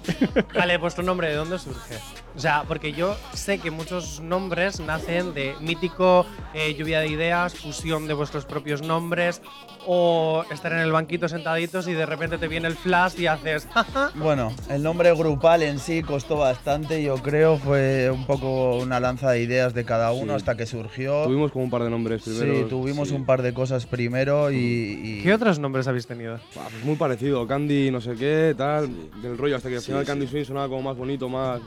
vale, 0.54 0.76
vuestro 0.78 1.02
nombre, 1.02 1.28
¿de 1.28 1.34
dónde 1.34 1.58
surge? 1.58 1.98
O 2.36 2.40
sea, 2.40 2.64
porque 2.66 2.92
yo 2.92 3.16
sé 3.32 3.58
que 3.58 3.70
muchos 3.70 4.20
nombres 4.20 4.80
nacen 4.80 5.34
de 5.34 5.54
mítico 5.60 6.26
eh, 6.52 6.74
lluvia 6.74 7.00
de 7.00 7.08
ideas, 7.08 7.54
fusión 7.54 8.08
de 8.08 8.14
vuestros 8.14 8.44
propios 8.44 8.82
nombres, 8.82 9.40
o 9.86 10.44
estar 10.50 10.72
en 10.72 10.78
el 10.78 10.90
banquito 10.90 11.28
sentaditos 11.28 11.86
y 11.86 11.92
de 11.92 12.06
repente 12.06 12.38
te 12.38 12.48
viene 12.48 12.66
el 12.68 12.74
flash 12.74 13.20
y 13.20 13.26
haces. 13.26 13.68
Bueno, 14.14 14.52
el 14.70 14.82
nombre 14.82 15.14
grupal 15.14 15.62
en 15.62 15.78
sí 15.78 16.02
costó 16.02 16.36
bastante, 16.38 17.02
yo 17.02 17.16
creo, 17.16 17.58
fue 17.58 18.10
un 18.10 18.24
poco 18.26 18.78
una 18.78 18.98
lanza 18.98 19.30
de 19.30 19.42
ideas 19.42 19.74
de 19.74 19.84
cada 19.84 20.12
uno 20.12 20.32
Sí. 20.32 20.36
hasta 20.36 20.56
que 20.56 20.66
surgió. 20.66 21.24
Tuvimos 21.24 21.52
como 21.52 21.64
un 21.66 21.70
par 21.70 21.82
de 21.84 21.90
nombres 21.90 22.22
primero. 22.22 22.54
sí, 22.62 22.64
tuvimos 22.68 23.10
un 23.12 23.26
par 23.26 23.42
de 23.42 23.52
cosas 23.54 23.86
primero 23.86 24.50
y. 24.50 24.56
y- 24.56 25.22
¿Qué 25.22 25.32
otros 25.34 25.58
nombres 25.58 25.86
habéis 25.86 26.06
tenido? 26.06 26.38
Pues 26.54 26.84
muy 26.84 26.96
parecido, 26.96 27.46
Candy, 27.46 27.90
no 27.90 28.00
sé 28.00 28.14
qué, 28.14 28.54
tal, 28.56 28.88
del 29.22 29.36
rollo, 29.38 29.56
hasta 29.56 29.68
que 29.68 29.76
al 29.76 29.80
Sí, 29.82 29.86
final 29.88 30.02
sí. 30.02 30.06
Candy 30.06 30.26
Swing 30.26 30.44
sonaba 30.44 30.68
como 30.68 30.82
más 30.82 30.96
bonito, 30.96 31.28
más, 31.28 31.60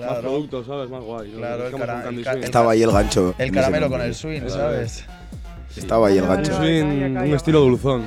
más 0.00 0.08
Claro. 0.08 0.22
producto, 0.22 0.64
¿sabes? 0.64 0.90
Más 0.90 1.02
guay. 1.02 1.30
Claro, 1.32 1.66
el 1.68 1.74
cara- 1.76 2.08
el 2.08 2.24
ca-. 2.24 2.32
Estaba 2.34 2.72
ahí 2.72 2.82
el 2.82 2.90
gancho. 2.90 3.34
El 3.38 3.52
caramelo 3.52 3.88
con 3.88 4.00
el 4.00 4.14
swing, 4.14 4.42
¿sabes? 4.48 5.04
Estaba 5.76 6.08
ahí 6.08 6.18
el 6.18 6.26
gancho. 6.26 6.56
Swing, 6.56 7.16
un 7.16 7.34
estilo 7.34 7.60
dulzón. 7.60 8.04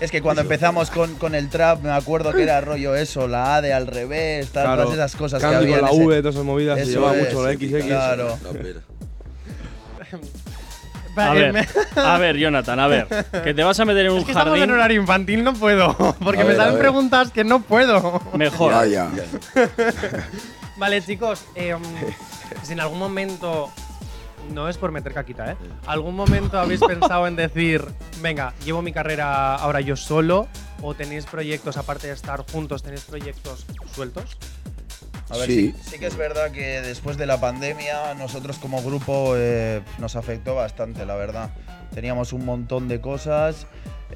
Es 0.00 0.10
que 0.10 0.20
cuando 0.20 0.42
empezamos 0.42 0.90
con, 0.90 1.14
con 1.14 1.34
el 1.34 1.48
trap, 1.48 1.82
me 1.82 1.90
acuerdo 1.90 2.32
que 2.32 2.42
era 2.42 2.60
rollo 2.60 2.94
eso, 2.96 3.28
la 3.28 3.54
A 3.56 3.62
de 3.62 3.72
al 3.72 3.86
revés, 3.86 4.50
tal, 4.50 4.64
Claro, 4.64 4.82
todas 4.82 4.98
esas 4.98 5.16
cosas 5.16 5.40
Candy 5.40 5.66
que 5.66 5.74
había. 5.74 5.78
con 5.80 5.88
la 5.88 5.94
ese- 5.94 6.04
V, 6.06 6.18
todas 6.18 6.34
esas 6.34 6.44
movidas, 6.46 6.78
se 6.80 6.86
llevaba 6.86 7.16
es, 7.16 7.24
mucho 7.32 7.46
la 7.46 7.52
sí, 7.52 7.68
XX. 7.68 7.84
claro. 7.86 8.38
A 11.16 11.32
ver, 11.32 11.66
a 11.96 12.18
ver, 12.18 12.36
Jonathan, 12.36 12.80
a 12.80 12.86
ver. 12.86 13.06
Que 13.44 13.54
te 13.54 13.62
vas 13.62 13.78
a 13.80 13.84
meter 13.84 14.06
en 14.06 14.12
un 14.12 14.18
Es 14.18 14.24
que 14.24 14.32
estamos 14.32 14.50
jardín 14.50 14.64
en 14.64 14.70
horario 14.72 15.00
infantil, 15.00 15.44
no 15.44 15.54
puedo. 15.54 15.94
Porque 16.24 16.40
A 16.42 16.44
me 16.44 16.50
ver, 16.50 16.56
salen 16.56 16.78
preguntas 16.78 17.30
que 17.30 17.44
no 17.44 17.60
puedo. 17.62 18.20
mejor. 18.34 18.72
Ya, 18.88 19.08
ya. 19.10 19.10
Vale, 20.76 21.00
chicos, 21.02 21.44
em, 21.54 21.80
si 22.62 22.72
en 22.72 22.80
algún 22.80 22.98
momento. 22.98 23.70
No 24.52 24.68
es 24.68 24.76
por 24.76 24.92
meter 24.92 25.14
caquita, 25.14 25.52
¿eh? 25.52 25.56
¿Algún 25.86 26.14
momento 26.14 26.58
habéis 26.58 26.80
pensado 26.86 27.26
en 27.26 27.34
decir, 27.34 27.82
venga, 28.20 28.52
llevo 28.64 28.82
mi 28.82 28.92
carrera 28.92 29.54
ahora 29.54 29.80
yo 29.80 29.96
solo? 29.96 30.48
¿O 30.82 30.92
tenéis 30.94 31.24
proyectos, 31.24 31.78
aparte 31.78 32.08
de 32.08 32.12
estar 32.12 32.44
juntos, 32.52 32.82
tenéis 32.82 33.04
proyectos 33.04 33.64
sueltos? 33.94 34.36
A 35.30 35.36
ver, 35.38 35.46
Sí. 35.46 35.74
sí. 35.82 35.90
sí 35.92 35.98
que 35.98 36.06
es 36.06 36.16
verdad 36.16 36.50
que 36.50 36.80
después 36.82 37.16
de 37.16 37.26
la 37.26 37.40
pandemia 37.40 38.14
nosotros 38.14 38.58
como 38.58 38.82
grupo 38.82 39.34
eh, 39.36 39.80
nos 39.98 40.16
afectó 40.16 40.54
bastante, 40.54 41.06
la 41.06 41.14
verdad. 41.14 41.50
Teníamos 41.94 42.32
un 42.32 42.44
montón 42.44 42.88
de 42.88 43.00
cosas, 43.00 43.66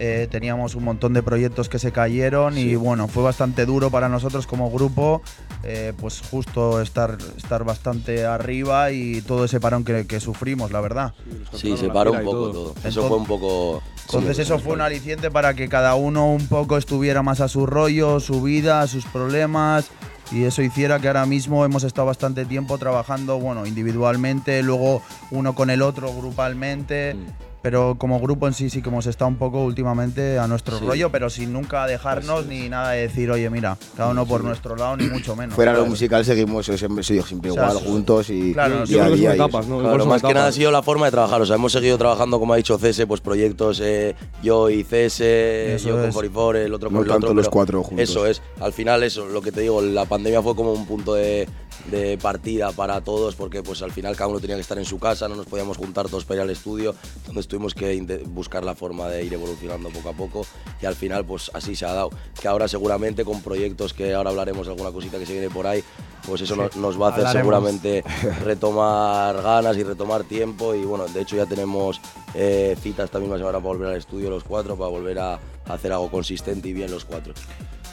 eh, 0.01 0.29
teníamos 0.31 0.75
un 0.75 0.85
montón 0.85 1.15
de 1.15 1.23
proyectos 1.23 1.69
que 1.69 1.79
se 1.79 1.93
cayeron 1.93 2.59
y 2.59 2.75
bueno, 2.75 3.09
fue 3.09 3.23
bastante 3.23 3.65
duro 3.67 3.91
para 3.91 4.09
nosotros 4.09 4.47
como 4.47 4.71
grupo, 4.71 5.23
eh, 5.65 5.93
pues 5.99 6.21
justo 6.31 6.81
estar, 6.83 7.17
estar 7.37 7.65
bastante 7.65 8.27
arriba 8.27 8.91
y 8.91 9.23
todo 9.23 9.45
ese 9.47 9.61
parón 9.61 9.85
que, 9.85 10.07
que 10.07 10.21
sufrimos, 10.21 10.73
la 10.73 10.81
verdad. 10.81 11.15
Sí, 11.55 11.77
se 11.77 11.89
paró 11.89 12.13
un 12.13 12.25
poco 12.25 12.51
todo. 12.51 12.71
Eso 12.85 12.89
Entonces- 12.89 13.05
fue 13.09 13.17
un 13.17 13.27
poco. 13.27 13.83
Entonces 14.07 14.39
eso 14.41 14.59
fue 14.59 14.73
un 14.75 14.81
aliciente 14.81 15.31
para 15.31 15.55
que 15.55 15.69
cada 15.69 15.95
uno 15.95 16.33
un 16.33 16.47
poco 16.49 16.77
estuviera 16.79 17.23
más 17.23 17.41
a 17.41 17.49
su 17.49 17.67
rollo, 17.67 18.21
su 18.21 18.43
vida, 18.43 18.87
sus 18.87 19.05
problemas 19.05 19.87
y 20.31 20.45
eso 20.45 20.63
hiciera 20.63 20.99
que 20.99 21.09
ahora 21.09 21.27
mismo 21.27 21.65
hemos 21.65 21.85
estado 21.85 22.07
bastante 22.07 22.45
tiempo 22.45 22.79
trabajando, 22.79 23.39
bueno, 23.39 23.67
individualmente, 23.67 24.63
luego 24.63 25.03
uno 25.31 25.55
con 25.55 25.71
el 25.71 25.83
otro 25.83 26.13
grupalmente, 26.15 27.17
pero 27.63 27.97
como 27.99 28.21
grupo 28.21 28.47
en 28.47 28.55
sí 28.55 28.71
sí 28.71 28.83
que 28.83 28.89
hemos 28.89 29.07
estado 29.07 29.29
un 29.29 29.37
poco 29.37 29.65
últimamente 29.65 30.39
a 30.39 30.47
nuestro 30.47 30.79
Sí. 30.79 30.85
rollo, 30.87 31.11
pero 31.11 31.29
sin 31.31 31.53
nunca 31.53 31.87
dejarnos 31.87 32.47
ni 32.47 32.69
nada 32.69 32.91
de 32.93 33.03
decir, 33.03 33.31
oye, 33.31 33.49
mira, 33.51 33.77
cada 33.97 34.11
uno 34.11 34.27
por 34.27 34.45
nuestro 34.45 34.77
lado 34.77 34.97
ni 34.97 35.07
mucho 35.09 35.35
menos. 35.37 35.55
Fuera 35.55 35.73
lo 35.73 35.79
¿sabes? 35.79 35.91
musical 35.91 36.25
seguimos 36.25 36.67
siempre, 36.67 37.03
siempre 37.03 37.51
O 37.51 37.55
sea, 37.55 37.65
igual, 37.69 37.79
sí. 37.79 37.85
juntos 37.91 38.31
y 38.31 38.53
Claro, 38.53 38.85
día 38.87 39.05
a 39.05 39.11
día 39.11 39.35
etapas, 39.35 39.67
¿no? 39.67 39.81
Claro, 39.81 40.07
más 40.07 40.23
que 40.23 40.35
nada 40.35 40.49
ha 40.49 40.53
sido 40.53 40.71
la 40.71 40.83
forma 40.83 41.07
de 41.07 41.13
trabajar. 41.13 41.41
O 41.43 41.47
sea, 41.47 41.57
hemos 41.57 41.73
seguido 41.73 41.99
trabajando, 41.99 42.39
como 42.39 42.53
ha 42.53 42.57
dicho 42.57 42.79
Cese, 42.79 43.07
pues 43.07 43.21
proyectos, 43.21 43.81
eh, 43.83 44.15
yo 44.43 44.71
y 44.71 44.85
Cese, 44.85 45.75
Eso 45.75 45.89
yo 45.89 45.95
con. 45.95 46.13
44, 46.13 46.59
el 46.61 46.75
otro 46.75 46.91
No 46.91 46.99
con 46.99 47.07
el 47.07 47.11
tanto 47.13 47.27
otro. 47.29 47.35
los 47.35 47.49
cuatro 47.49 47.83
juntos. 47.83 48.09
Eso 48.09 48.27
es. 48.27 48.43
Al 48.61 48.73
final, 48.73 49.03
eso, 49.03 49.27
lo 49.27 49.43
que 49.43 49.53
te 49.53 49.61
digo, 49.63 49.81
la 49.83 50.05
pandemia 50.05 50.43
fue 50.43 50.55
como 50.55 50.73
un 50.73 50.87
punto 50.87 51.15
de, 51.15 51.49
de 51.91 52.19
partida 52.19 52.73
para 52.73 53.01
todos, 53.01 53.35
porque 53.35 53.63
pues 53.63 53.83
al 53.83 53.93
final 53.93 54.17
cada 54.17 54.29
uno 54.29 54.41
tenía 54.41 54.57
que 54.57 54.63
estar 54.63 54.79
en 54.79 54.85
su 54.85 54.99
casa, 54.99 55.29
no 55.29 55.37
nos 55.37 55.47
podíamos 55.47 55.77
juntar 55.77 56.09
todos 56.09 56.25
para 56.25 56.37
ir 56.37 56.43
al 56.43 56.51
estudio, 56.51 56.95
entonces 57.19 57.49
tuvimos 57.49 57.75
que 57.75 57.99
buscar 58.27 58.65
la 58.65 58.75
forma 58.75 59.09
de 59.09 59.25
ir 59.25 59.35
evolucionando 59.35 59.89
poco 59.91 60.09
a 60.09 60.13
poco 60.13 60.47
y 60.81 60.87
al 60.87 60.95
final 60.95 61.25
pues 61.25 61.51
así 61.55 61.75
se 61.77 61.87
ha 61.87 61.93
dado. 61.93 62.11
Que 62.41 62.49
ahora 62.49 62.69
seguramente 62.69 63.25
con 63.25 63.43
proyectos 63.43 63.95
que 63.95 64.15
ahora 64.15 64.31
hablaremos, 64.31 64.69
alguna 64.69 64.93
cosita 64.93 65.19
que 65.19 65.27
se 65.27 65.33
viene 65.33 65.51
por 65.51 65.67
ahí, 65.67 65.83
pues 66.27 66.43
eso 66.43 66.57
nos, 66.57 66.77
nos 66.77 67.01
va 67.01 67.07
a 67.07 67.11
hacer 67.11 67.27
hablaremos. 67.27 67.55
seguramente 67.55 68.05
retomar 68.45 69.43
ganas 69.43 69.77
y 69.77 69.83
retomar 69.83 70.25
tiempo 70.25 70.75
y 70.75 70.85
bueno, 70.85 71.07
de 71.07 71.23
hecho 71.23 71.37
ya 71.37 71.47
tenemos 71.47 72.01
eh, 72.35 72.77
citas 72.81 73.07
esta 73.07 73.19
misma 73.19 73.39
semana 73.39 73.59
para 73.59 73.65
volver 73.65 73.89
al 73.89 73.97
estudio 73.97 74.31
los 74.31 74.45
cuatro, 74.45 74.77
para 74.77 74.91
volver 74.91 75.19
a, 75.19 75.39
hacer 75.69 75.93
algo 75.93 76.11
consistente 76.11 76.69
y 76.69 76.73
bien 76.73 76.91
los 76.91 77.05
cuatro. 77.05 77.35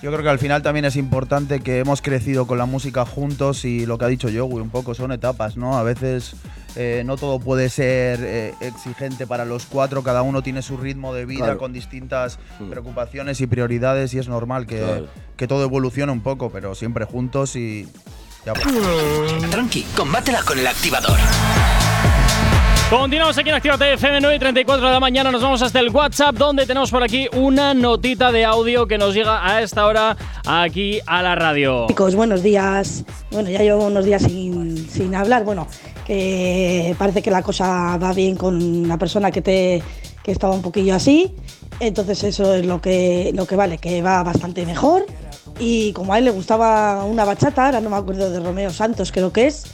Yo 0.01 0.11
creo 0.11 0.21
que 0.23 0.29
al 0.29 0.39
final 0.39 0.61
también 0.61 0.85
es 0.85 0.97
importante 0.97 1.61
que 1.61 1.79
hemos 1.79 2.01
crecido 2.01 2.45
con 2.45 2.57
la 2.57 2.65
música 2.65 3.05
juntos 3.05 3.65
y 3.65 3.85
lo 3.85 3.97
que 3.97 4.05
ha 4.05 4.07
dicho 4.09 4.27
Joey, 4.27 4.61
un 4.61 4.69
poco 4.69 4.93
son 4.93 5.11
etapas, 5.11 5.55
¿no? 5.57 5.77
A 5.77 5.83
veces 5.83 6.35
eh, 6.75 7.03
no 7.05 7.15
todo 7.17 7.39
puede 7.39 7.69
ser 7.69 8.19
eh, 8.21 8.53
exigente 8.59 9.25
para 9.25 9.45
los 9.45 9.65
cuatro, 9.65 10.03
cada 10.03 10.21
uno 10.21 10.43
tiene 10.43 10.61
su 10.61 10.75
ritmo 10.77 11.13
de 11.13 11.25
vida 11.25 11.45
Claro. 11.45 11.57
con 11.59 11.73
distintas 11.73 12.37
Mm. 12.59 12.69
preocupaciones 12.69 13.39
y 13.41 13.47
prioridades 13.47 14.13
y 14.13 14.19
es 14.19 14.27
normal 14.27 14.67
que, 14.67 14.79
Claro. 14.79 15.07
que 15.37 15.47
todo 15.47 15.63
evolucione 15.63 16.11
un 16.11 16.21
poco, 16.21 16.49
pero 16.51 16.75
siempre 16.75 17.05
juntos 17.05 17.55
y 17.55 17.87
ya. 18.45 18.53
Tranqui, 19.49 19.83
combátela 19.95 20.43
con 20.43 20.59
el 20.59 20.67
activador. 20.67 21.17
Continuamos 22.97 23.37
aquí 23.37 23.49
en 23.49 23.55
Actívate 23.55 23.93
FM 23.95 24.21
9 24.21 24.35
y 24.37 24.39
34 24.39 24.87
de 24.87 24.93
la 24.93 25.01
mañana. 25.01 25.29
Nos 25.29 25.41
vamos 25.41 25.61
hasta 25.61 25.81
el 25.81 25.89
WhatsApp, 25.89 26.33
donde 26.35 26.65
tenemos 26.65 26.89
por 26.91 27.03
aquí 27.03 27.27
una 27.33 27.73
notita 27.73 28.31
de 28.31 28.45
audio 28.45 28.87
que 28.87 28.97
nos 28.97 29.13
llega 29.13 29.45
a 29.45 29.61
esta 29.61 29.85
hora 29.85 30.15
aquí 30.45 31.01
a 31.05 31.21
la 31.21 31.35
radio. 31.35 31.87
Chicos, 31.87 32.15
buenos 32.15 32.41
días. 32.41 33.03
Bueno, 33.31 33.49
ya 33.49 33.59
llevo 33.59 33.87
unos 33.87 34.05
días 34.05 34.21
sin, 34.21 34.89
sin 34.89 35.13
hablar. 35.13 35.43
Bueno, 35.43 35.67
que 36.07 36.95
parece 36.97 37.21
que 37.21 37.31
la 37.31 37.43
cosa 37.43 37.97
va 37.97 38.13
bien 38.13 38.37
con 38.37 38.87
la 38.87 38.97
persona 38.97 39.29
que 39.29 39.41
te 39.41 39.83
que 40.23 40.31
estaba 40.31 40.53
un 40.53 40.61
poquillo 40.61 40.95
así. 40.95 41.35
Entonces 41.81 42.23
eso 42.23 42.53
es 42.55 42.65
lo 42.65 42.79
que, 42.79 43.31
lo 43.35 43.45
que 43.45 43.57
vale, 43.57 43.77
que 43.77 44.01
va 44.01 44.23
bastante 44.23 44.65
mejor. 44.65 45.05
Y 45.59 45.91
como 45.91 46.13
a 46.13 46.17
él 46.17 46.25
le 46.25 46.31
gustaba 46.31 47.03
una 47.03 47.25
bachata, 47.25 47.65
ahora 47.65 47.81
no 47.81 47.89
me 47.89 47.97
acuerdo 47.97 48.29
de 48.29 48.39
Romeo 48.39 48.71
Santos, 48.71 49.11
creo 49.11 49.33
que 49.33 49.47
es, 49.47 49.65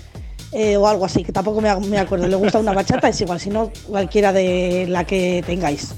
eh, 0.51 0.77
o 0.77 0.87
algo 0.87 1.05
así, 1.05 1.23
que 1.23 1.31
tampoco 1.31 1.61
me, 1.61 1.73
me 1.87 1.97
acuerdo. 1.97 2.27
Le 2.27 2.35
gusta 2.35 2.59
una 2.59 2.73
bachata, 2.73 3.09
es 3.09 3.21
igual, 3.21 3.39
si 3.39 3.49
no, 3.49 3.71
cualquiera 3.87 4.33
de 4.33 4.85
la 4.87 5.05
que 5.05 5.43
tengáis. 5.45 5.93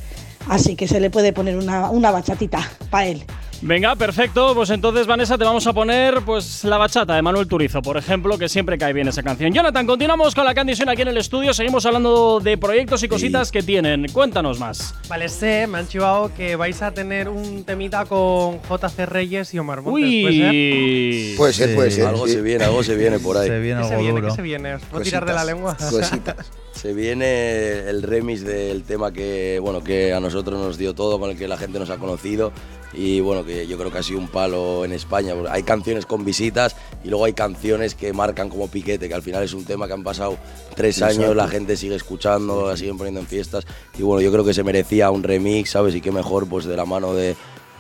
Así 0.47 0.75
que 0.75 0.87
se 0.87 0.99
le 0.99 1.09
puede 1.09 1.33
poner 1.33 1.57
una, 1.57 1.89
una 1.89 2.11
bachatita 2.11 2.59
para 2.89 3.07
él. 3.07 3.23
Venga, 3.65 3.95
perfecto. 3.95 4.53
Pues 4.53 4.69
entonces, 4.71 5.07
Vanessa, 5.07 5.37
te 5.37 5.45
vamos 5.45 5.65
a 5.67 5.71
poner 5.71 6.21
pues 6.25 6.65
la 6.65 6.77
bachata 6.77 7.15
de 7.15 7.21
Manuel 7.21 7.47
Turizo, 7.47 7.81
por 7.81 7.95
ejemplo, 7.95 8.37
que 8.37 8.49
siempre 8.49 8.77
cae 8.77 8.91
bien 8.91 9.07
esa 9.07 9.23
canción. 9.23 9.53
Jonathan, 9.53 9.87
continuamos 9.87 10.35
con 10.35 10.43
la 10.43 10.53
canción 10.53 10.89
aquí 10.89 11.01
en 11.03 11.07
el 11.07 11.17
estudio. 11.17 11.53
Seguimos 11.53 11.85
hablando 11.85 12.41
de 12.41 12.57
proyectos 12.57 13.01
y 13.03 13.07
cositas 13.07 13.51
que 13.53 13.63
tienen. 13.63 14.07
Cuéntanos 14.11 14.59
más. 14.59 14.93
Vale, 15.07 15.29
sé, 15.29 15.65
me 15.67 15.77
han 15.77 15.87
chivado 15.87 16.33
que 16.35 16.57
vais 16.57 16.81
a 16.81 16.93
tener 16.93 17.29
un 17.29 17.63
temita 17.63 18.03
con 18.05 18.59
JC 18.63 19.05
Reyes 19.05 19.53
y 19.53 19.59
Omar 19.59 19.81
Montes. 19.81 20.03
Uy. 20.03 20.23
¿puede 20.23 20.33
ser? 20.33 21.37
Puede 21.37 21.53
ser, 21.53 21.75
puede 21.75 21.91
Sí, 21.91 21.95
ser. 21.97 22.07
algo 22.07 22.27
sí. 22.27 22.33
se 22.33 22.41
viene, 22.41 22.65
algo 22.65 22.83
se 22.83 22.95
viene 22.97 23.19
por 23.19 23.37
ahí. 23.37 23.47
Se 23.47 23.59
viene 23.59 23.81
¿Qué 23.81 23.87
se 23.87 23.93
algo 23.93 24.03
viene? 24.03 24.19
duro. 24.21 24.29
¿Qué 24.31 24.35
se 24.35 24.41
viene? 24.41 24.73
¿Os 24.75 24.81
puedo 24.83 25.03
tirar 25.05 25.25
de 25.25 25.33
la 25.33 25.45
lengua? 25.45 25.77
Cositas. 25.77 26.51
Se 26.83 26.93
viene 26.93 27.79
el 27.89 28.03
remix 28.03 28.43
del 28.43 28.83
tema 28.83 29.13
que, 29.13 29.57
bueno, 29.61 29.81
que 29.81 30.11
a 30.11 30.19
nosotros 30.19 30.59
nos 30.59 30.77
dio 30.77 30.93
todo, 30.93 31.17
con 31.17 31.29
el 31.29 31.37
que 31.37 31.47
la 31.47 31.55
gente 31.55 31.79
nos 31.79 31.89
ha 31.89 31.97
conocido 31.97 32.51
y 32.91 33.21
bueno, 33.21 33.45
que 33.45 33.65
yo 33.67 33.77
creo 33.77 33.89
que 33.89 33.99
ha 33.99 34.03
sido 34.03 34.19
un 34.19 34.27
palo 34.27 34.83
en 34.83 34.91
España. 34.91 35.33
Hay 35.49 35.63
canciones 35.63 36.05
con 36.05 36.25
visitas 36.25 36.75
y 37.01 37.07
luego 37.07 37.23
hay 37.23 37.31
canciones 37.31 37.95
que 37.95 38.11
marcan 38.11 38.49
como 38.49 38.67
piquete, 38.67 39.07
que 39.07 39.13
al 39.13 39.21
final 39.21 39.43
es 39.43 39.53
un 39.53 39.63
tema 39.63 39.87
que 39.87 39.93
han 39.93 40.03
pasado 40.03 40.37
tres 40.75 41.01
años, 41.01 41.33
la 41.33 41.47
gente 41.47 41.77
sigue 41.77 41.95
escuchando, 41.95 42.67
la 42.67 42.75
siguen 42.75 42.97
poniendo 42.97 43.21
en 43.21 43.27
fiestas 43.27 43.65
y 43.97 44.01
bueno, 44.01 44.19
yo 44.19 44.29
creo 44.33 44.43
que 44.43 44.53
se 44.53 44.65
merecía 44.65 45.09
un 45.09 45.23
remix, 45.23 45.69
¿sabes? 45.69 45.95
Y 45.95 46.01
qué 46.01 46.11
mejor 46.11 46.49
pues 46.49 46.65
de 46.65 46.75
la 46.75 46.83
mano 46.83 47.13
de, 47.13 47.37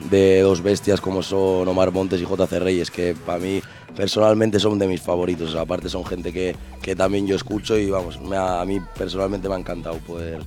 de 0.09 0.39
dos 0.39 0.61
bestias 0.61 1.01
como 1.01 1.23
son 1.23 1.67
Omar 1.67 1.91
Montes 1.91 2.21
y 2.21 2.25
JC 2.25 2.51
Reyes, 2.53 2.89
que 2.89 3.15
para 3.25 3.39
mí 3.39 3.61
personalmente 3.95 4.59
son 4.59 4.79
de 4.79 4.87
mis 4.87 5.01
favoritos. 5.01 5.49
O 5.49 5.51
sea, 5.53 5.61
aparte 5.61 5.89
son 5.89 6.05
gente 6.05 6.31
que, 6.33 6.55
que 6.81 6.95
también 6.95 7.27
yo 7.27 7.35
escucho 7.35 7.77
y 7.77 7.89
vamos, 7.89 8.19
me 8.21 8.35
ha- 8.37 8.61
a 8.61 8.65
mí 8.65 8.79
personalmente 8.97 9.47
me 9.49 9.55
ha 9.55 9.59
encantado 9.59 9.97
poder, 9.99 10.41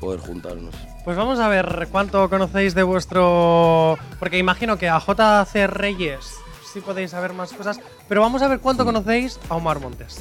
poder 0.00 0.20
juntarnos. 0.20 0.74
Pues 1.04 1.16
vamos 1.16 1.38
a 1.40 1.48
ver 1.48 1.88
cuánto 1.90 2.28
conocéis 2.28 2.74
de 2.74 2.82
vuestro. 2.82 3.98
Porque 4.18 4.38
imagino 4.38 4.76
que 4.78 4.88
a 4.88 4.98
JC 4.98 5.66
Reyes 5.66 6.34
sí 6.72 6.80
podéis 6.80 7.10
saber 7.12 7.32
más 7.32 7.52
cosas, 7.52 7.80
pero 8.08 8.20
vamos 8.20 8.42
a 8.42 8.48
ver 8.48 8.60
cuánto 8.60 8.84
conocéis 8.84 9.40
a 9.48 9.56
Omar 9.56 9.80
Montes. 9.80 10.20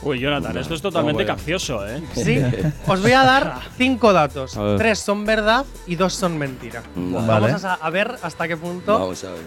Uy, 0.00 0.20
Jonathan, 0.20 0.56
esto 0.56 0.74
es 0.74 0.82
totalmente 0.82 1.26
capcioso, 1.26 1.84
¿eh? 1.88 2.00
Sí, 2.14 2.40
os 2.86 3.02
voy 3.02 3.10
a 3.12 3.24
dar 3.24 3.58
cinco 3.76 4.12
datos. 4.12 4.56
Tres 4.76 5.00
son 5.00 5.24
verdad 5.24 5.64
y 5.88 5.96
dos 5.96 6.14
son 6.14 6.38
mentira. 6.38 6.84
Vale. 6.94 7.46
Vamos 7.46 7.64
a 7.64 7.90
ver 7.90 8.16
hasta 8.22 8.46
qué 8.46 8.56
punto. 8.56 8.92
Vamos 8.96 9.24
a 9.24 9.30
ver. 9.30 9.42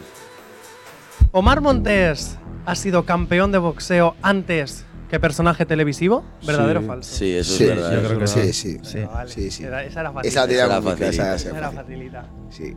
Omar 1.31 1.61
Montes 1.61 2.37
ha 2.65 2.75
sido 2.75 3.05
campeón 3.05 3.51
de 3.51 3.57
boxeo 3.57 4.15
antes 4.21 4.85
que 5.09 5.19
personaje 5.19 5.65
televisivo. 5.65 6.23
¿Verdadero 6.45 6.79
o 6.79 6.83
falso? 6.83 7.13
Sí, 7.15 7.33
eso 7.33 7.53
Sí, 7.57 7.63
es 7.65 7.69
verdad. 7.69 7.93
yo 8.01 8.07
creo 8.07 8.19
que 8.19 8.27
Sí, 8.27 8.53
sí. 8.53 8.77
Sí. 8.81 8.99
Vale, 9.03 9.29
Sí, 9.29 9.47
esa 9.47 9.99
era 10.01 10.11
fácil. 10.13 10.29
Esa 10.29 10.43
era 10.45 10.53
esa- 10.53 10.81
facilita. 10.81 11.35
esa 11.35 11.57
Era 11.57 11.71
facilita. 11.71 12.25
Sí. 12.49 12.73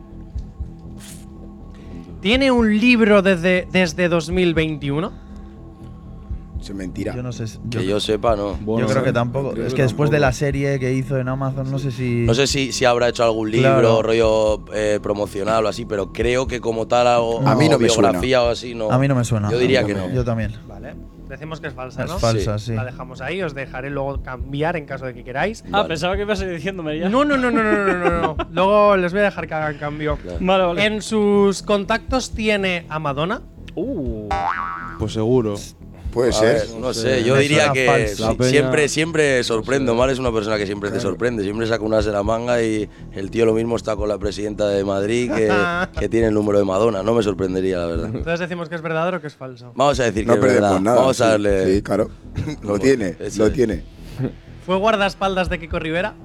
¿Tiene 2.21 2.51
un 2.51 2.77
libro 2.79 3.21
desde, 3.21 3.67
desde 3.71 4.09
2021? 4.09 5.24
Eso 6.65 6.71
es 6.73 6.77
mentira. 6.79 7.13
Yo 7.15 7.21
no 7.21 7.31
sé. 7.31 7.45
Yo, 7.65 7.79
Que 7.79 7.85
yo 7.85 7.99
sepa, 7.99 8.35
no. 8.35 8.53
Bueno, 8.61 8.87
yo 8.87 8.91
creo 8.91 9.03
que 9.03 9.13
tampoco. 9.13 9.51
creo 9.51 9.67
Es 9.67 9.73
que 9.73 9.77
que 9.77 9.81
después 9.83 10.09
de 10.09 10.17
la 10.19 10.31
serie 10.31 10.79
que 10.79 10.93
hizo 10.93 11.19
en 11.19 11.27
Amazon, 11.29 11.69
no 11.69 11.77
sé 11.77 11.91
si. 11.91 12.23
No 12.25 12.33
sé 12.33 12.47
si, 12.47 12.71
si 12.71 12.85
habrá 12.85 13.07
hecho 13.09 13.23
algún 13.23 13.51
libro, 13.51 13.69
Claro. 13.79 14.01
rollo 14.01 14.65
eh, 14.73 14.99
promocional 15.01 15.63
o 15.63 15.67
así, 15.67 15.85
pero 15.85 16.11
creo 16.11 16.47
que 16.47 16.59
como 16.59 16.87
tal 16.87 17.05
algo, 17.05 17.47
A 17.47 17.53
mí 17.53 17.69
no 17.69 17.77
me 17.77 17.87
suena. 17.87 18.09
biografía 18.09 18.41
o 18.41 18.49
así, 18.49 18.73
no. 18.73 18.89
A 18.91 18.97
mí 18.97 19.07
no 19.07 19.13
me 19.13 19.23
suena. 19.23 19.51
Yo 19.51 19.59
diría 19.59 19.83
que 19.85 19.93
no. 19.93 20.09
Yo 20.09 20.25
también. 20.25 20.53
Vale. 20.67 20.95
Decimos 21.29 21.59
que 21.61 21.67
es 21.67 21.73
falsa, 21.75 22.03
Es 22.05 22.09
¿no? 22.09 22.17
falsa, 22.17 22.57
sí. 22.57 22.73
La 22.73 22.83
dejamos 22.85 23.21
ahí, 23.21 23.43
os 23.43 23.53
dejaré 23.53 23.91
luego 23.91 24.23
cambiar 24.23 24.75
en 24.75 24.85
caso 24.87 25.05
de 25.05 25.13
que 25.13 25.23
queráis. 25.23 25.63
Ah, 25.67 25.69
Vale. 25.71 25.89
pensaba 25.89 26.15
que 26.15 26.23
ibas 26.23 26.41
a 26.41 26.45
ir 26.45 26.51
diciéndome 26.55 26.97
ya. 26.97 27.09
No, 27.09 27.23
no, 27.25 27.37
no, 27.37 27.51
no, 27.51 27.61
no, 27.61 27.85
no, 27.85 27.93
no, 28.09 28.21
no. 28.21 28.37
Luego 28.51 28.97
les 28.97 29.11
voy 29.11 29.21
a 29.21 29.25
dejar 29.25 29.47
que 29.47 29.53
hagan 29.53 29.77
cambio. 29.77 30.17
Claro. 30.17 30.37
Vale, 30.41 30.63
vale. 30.63 30.85
En 30.85 31.01
sus 31.03 31.61
contactos 31.61 32.31
tiene 32.31 32.85
a 32.89 32.97
Madonna. 32.97 33.41
Uh. 33.75 34.29
Pues 34.97 35.13
seguro. 35.13 35.55
Puede 36.15 36.29
A 36.29 36.33
ser. 36.33 36.69
no 36.79 36.93
sé, 36.93 37.23
yo 37.25 37.35
diría 37.35 37.73
que 37.73 38.07
siempre, 38.41 38.87
siempre 38.87 39.43
sorprende. 39.43 39.91
Omar 39.91 40.09
es 40.09 40.17
una 40.17 40.31
persona 40.31 40.57
que 40.57 40.65
siempre 40.65 40.89
te 40.89 41.01
sorprende, 41.01 41.43
siempre 41.43 41.67
saca 41.67 41.83
unas 41.83 42.05
de 42.05 42.13
la 42.13 42.23
manga 42.23 42.63
y 42.63 42.89
el 43.11 43.29
tío 43.29 43.45
lo 43.45 43.53
mismo 43.53 43.75
está 43.75 43.97
con 43.97 44.07
la 44.07 44.17
presidenta 44.17 44.67
de 44.69 44.85
Madrid 44.85 45.29
que, 45.29 45.51
que 45.99 46.07
tiene 46.07 46.27
el 46.27 46.33
número 46.33 46.57
de 46.57 46.63
Madonna. 46.63 47.03
No 47.03 47.13
me 47.13 47.21
sorprendería, 47.21 47.79
la 47.79 47.85
verdad. 47.87 48.05
Entonces 48.13 48.39
decimos 48.39 48.69
que 48.69 48.75
es 48.75 48.81
verdadero 48.81 49.17
o 49.17 49.19
que 49.19 49.27
es 49.27 49.35
falso. 49.35 49.73
Vamos 49.75 49.99
a 49.99 50.05
decir 50.05 50.23
que 50.23 50.27
No 50.27 50.33
es 50.35 50.39
perdemos 50.39 50.61
verdad. 50.69 50.79
nada. 50.81 50.97
Vamos 50.97 51.19
a 51.19 51.25
sí, 51.25 51.29
darle. 51.31 51.75
Sí, 51.75 51.81
claro. 51.81 52.09
Lo 52.63 52.79
tiene, 52.79 53.17
Eso 53.19 53.39
lo 53.43 53.47
es. 53.47 53.53
tiene. 53.53 53.83
¿Fue 54.65 54.77
guardaespaldas 54.77 55.49
de 55.49 55.59
Kiko 55.59 55.79
Rivera? 55.79 56.15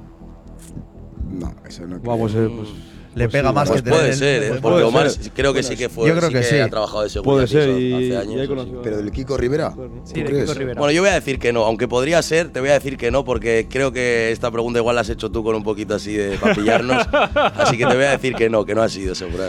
No, 1.28 1.52
eso 1.66 1.84
no. 1.86 1.98
Vamos, 2.00 2.30
creo. 2.32 2.46
eh, 2.46 2.52
pues. 2.56 2.68
Le 3.14 3.24
pues 3.24 3.32
pega 3.32 3.48
sí, 3.48 3.54
más 3.56 3.68
Pues 3.68 3.82
que 3.82 3.90
puede 3.90 4.02
tener 4.02 4.12
el- 4.12 4.18
ser, 4.18 4.42
¿eh? 4.42 4.46
puede 4.48 4.60
porque 4.60 4.82
Omar 4.84 5.10
ser. 5.10 5.32
creo 5.32 5.52
que 5.52 5.62
sí 5.64 5.76
que 5.76 5.88
fue. 5.88 6.08
Yo 6.08 6.16
creo 6.16 6.30
que 6.30 6.44
sí. 6.44 6.58
ha 6.60 6.68
trabajado 6.68 7.02
de 7.02 7.08
seguridad 7.10 7.34
Puede 7.34 7.46
ser 7.48 7.68
y, 7.80 7.92
hace 8.12 8.16
años. 8.16 8.48
Pero 8.84 8.96
del 8.98 9.10
Kiko 9.10 9.36
Rivera. 9.36 9.74
Sí, 10.04 10.12
¿tú 10.14 10.20
de 10.20 10.24
crees? 10.26 10.44
Kiko 10.44 10.58
Rivera. 10.58 10.78
Bueno, 10.78 10.92
yo 10.92 11.02
voy 11.02 11.10
a 11.10 11.14
decir 11.14 11.40
que 11.40 11.52
no, 11.52 11.64
aunque 11.64 11.88
podría 11.88 12.22
ser, 12.22 12.50
te 12.52 12.60
voy 12.60 12.68
a 12.68 12.74
decir 12.74 12.96
que 12.96 13.10
no, 13.10 13.24
porque 13.24 13.66
creo 13.68 13.90
que 13.90 14.30
esta 14.30 14.50
pregunta 14.52 14.78
igual 14.78 14.94
la 14.94 15.00
has 15.00 15.08
hecho 15.08 15.28
tú 15.30 15.42
con 15.42 15.56
un 15.56 15.64
poquito 15.64 15.96
así 15.96 16.12
de 16.14 16.38
para 16.38 16.54
pillarnos. 16.54 17.04
así 17.34 17.76
que 17.76 17.84
te 17.84 17.94
voy 17.96 18.04
a 18.04 18.10
decir 18.12 18.34
que 18.36 18.48
no, 18.48 18.64
que 18.64 18.76
no 18.76 18.82
ha 18.82 18.88
sido 18.88 19.14
seguro. 19.16 19.42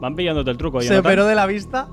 Van 0.00 0.14
pillándote 0.14 0.50
el 0.50 0.58
truco, 0.58 0.82
¿Se 0.82 0.98
operó 0.98 1.24
de 1.26 1.34
la 1.34 1.46
vista? 1.46 1.88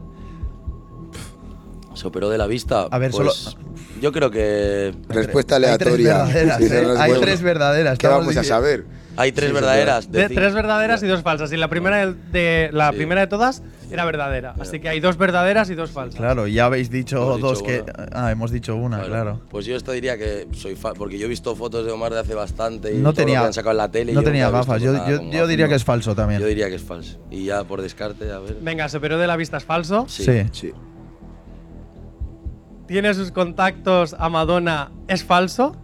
Se 1.93 2.07
operó 2.07 2.29
de 2.29 2.37
la 2.37 2.47
vista. 2.47 2.87
A 2.91 2.97
ver, 2.97 3.11
pues, 3.11 3.33
solo- 3.33 3.60
Yo 4.01 4.11
creo 4.11 4.29
que 4.31 4.93
Respuesta 5.09 5.55
Hay 5.57 5.61
tres 5.77 5.93
aleatoria. 5.93 6.23
verdaderas, 6.25 6.57
Sí, 6.57 6.63
¿eh? 6.65 6.69
no, 6.81 6.87
no 6.87 6.93
es 6.95 6.99
Hay 6.99 7.09
bueno. 7.11 7.25
tres 7.25 7.41
verdaderas. 7.41 7.97
¿Qué 7.99 8.07
vamos 8.07 8.35
a 8.35 8.43
saber? 8.43 8.83
hay 9.17 9.33
tres 9.33 9.49
Sí, 9.49 9.53
verdaderas. 9.53 10.11
De, 10.11 10.29
tres 10.29 10.53
verdaderas 10.53 11.03
y 11.03 11.07
dos 11.07 11.21
falsas. 11.21 11.51
Y 11.51 11.57
la 11.57 11.67
primera 11.67 11.97
de, 12.07 12.13
de- 12.31 12.69
la 12.71 12.89
Sí. 12.91 12.95
primera 12.97 13.21
de 13.21 13.27
todas 13.27 13.61
era 13.91 14.05
verdadera. 14.05 14.55
Así 14.59 14.79
que 14.79 14.87
hay 14.89 14.99
dos 15.01 15.17
verdaderas 15.17 15.69
y 15.69 15.75
dos 15.75 15.91
falsas. 15.91 16.15
Claro, 16.19 16.47
ya 16.47 16.65
habéis 16.65 16.89
dicho 16.89 17.17
Hemos 17.17 17.35
dicho 17.35 17.47
dos 17.47 17.61
que. 17.63 17.81
una. 17.81 18.07
Ah, 18.13 18.31
hemos 18.31 18.49
dicho 18.51 18.75
una, 18.75 18.97
Claro. 18.99 19.09
claro. 19.11 19.41
Pues 19.51 19.65
yo 19.65 19.75
esto 19.75 19.91
diría 19.91 20.17
que 20.17 20.47
soy 20.53 20.75
fan, 20.75 20.93
porque 20.97 21.19
yo 21.19 21.25
he 21.25 21.29
visto 21.29 21.55
fotos 21.55 21.85
de 21.85 21.91
Omar 21.91 22.13
de 22.13 22.19
hace 22.21 22.33
bastante 22.33 22.91
y 22.93 22.95
No 22.97 23.11
todo 23.11 23.21
lo 23.21 23.25
tenía, 23.27 23.39
que 23.41 23.45
han 23.47 23.53
sacado 23.53 23.71
en 23.71 23.77
la 23.77 23.91
tele. 23.91 24.11
y 24.13 24.15
no 24.15 24.23
tenía 24.23 24.49
gafas. 24.49 24.81
Yo, 24.81 25.47
diría 25.47 25.67
que 25.67 25.75
es 25.75 25.83
falso 25.83 26.15
también. 26.15 26.39
Yo 26.41 26.47
diría 26.47 26.69
que 26.69 26.75
es 26.75 26.81
falso. 26.83 27.19
Y 27.29 27.45
ya 27.45 27.65
por 27.65 27.81
descarte, 27.81 28.31
a 28.31 28.39
ver. 28.39 28.55
Venga, 28.61 28.87
se 28.89 28.97
operó 28.97 29.19
de 29.19 29.27
la 29.27 29.35
vista 29.35 29.57
es 29.57 29.65
falso. 29.65 30.05
Sí. 30.07 30.23
Sí. 30.53 30.71
Tiene 32.91 33.13
sus 33.13 33.31
contactos 33.31 34.17
a 34.19 34.27
Madonna 34.27 34.91
es 35.07 35.23
falso. 35.23 35.77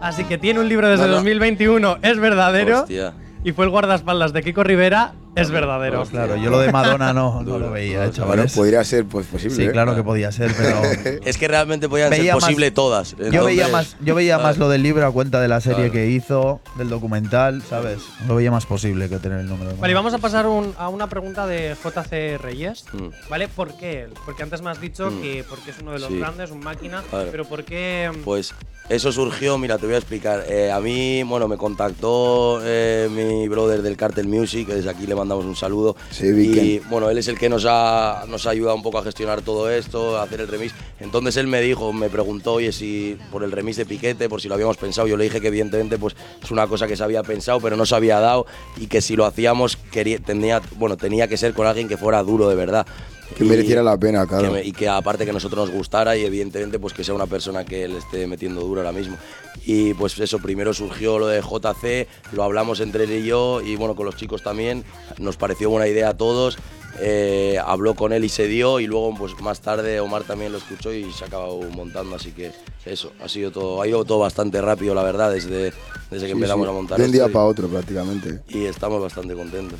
Así 0.00 0.24
que 0.24 0.38
tiene 0.38 0.60
un 0.60 0.66
libro 0.66 0.88
desde 0.88 1.02
No, 1.02 1.08
no. 1.08 1.16
2021 1.16 1.98
es 2.00 2.18
verdadero. 2.18 2.80
Hostia. 2.80 3.12
Y 3.44 3.52
fue 3.52 3.66
el 3.66 3.70
guardaespaldas 3.70 4.32
de 4.32 4.42
Kiko 4.42 4.64
Rivera 4.64 5.12
Es 5.36 5.50
verdadero. 5.50 6.04
Claro, 6.06 6.36
yo 6.36 6.50
lo 6.50 6.58
de 6.58 6.72
Madonna 6.72 7.12
no, 7.12 7.42
no 7.42 7.58
lo 7.58 7.70
veía, 7.70 7.92
eh, 7.94 7.98
Bueno, 7.98 8.12
chavales. 8.12 8.52
podría 8.54 8.82
ser 8.84 9.04
pues, 9.04 9.26
posible. 9.26 9.54
Sí, 9.54 9.62
¿eh? 9.64 9.70
claro 9.70 9.94
que 9.94 10.02
podía 10.02 10.32
ser, 10.32 10.50
pero 10.56 10.80
Es 11.24 11.36
que 11.38 11.46
realmente 11.46 11.88
podían 11.88 12.10
Veía 12.10 12.24
ser 12.24 12.34
más- 12.34 12.44
posible 12.44 12.70
todas. 12.70 13.10
yo 13.16 13.44
veía 13.44 13.66
Entonces, 13.66 13.72
más, 13.72 13.96
yo 14.00 14.14
veía 14.14 14.38
más 14.38 14.56
lo 14.58 14.68
del 14.68 14.82
libro 14.82 15.06
a 15.06 15.12
cuenta 15.12 15.40
de 15.40 15.48
la 15.48 15.60
serie 15.60 15.76
Claro. 15.90 15.92
que 15.92 16.06
hizo, 16.08 16.60
del 16.76 16.88
documental, 16.88 17.62
¿sabes? 17.62 18.00
Lo 18.26 18.36
veía 18.36 18.50
más 18.50 18.66
posible 18.66 19.08
que 19.08 19.18
tener 19.18 19.40
el 19.40 19.46
número. 19.48 19.72
de 19.72 19.76
Vale, 19.80 19.94
vamos 19.94 20.14
a 20.14 20.18
pasar 20.18 20.46
un- 20.46 20.74
a 20.78 20.88
una 20.88 21.06
pregunta 21.08 21.46
de 21.46 21.76
JC 21.84 22.38
Reyes. 22.38 22.84
Mm. 22.94 23.08
¿Vale? 23.28 23.48
¿Por 23.48 23.76
qué 23.76 24.02
él? 24.04 24.10
Porque 24.24 24.42
antes 24.42 24.62
me 24.62 24.70
has 24.70 24.80
dicho 24.80 25.10
Mm. 25.10 25.20
que 25.20 25.44
porque 25.48 25.70
es 25.70 25.78
uno 25.80 25.92
de 25.92 25.98
los 25.98 26.08
Sí. 26.08 26.18
grandes, 26.18 26.50
un 26.50 26.60
máquina. 26.60 27.02
Claro. 27.10 27.28
Pero 27.30 27.44
¿por 27.44 27.62
qué? 27.64 28.10
Pues 28.24 28.54
eso 28.88 29.12
surgió, 29.12 29.58
mira, 29.58 29.76
te 29.78 29.84
voy 29.86 29.96
a 29.96 29.98
explicar. 29.98 30.44
Eh, 30.48 30.70
a 30.72 30.80
mí, 30.80 31.22
bueno, 31.24 31.46
me 31.46 31.56
contactó 31.58 32.60
eh, 32.64 33.08
mi 33.10 33.48
brother 33.48 33.82
del 33.82 33.96
Cartel 33.96 34.28
Music, 34.28 34.66
que 34.68 34.74
desde 34.76 34.88
aquí 34.90 35.06
le 35.06 35.14
mandamos 35.26 35.44
un 35.44 35.56
saludo. 35.56 35.96
Sí, 36.10 36.26
y 36.26 36.78
bueno, 36.88 37.10
él 37.10 37.18
es 37.18 37.28
el 37.28 37.38
que 37.38 37.48
nos 37.48 37.64
ha, 37.68 38.24
nos 38.28 38.46
ha 38.46 38.50
ayudado 38.50 38.76
un 38.76 38.82
poco 38.82 38.98
a 38.98 39.02
gestionar 39.02 39.42
todo 39.42 39.70
esto, 39.70 40.16
a 40.16 40.22
hacer 40.22 40.40
el 40.40 40.48
remix. 40.48 40.72
Entonces 41.00 41.36
él 41.36 41.48
me 41.48 41.60
dijo, 41.60 41.92
me 41.92 42.08
preguntó, 42.08 42.54
oye, 42.54 42.72
si 42.72 43.18
por 43.30 43.42
el 43.42 43.52
remix 43.52 43.76
de 43.76 43.86
Piquete, 43.86 44.28
por 44.28 44.40
si 44.40 44.48
lo 44.48 44.54
habíamos 44.54 44.76
pensado. 44.76 45.08
Yo 45.08 45.16
le 45.16 45.24
dije 45.24 45.40
que 45.40 45.48
evidentemente 45.48 45.98
pues 45.98 46.14
es 46.42 46.50
una 46.50 46.66
cosa 46.66 46.86
que 46.86 46.96
se 46.96 47.02
había 47.02 47.22
pensado, 47.22 47.60
pero 47.60 47.76
no 47.76 47.84
se 47.84 47.94
había 47.94 48.20
dado 48.20 48.46
y 48.76 48.86
que 48.86 49.00
si 49.00 49.16
lo 49.16 49.26
hacíamos 49.26 49.76
quería, 49.76 50.18
tenía, 50.18 50.62
bueno, 50.76 50.96
tenía 50.96 51.28
que 51.28 51.36
ser 51.36 51.52
con 51.52 51.66
alguien 51.66 51.88
que 51.88 51.96
fuera 51.96 52.22
duro 52.22 52.48
de 52.48 52.54
verdad. 52.54 52.86
Que 53.34 53.44
Y- 53.44 53.48
mereciera 53.48 53.82
la 53.82 53.96
pena, 53.98 54.26
claro. 54.26 54.44
que 54.44 54.50
me- 54.50 54.62
y 54.64 54.72
que 54.72 54.88
aparte 54.88 55.24
que 55.24 55.30
a 55.30 55.34
nosotros 55.34 55.68
nos 55.68 55.76
gustara 55.76 56.16
y 56.16 56.24
evidentemente 56.24 56.78
pues 56.78 56.94
que 56.94 57.02
sea 57.04 57.14
una 57.14 57.26
persona 57.26 57.64
que 57.64 57.88
le 57.88 57.98
esté 57.98 58.26
metiendo 58.26 58.60
duro 58.60 58.80
ahora 58.80 58.92
mismo. 58.92 59.16
Y 59.64 59.94
pues 59.94 60.18
eso, 60.20 60.38
primero 60.38 60.72
surgió 60.72 61.18
lo 61.18 61.26
de 61.26 61.40
JC, 61.42 62.06
lo 62.32 62.44
hablamos 62.44 62.80
entre 62.80 63.04
él 63.04 63.12
y 63.12 63.24
yo 63.26 63.60
y 63.60 63.74
bueno, 63.76 63.96
con 63.96 64.06
los 64.06 64.16
chicos 64.16 64.42
también, 64.42 64.84
nos 65.18 65.36
pareció 65.36 65.70
buena 65.70 65.88
idea 65.88 66.10
a 66.10 66.16
todos. 66.16 66.56
eh, 66.98 67.58
habló 67.62 67.94
con 67.94 68.14
él 68.14 68.24
y 68.24 68.30
se 68.30 68.48
dio 68.48 68.80
y 68.80 68.86
luego 68.86 69.14
pues 69.18 69.38
más 69.42 69.60
tarde 69.60 70.00
Omar 70.00 70.24
también 70.24 70.50
lo 70.50 70.56
escuchó 70.56 70.90
y 70.94 71.12
se 71.12 71.26
acabó 71.26 71.60
montando 71.70 72.16
así 72.16 72.32
que 72.32 72.52
eso 72.86 73.12
ha 73.22 73.28
sido 73.28 73.50
todo 73.50 73.82
ha 73.82 73.86
ido 73.86 74.02
todo 74.06 74.20
bastante 74.20 74.62
rápido 74.62 74.94
la 74.94 75.02
verdad 75.02 75.30
desde, 75.30 75.74
desde 76.10 76.20
que 76.20 76.26
Sí, 76.28 76.30
empezamos 76.32 76.64
sí. 76.66 76.70
a 76.70 76.72
montar 76.72 76.98
De 76.98 77.04
un 77.04 77.12
día 77.12 77.28
para 77.28 77.44
otro, 77.44 77.68
prácticamente. 77.68 78.40
y 78.48 78.64
estamos 78.64 79.02
bastante 79.02 79.34
contentos. 79.34 79.78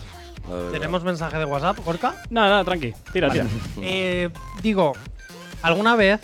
¿Tenemos 0.73 1.03
mensaje 1.03 1.39
de 1.39 1.45
WhatsApp, 1.45 1.79
Gorka? 1.85 2.15
Nada, 2.31 2.49
nada, 2.49 2.65
tranqui. 2.65 2.95
Tira, 3.13 3.31
tira. 3.31 3.47
Eh, 3.81 4.31
digo, 4.63 4.93
¿alguna 5.63 5.97
vez, 5.97 6.21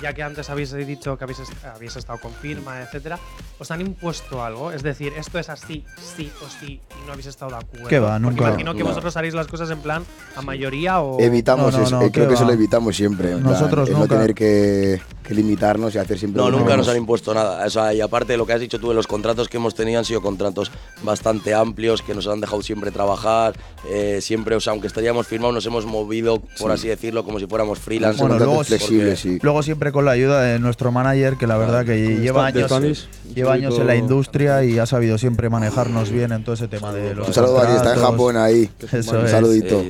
ya 0.00 0.12
que 0.12 0.22
antes 0.22 0.50
habéis 0.50 0.72
dicho 0.72 1.16
que 1.16 1.24
habéis, 1.24 1.40
est- 1.40 1.64
habéis 1.64 1.94
estado 1.96 2.18
con 2.20 2.32
firma, 2.32 2.80
etcétera, 2.82 3.18
os 3.58 3.70
han 3.70 3.80
impuesto 3.80 4.42
algo? 4.44 4.72
Es 4.72 4.82
decir, 4.82 5.12
esto 5.16 5.38
es 5.38 5.48
así, 5.48 5.84
sí 6.16 6.30
o 6.44 6.48
sí, 6.48 6.80
y 7.02 7.06
no 7.06 7.12
habéis 7.12 7.26
estado 7.26 7.52
de 7.52 7.58
acuerdo. 7.58 7.88
¿Qué 7.88 7.98
va? 8.00 8.18
Porque 8.18 8.30
Nunca. 8.36 8.48
imagino 8.48 8.72
que 8.74 8.80
No. 8.80 8.86
vosotros 8.86 9.16
haréis 9.16 9.34
las 9.34 9.46
cosas 9.46 9.70
en 9.70 9.78
plan 9.78 10.04
a 10.36 10.42
mayoría 10.42 11.00
o. 11.00 11.20
Evitamos 11.20 11.72
No, 11.72 11.78
no, 11.78 11.84
eso, 11.86 11.96
no, 11.98 12.02
eh, 12.02 12.10
creo 12.12 12.24
¿qué 12.24 12.28
que 12.30 12.34
eso 12.34 12.42
va? 12.44 12.48
lo 12.48 12.54
evitamos 12.54 12.96
siempre. 12.96 13.30
en 13.32 13.40
plan, 13.40 13.52
Nosotros 13.52 13.88
no 13.90 13.98
nunca. 14.00 14.14
tener 14.16 14.34
que, 14.34 15.00
que 15.22 15.34
limitarnos 15.34 15.94
y 15.94 15.98
hacer 15.98 16.18
siempre 16.18 16.42
No, 16.42 16.50
lo 16.50 16.56
que 16.56 16.62
nunca 16.64 16.76
nos 16.76 16.88
han 16.88 16.96
impuesto 16.96 17.32
nada. 17.32 17.64
O 17.64 17.70
sea, 17.70 17.94
y 17.94 18.00
aparte 18.00 18.32
de 18.32 18.36
lo 18.38 18.46
que 18.46 18.52
has 18.54 18.60
dicho 18.60 18.80
tú, 18.80 18.88
de 18.88 18.94
los 18.94 19.06
contratos 19.06 19.48
que 19.48 19.56
hemos 19.58 19.74
tenido 19.74 19.98
han 20.00 20.04
sido 20.04 20.20
contratos 20.22 20.70
bastante 21.02 21.54
amplios, 21.54 22.02
que 22.02 22.14
nos 22.14 22.26
han 22.26 22.40
dejado 22.40 22.62
siempre 22.62 22.90
trabajar. 22.90 23.54
eh, 23.90 24.20
siempre, 24.22 24.56
o 24.56 24.60
sea, 24.60 24.70
aunque 24.72 24.86
estaríamos 24.86 25.26
firmados, 25.26 25.54
nos 25.54 25.66
hemos 25.66 25.84
movido, 25.84 26.40
por 26.58 26.72
así 26.72 26.88
decirlo, 26.88 27.22
como 27.22 27.38
si 27.38 27.46
fuéramos 27.46 27.78
freelance. 27.78 28.18
Bueno, 28.18 28.38
luego- 28.38 28.64
flexibles, 28.64 29.20
sí. 29.20 29.38
Luego 29.42 29.62
siempre 29.62 29.83
con 29.92 30.04
la 30.04 30.12
ayuda 30.12 30.42
de 30.42 30.58
nuestro 30.58 30.92
manager, 30.92 31.36
que 31.36 31.46
la 31.46 31.56
verdad 31.56 31.84
que 31.84 32.18
lleva 32.18 32.46
años, 32.46 33.08
lleva 33.34 33.54
años 33.54 33.78
en 33.78 33.86
la 33.86 33.96
industria 33.96 34.64
y 34.64 34.78
ha 34.78 34.86
sabido 34.86 35.18
siempre 35.18 35.50
manejarnos 35.50 36.10
bien 36.10 36.32
en 36.32 36.44
todo 36.44 36.54
ese 36.54 36.68
tema 36.68 36.92
de 36.92 37.14
los 37.14 37.28
Un 37.28 37.34
saludo 37.34 37.60
a 37.60 37.76
está 37.76 37.94
en. 37.94 38.00
Japón 38.00 38.36
ahí. 38.36 38.70
Eso 38.92 39.18
Un 39.18 39.28
saludito. 39.28 39.82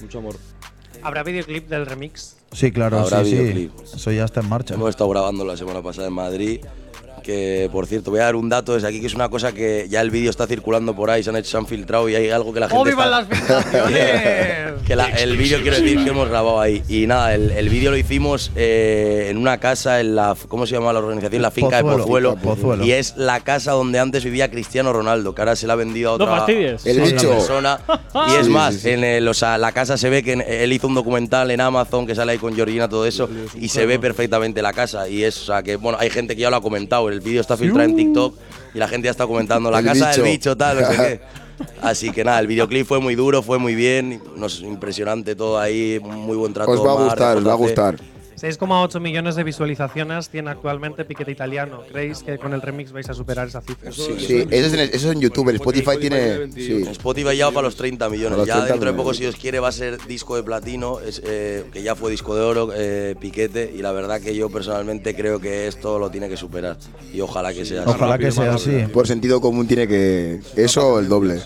Mucho 0.00 0.18
amor. 0.18 0.36
¿Habrá 1.02 1.22
videoclip 1.22 1.68
del 1.68 1.86
remix? 1.86 2.36
Sí, 2.52 2.72
claro, 2.72 3.00
Habrá 3.00 3.24
sí, 3.24 3.30
sí. 3.30 3.36
videoclip. 3.36 3.72
Eso 3.94 4.12
ya 4.12 4.24
está 4.24 4.40
en 4.40 4.48
marcha. 4.48 4.74
hemos 4.74 4.90
estado 4.90 5.10
grabando 5.10 5.44
la 5.44 5.56
semana 5.56 5.82
pasada 5.82 6.08
en 6.08 6.14
Madrid. 6.14 6.60
Que 7.24 7.68
por 7.72 7.86
cierto, 7.86 8.10
voy 8.10 8.20
a 8.20 8.24
dar 8.24 8.36
un 8.36 8.48
dato 8.50 8.74
desde 8.74 8.86
aquí 8.86 9.00
que 9.00 9.06
es 9.06 9.14
una 9.14 9.28
cosa 9.30 9.52
que 9.52 9.86
ya 9.88 10.00
el 10.02 10.10
vídeo 10.10 10.28
está 10.30 10.46
circulando 10.46 10.94
por 10.94 11.10
ahí, 11.10 11.22
se 11.22 11.30
han, 11.30 11.36
hecho, 11.36 11.50
se 11.50 11.56
han 11.56 11.66
filtrado 11.66 12.06
y 12.08 12.14
hay 12.14 12.28
algo 12.30 12.52
que 12.52 12.60
la 12.60 12.68
gente. 12.68 12.80
¡Oh, 12.80 12.84
vivan 12.84 13.06
está- 13.06 13.20
las 13.20 13.28
filtraciones! 13.28 14.82
que 14.86 14.96
la- 14.96 15.08
el 15.08 15.36
vídeo 15.36 15.60
quiero 15.62 15.78
decir 15.78 16.04
que 16.04 16.10
hemos 16.10 16.28
grabado 16.28 16.60
ahí. 16.60 16.82
Y 16.88 17.06
nada, 17.06 17.34
el, 17.34 17.50
el 17.50 17.68
vídeo 17.70 17.90
lo 17.90 17.96
hicimos 17.96 18.50
eh, 18.56 19.28
en 19.30 19.38
una 19.38 19.58
casa 19.58 20.00
en 20.00 20.14
la. 20.16 20.36
¿Cómo 20.48 20.66
se 20.66 20.74
llama 20.74 20.92
la 20.92 20.98
organización? 20.98 21.40
La 21.42 21.50
finca 21.50 21.80
Pozuelo. 21.80 21.98
de 22.34 22.36
Pozuelo. 22.36 22.56
Pozuelo. 22.56 22.84
Y 22.84 22.92
es 22.92 23.16
la 23.16 23.40
casa 23.40 23.72
donde 23.72 23.98
antes 23.98 24.22
vivía 24.24 24.50
Cristiano 24.50 24.92
Ronaldo, 24.92 25.34
que 25.34 25.40
ahora 25.40 25.56
se 25.56 25.66
la 25.66 25.72
ha 25.72 25.76
vendido 25.76 26.14
a 26.14 26.18
No 26.18 26.24
otra, 26.24 26.36
fastidies. 26.38 26.84
El 26.86 27.00
otra 27.00 27.12
bicho. 27.12 27.30
persona. 27.30 27.80
Y 28.28 28.34
es 28.36 28.46
Sí, 28.46 28.52
más, 28.52 28.74
sí, 28.74 28.80
sí. 28.80 28.90
en 28.90 29.02
el, 29.04 29.26
o 29.26 29.34
sea, 29.34 29.58
la 29.58 29.72
casa 29.72 29.96
se 29.96 30.08
ve 30.08 30.22
que 30.22 30.32
en- 30.34 30.44
él 30.46 30.72
hizo 30.72 30.86
un 30.86 30.94
documental 30.94 31.50
en 31.50 31.60
Amazon 31.60 32.06
que 32.06 32.14
sale 32.14 32.32
ahí 32.32 32.38
con 32.38 32.54
Georgina, 32.54 32.88
todo 32.88 33.06
eso, 33.06 33.28
y 33.56 33.68
se 33.68 33.86
ve 33.86 33.98
perfectamente 33.98 34.62
la 34.62 34.72
casa. 34.72 35.08
Y 35.08 35.24
es, 35.24 35.40
o 35.42 35.46
sea, 35.46 35.62
que 35.62 35.76
bueno, 35.76 35.98
hay 36.00 36.10
gente 36.10 36.36
que 36.36 36.42
ya 36.42 36.50
lo 36.50 36.56
ha 36.56 36.60
comentado. 36.62 37.08
El 37.14 37.20
vídeo 37.20 37.40
está 37.40 37.56
filtrado 37.56 37.88
en 37.88 37.96
TikTok 37.96 38.34
y 38.74 38.78
la 38.78 38.88
gente 38.88 39.06
ya 39.06 39.12
está 39.12 39.26
comentando 39.26 39.70
la 39.70 39.78
El 39.78 39.84
casa 39.84 40.10
del 40.10 40.22
bicho. 40.22 40.56
tal, 40.56 40.80
no 40.80 40.86
sé 40.86 40.96
qué. 40.96 41.20
Así 41.82 42.10
que 42.10 42.24
nada, 42.24 42.40
el 42.40 42.48
videoclip 42.48 42.86
fue 42.86 43.00
muy 43.00 43.14
duro, 43.14 43.42
fue 43.42 43.58
muy 43.58 43.74
bien, 43.76 44.20
nos, 44.36 44.60
impresionante 44.60 45.36
todo 45.36 45.58
ahí, 45.58 46.00
muy 46.02 46.36
buen 46.36 46.52
trato. 46.52 46.72
Os 46.72 46.84
va 46.84 46.92
a 46.92 47.04
gustar, 47.04 47.36
os 47.36 47.46
va 47.46 47.52
a 47.52 47.56
gustar. 47.56 47.96
6,8 48.44 49.00
millones 49.00 49.36
de 49.36 49.42
visualizaciones 49.42 50.28
tiene 50.28 50.50
actualmente 50.50 51.06
Piquete 51.06 51.30
Italiano. 51.30 51.82
¿Creéis 51.90 52.22
que 52.22 52.36
con 52.36 52.52
el 52.52 52.60
remix 52.60 52.92
vais 52.92 53.08
a 53.08 53.14
superar 53.14 53.48
esa 53.48 53.62
cifra? 53.62 53.90
Sí, 53.90 54.02
eso 54.50 54.66
es 54.66 54.74
en, 54.74 54.80
eso 54.80 55.08
es 55.08 55.16
en 55.16 55.20
YouTube. 55.20 55.48
El 55.48 55.56
Spotify 55.56 55.92
Spotify 55.92 56.08
tiene. 56.08 56.52
Sí. 56.52 56.82
Spotify 56.90 57.36
ya 57.38 57.46
va 57.46 57.52
para 57.52 57.68
los 57.68 57.76
30 57.76 58.06
millones. 58.10 58.38
Ya 58.46 58.56
30 58.56 58.72
dentro 58.72 58.90
de 58.92 58.96
poco, 58.96 59.14
si 59.14 59.22
Dios 59.22 59.36
quiere, 59.36 59.60
va 59.60 59.68
a 59.68 59.72
ser 59.72 59.96
disco 60.06 60.36
de 60.36 60.42
platino, 60.42 61.00
es, 61.00 61.22
eh, 61.24 61.64
que 61.72 61.82
ya 61.82 61.94
fue 61.94 62.10
disco 62.10 62.36
de 62.36 62.42
oro, 62.42 62.68
eh, 62.74 63.16
piquete. 63.18 63.72
Y 63.74 63.80
la 63.80 63.92
verdad 63.92 64.20
que 64.20 64.36
yo 64.36 64.50
personalmente 64.50 65.14
creo 65.14 65.40
que 65.40 65.66
esto 65.66 65.98
lo 65.98 66.10
tiene 66.10 66.28
que 66.28 66.36
superar. 66.36 66.76
Y 67.14 67.22
ojalá 67.22 67.54
que 67.54 67.64
sea 67.64 67.84
así. 67.84 67.90
Ojalá 67.90 68.18
que 68.18 68.30
sea 68.30 68.54
así. 68.54 68.84
Por 68.92 69.06
sentido 69.06 69.40
común 69.40 69.66
tiene 69.66 69.88
que. 69.88 70.40
Eso 70.54 70.86
o 70.94 70.98
el 70.98 71.08
doble. 71.08 71.40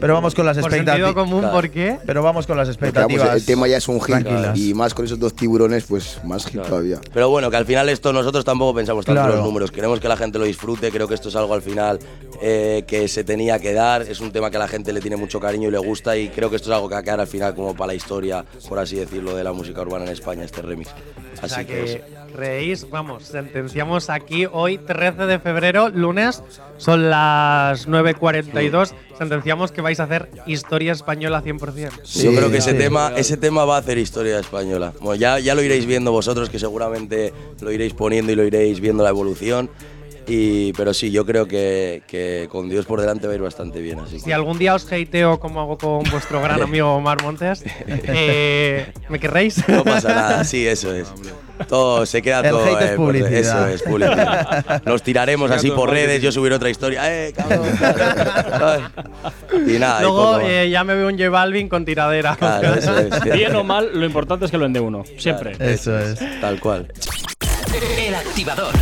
Pero 0.00 0.14
vamos 0.14 0.34
con 0.34 0.46
las 0.46 0.58
Por 0.58 0.70
sentido 0.70 0.92
expectativas. 0.94 1.14
común, 1.14 1.40
Claro. 1.40 1.54
¿por 1.56 1.70
qué? 1.70 1.98
Pero 2.06 2.22
vamos 2.22 2.46
con 2.46 2.56
las 2.56 2.68
vamos, 2.68 2.76
expectativas. 2.76 3.34
el 3.36 3.44
tema 3.46 3.68
ya 3.68 3.76
es 3.78 3.88
un 3.88 4.00
hit. 4.00 4.06
tranquilas. 4.06 4.58
Y 4.58 4.74
más 4.74 4.94
con 4.94 5.04
esos 5.04 5.18
dos 5.18 5.34
tiburones, 5.34 5.84
pues 5.84 6.20
más 6.24 6.46
hit 6.46 6.62
todavía. 6.62 7.00
Pero 7.12 7.28
bueno, 7.30 7.50
que 7.50 7.56
al 7.56 7.66
final 7.66 7.88
esto 7.88 8.12
nosotros 8.12 8.44
tampoco 8.44 8.74
pensamos 8.74 9.04
tanto 9.04 9.22
en 9.22 9.28
los 9.36 9.44
números. 9.44 9.70
Queremos 9.70 10.00
que 10.00 10.08
la 10.08 10.16
gente 10.16 10.38
lo 10.38 10.44
disfrute. 10.44 10.90
Creo 10.90 11.08
que 11.08 11.14
esto 11.14 11.28
es 11.28 11.36
algo 11.36 11.54
al 11.54 11.62
final 11.62 11.98
eh, 12.42 12.84
que 12.86 13.08
se 13.08 13.24
tenía 13.24 13.58
que 13.58 13.72
dar. 13.72 14.02
Es 14.02 14.20
un 14.20 14.32
tema 14.32 14.50
que 14.50 14.56
a 14.56 14.60
la 14.60 14.68
gente 14.68 14.92
le 14.92 15.00
tiene 15.00 15.16
mucho 15.16 15.40
cariño 15.40 15.68
y 15.68 15.72
le 15.72 15.78
gusta. 15.78 16.16
Y 16.16 16.28
creo 16.28 16.50
que 16.50 16.56
esto 16.56 16.70
es 16.70 16.74
algo 16.74 16.88
que 16.88 16.94
va 16.94 17.00
a 17.00 17.04
quedar 17.04 17.20
al 17.20 17.26
final 17.26 17.54
como 17.54 17.74
para 17.74 17.88
la 17.88 17.94
historia, 17.94 18.44
por 18.68 18.78
así 18.78 18.96
decirlo, 18.96 19.34
de 19.34 19.44
la 19.44 19.52
música 19.52 19.80
urbana 19.82 20.04
en 20.04 20.10
España, 20.12 20.44
este 20.44 20.62
remix. 20.62 20.90
O 20.90 21.46
Así 21.46 21.54
sea 21.56 21.64
que, 21.66 21.74
que 21.84 22.04
reís, 22.34 22.88
vamos, 22.88 23.24
sentenciamos 23.24 24.08
aquí 24.08 24.46
hoy 24.50 24.78
13 24.78 25.26
de 25.26 25.38
febrero, 25.40 25.88
lunes, 25.90 26.42
son 26.78 27.10
las 27.10 27.86
9.42, 27.88 28.92
sentenciamos 29.18 29.72
que 29.72 29.80
vais 29.80 30.00
a 30.00 30.04
hacer 30.04 30.30
historia 30.46 30.92
española 30.92 31.42
100%. 31.42 32.22
Yo 32.22 32.34
creo 32.34 32.50
que 32.50 32.58
ese 32.58 32.72
sí. 32.72 32.78
tema, 32.78 33.12
ese 33.16 33.36
tema 33.36 33.64
va 33.64 33.76
a 33.76 33.78
hacer 33.80 33.98
historia 33.98 34.38
española. 34.38 34.92
Bueno, 35.00 35.14
ya, 35.14 35.38
ya 35.38 35.54
lo 35.54 35.62
iréis 35.62 35.86
viendo 35.86 36.12
vosotros, 36.12 36.50
que 36.50 36.58
seguramente 36.58 37.32
lo 37.60 37.72
iréis 37.72 37.94
poniendo 37.94 38.32
y 38.32 38.34
lo 38.34 38.44
iréis 38.44 38.80
viendo 38.80 39.02
la 39.02 39.10
evolución. 39.10 39.70
Y, 40.26 40.72
pero 40.72 40.94
sí, 40.94 41.10
yo 41.10 41.26
creo 41.26 41.46
que, 41.46 42.02
que 42.06 42.48
con 42.50 42.68
Dios 42.70 42.86
por 42.86 43.00
delante 43.00 43.26
va 43.26 43.32
a 43.34 43.36
ir 43.36 43.42
bastante 43.42 43.80
bien. 43.80 44.00
Así 44.00 44.18
Si 44.18 44.24
que, 44.26 44.34
algún 44.34 44.58
día 44.58 44.74
os 44.74 44.90
hateo 44.90 45.38
como 45.38 45.60
hago 45.60 45.76
con 45.78 46.02
vuestro 46.10 46.40
gran 46.40 46.62
amigo 46.62 46.94
Omar 46.94 47.22
Montes, 47.22 47.62
eh, 47.86 48.86
¿me 49.08 49.18
querréis? 49.20 49.66
no 49.68 49.84
pasa 49.84 50.08
nada, 50.14 50.44
sí, 50.44 50.66
eso 50.66 50.94
es. 50.94 51.08
Todo 51.68 52.04
se 52.04 52.20
queda 52.20 52.40
El 52.40 52.50
todo. 52.50 52.64
hate 52.76 52.92
eh, 52.94 52.96
publicidad. 52.96 53.32
Eso 53.32 53.68
es 53.68 53.82
publicidad. 53.82 54.82
Nos 54.84 55.02
tiraremos 55.04 55.48
así 55.52 55.70
por 55.70 55.88
redes, 55.88 56.20
yo 56.20 56.32
subiré 56.32 56.56
otra 56.56 56.68
historia. 56.68 57.02
¡Eh, 57.06 57.32
cabrón! 57.32 57.62
y 59.64 59.78
nada, 59.78 60.00
y 60.00 60.02
Luego 60.02 60.32
más. 60.32 60.42
eh, 60.46 60.68
ya 60.70 60.82
me 60.82 60.96
veo 60.96 61.06
un 61.06 61.16
J 61.16 61.30
Balvin 61.30 61.68
con 61.68 61.84
tiradera. 61.84 62.34
Claro, 62.34 62.74
eso 62.74 62.98
es. 62.98 63.22
Bien 63.22 63.54
o 63.54 63.62
mal, 63.62 63.88
lo 63.94 64.04
importante 64.04 64.46
es 64.46 64.50
que 64.50 64.56
lo 64.58 64.64
vende 64.64 64.80
uno. 64.80 65.04
Siempre. 65.16 65.52
Eso 65.60 65.96
es. 65.96 66.18
Tal 66.40 66.58
cual. 66.58 66.92
El 68.04 68.14
activador. 68.16 68.74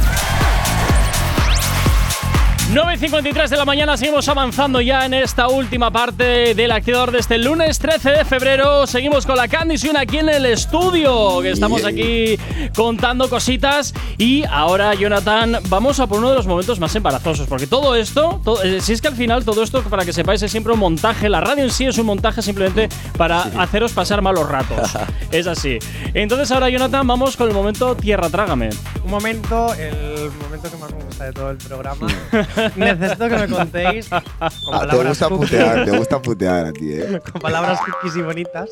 9.53 2.72 3.48
de 3.50 3.56
la 3.58 3.66
mañana, 3.66 3.98
seguimos 3.98 4.26
avanzando 4.30 4.80
ya 4.80 5.04
en 5.04 5.12
esta 5.12 5.46
última 5.48 5.90
parte 5.90 6.54
del 6.54 6.70
activador 6.72 7.10
de 7.10 7.18
este 7.18 7.36
lunes 7.36 7.78
13 7.78 8.10
de 8.12 8.24
febrero. 8.24 8.86
Seguimos 8.86 9.26
con 9.26 9.36
la 9.36 9.46
Candy 9.46 9.76
Swing 9.76 9.96
aquí 9.98 10.16
en 10.18 10.30
el 10.30 10.46
estudio, 10.46 11.42
que 11.42 11.50
estamos 11.50 11.84
aquí 11.84 12.38
contando 12.74 13.28
cositas. 13.28 13.92
Y 14.16 14.44
ahora, 14.44 14.94
Jonathan, 14.94 15.58
vamos 15.68 16.00
a 16.00 16.06
por 16.06 16.18
uno 16.20 16.30
de 16.30 16.36
los 16.36 16.46
momentos 16.46 16.80
más 16.80 16.94
embarazosos, 16.96 17.46
porque 17.46 17.66
todo 17.66 17.94
esto, 17.94 18.40
todo- 18.42 18.62
eh, 18.62 18.80
si 18.80 18.94
es 18.94 19.02
que 19.02 19.08
al 19.08 19.16
final 19.16 19.44
todo 19.44 19.62
esto, 19.62 19.82
para 19.82 20.06
que 20.06 20.14
sepáis, 20.14 20.42
es 20.42 20.50
siempre 20.50 20.72
un 20.72 20.78
montaje. 20.78 21.28
La 21.28 21.42
radio 21.42 21.64
en 21.64 21.70
sí 21.70 21.84
es 21.84 21.98
un 21.98 22.06
montaje 22.06 22.40
simplemente 22.40 22.88
para 23.18 23.42
haceros 23.58 23.92
pasar 23.92 24.22
malos 24.22 24.48
ratos. 24.48 24.92
es 25.30 25.46
así. 25.46 25.78
Entonces 26.14 26.50
ahora, 26.50 26.70
Jonathan, 26.70 27.06
vamos 27.06 27.36
con 27.36 27.48
el 27.48 27.54
momento 27.54 27.94
Tierra 27.96 28.30
Trágame. 28.30 28.70
Un 29.04 29.10
momento, 29.10 29.74
el 29.74 30.30
momento 30.40 30.70
que 30.70 30.76
más 30.78 30.90
me 30.90 31.04
gusta 31.04 31.24
de 31.24 31.32
todo 31.34 31.50
el 31.50 31.58
programa. 31.58 32.06
Necesito 32.76 33.28
que 33.28 33.36
me 33.36 33.48
contéis 33.48 34.08
con 34.08 34.22
Ah, 34.40 34.86
te 34.90 34.96
gusta 34.96 35.28
cookies- 35.28 35.36
putear, 35.38 35.84
te 35.84 35.90
gusta 35.98 36.22
putear 36.22 36.66
a 36.66 36.72
ti, 36.72 36.92
¿eh? 36.92 37.20
con 37.32 37.40
palabras 37.40 37.80
cookies 37.80 38.16
y 38.16 38.22
bonitas. 38.22 38.70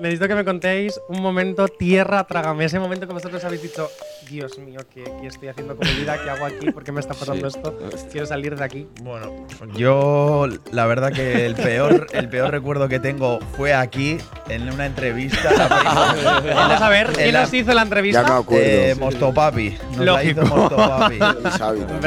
Necesito 0.00 0.28
que 0.28 0.34
me 0.34 0.44
contéis 0.44 0.98
un 1.08 1.20
momento 1.22 1.68
tierra, 1.68 2.24
trágame. 2.24 2.64
Ese 2.64 2.78
momento 2.78 3.06
que 3.06 3.12
vosotros 3.12 3.44
habéis 3.44 3.62
dicho, 3.62 3.88
Dios 4.28 4.58
mío, 4.58 4.80
¿qué, 4.92 5.04
qué 5.20 5.26
estoy 5.28 5.48
haciendo 5.48 5.76
con 5.76 5.86
mi 5.88 5.94
vida? 5.94 6.16
¿Qué 6.22 6.30
hago 6.30 6.46
aquí? 6.46 6.70
¿Por 6.70 6.82
qué 6.84 6.92
me 6.92 7.00
está 7.00 7.14
pasando 7.14 7.48
Sí. 7.50 7.56
esto? 7.56 7.78
Quiero 8.10 8.26
salir 8.26 8.56
de 8.56 8.64
aquí. 8.64 8.88
Bueno, 9.02 9.46
yo 9.76 10.46
la 10.72 10.86
verdad 10.86 11.12
que 11.12 11.46
el 11.46 11.54
peor, 11.54 12.06
el 12.12 12.28
peor 12.28 12.50
recuerdo 12.50 12.88
que 12.88 12.98
tengo 12.98 13.38
fue 13.56 13.72
aquí, 13.74 14.18
en 14.48 14.70
una 14.72 14.86
entrevista. 14.86 15.50
Vamos 16.54 16.80
a 16.82 16.88
ver, 16.88 17.08
en 17.08 17.14
¿quién 17.14 17.32
la- 17.34 17.40
nos 17.42 17.54
hizo 17.54 17.68
la 17.72 17.76
Ya 17.76 17.82
entrevista? 17.82 18.22
me 18.22 18.28
acuerdo. 18.34 18.64
Eh, 18.64 18.94
Mostopapi. 18.98 19.78
Nos 19.96 19.98
la 20.06 20.24
hizo 20.24 20.40
Lógico. 20.42 20.56
Mostopapi. 20.56 21.18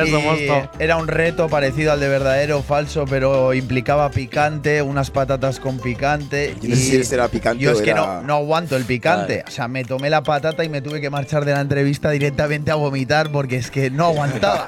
Y. 0.09 0.47
Era 0.83 0.97
un 0.97 1.07
reto 1.19 1.49
parecido 1.49 1.91
al 1.91 1.99
de 1.99 2.07
verdadero 2.07 2.59
o 2.59 2.63
falso, 2.63 3.03
pero 3.03 3.53
implicaba 3.53 4.09
picante, 4.09 4.81
unas 4.81 5.11
patatas 5.11 5.59
con 5.59 5.77
picante. 5.77 6.55
Yo 6.61 6.69
no 6.69 6.75
sé 6.77 6.81
si 6.81 6.95
ese 6.95 7.15
era 7.15 7.27
picante 7.27 7.61
Yo 7.61 7.71
o 7.71 7.73
es 7.73 7.81
que 7.81 7.89
era- 7.89 8.21
no, 8.21 8.21
no 8.21 8.35
aguanto 8.35 8.77
el 8.77 8.85
picante. 8.85 9.33
Claro. 9.39 9.49
O 9.49 9.51
sea, 9.51 9.67
me 9.67 9.83
tomé 9.83 10.09
la 10.09 10.23
patata 10.23 10.63
y 10.63 10.69
me 10.69 10.81
tuve 10.81 11.01
que 11.01 11.09
marchar 11.09 11.43
de 11.43 11.51
la 11.51 11.59
entrevista 11.59 12.09
directamente 12.11 12.71
a 12.71 12.75
vomitar 12.75 13.33
porque 13.33 13.57
es 13.57 13.69
que 13.69 13.91
no 13.91 14.05
aguantaba. 14.05 14.65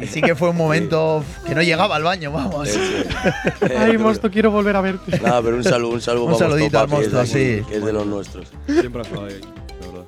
y 0.00 0.06
sí 0.08 0.20
que 0.20 0.34
fue 0.34 0.48
un 0.50 0.56
momento 0.56 1.24
que 1.46 1.54
no 1.54 1.62
llegaba 1.62 1.94
al 1.94 2.02
baño, 2.02 2.32
vamos. 2.32 2.68
Ay, 3.78 3.96
Mosto, 3.96 4.28
quiero 4.28 4.50
volver 4.50 4.74
a 4.74 4.80
verte. 4.80 5.20
Nada, 5.20 5.40
pero 5.40 5.54
un 5.56 5.62
saludo, 5.62 5.92
un 5.94 6.00
saludo 6.00 6.24
Un 6.24 6.32
para 6.32 6.50
saludito 6.50 6.80
al 6.80 6.88
Mosto, 6.88 7.24
sí. 7.26 7.62
Que 7.68 7.76
es 7.76 7.84
de 7.84 7.92
los 7.92 8.06
nuestros. 8.06 8.48
Siempre 8.66 9.02
ha 9.02 9.04
estado 9.04 9.26
ahí, 9.26 9.34
de 9.34 9.86
verdad. 9.86 10.04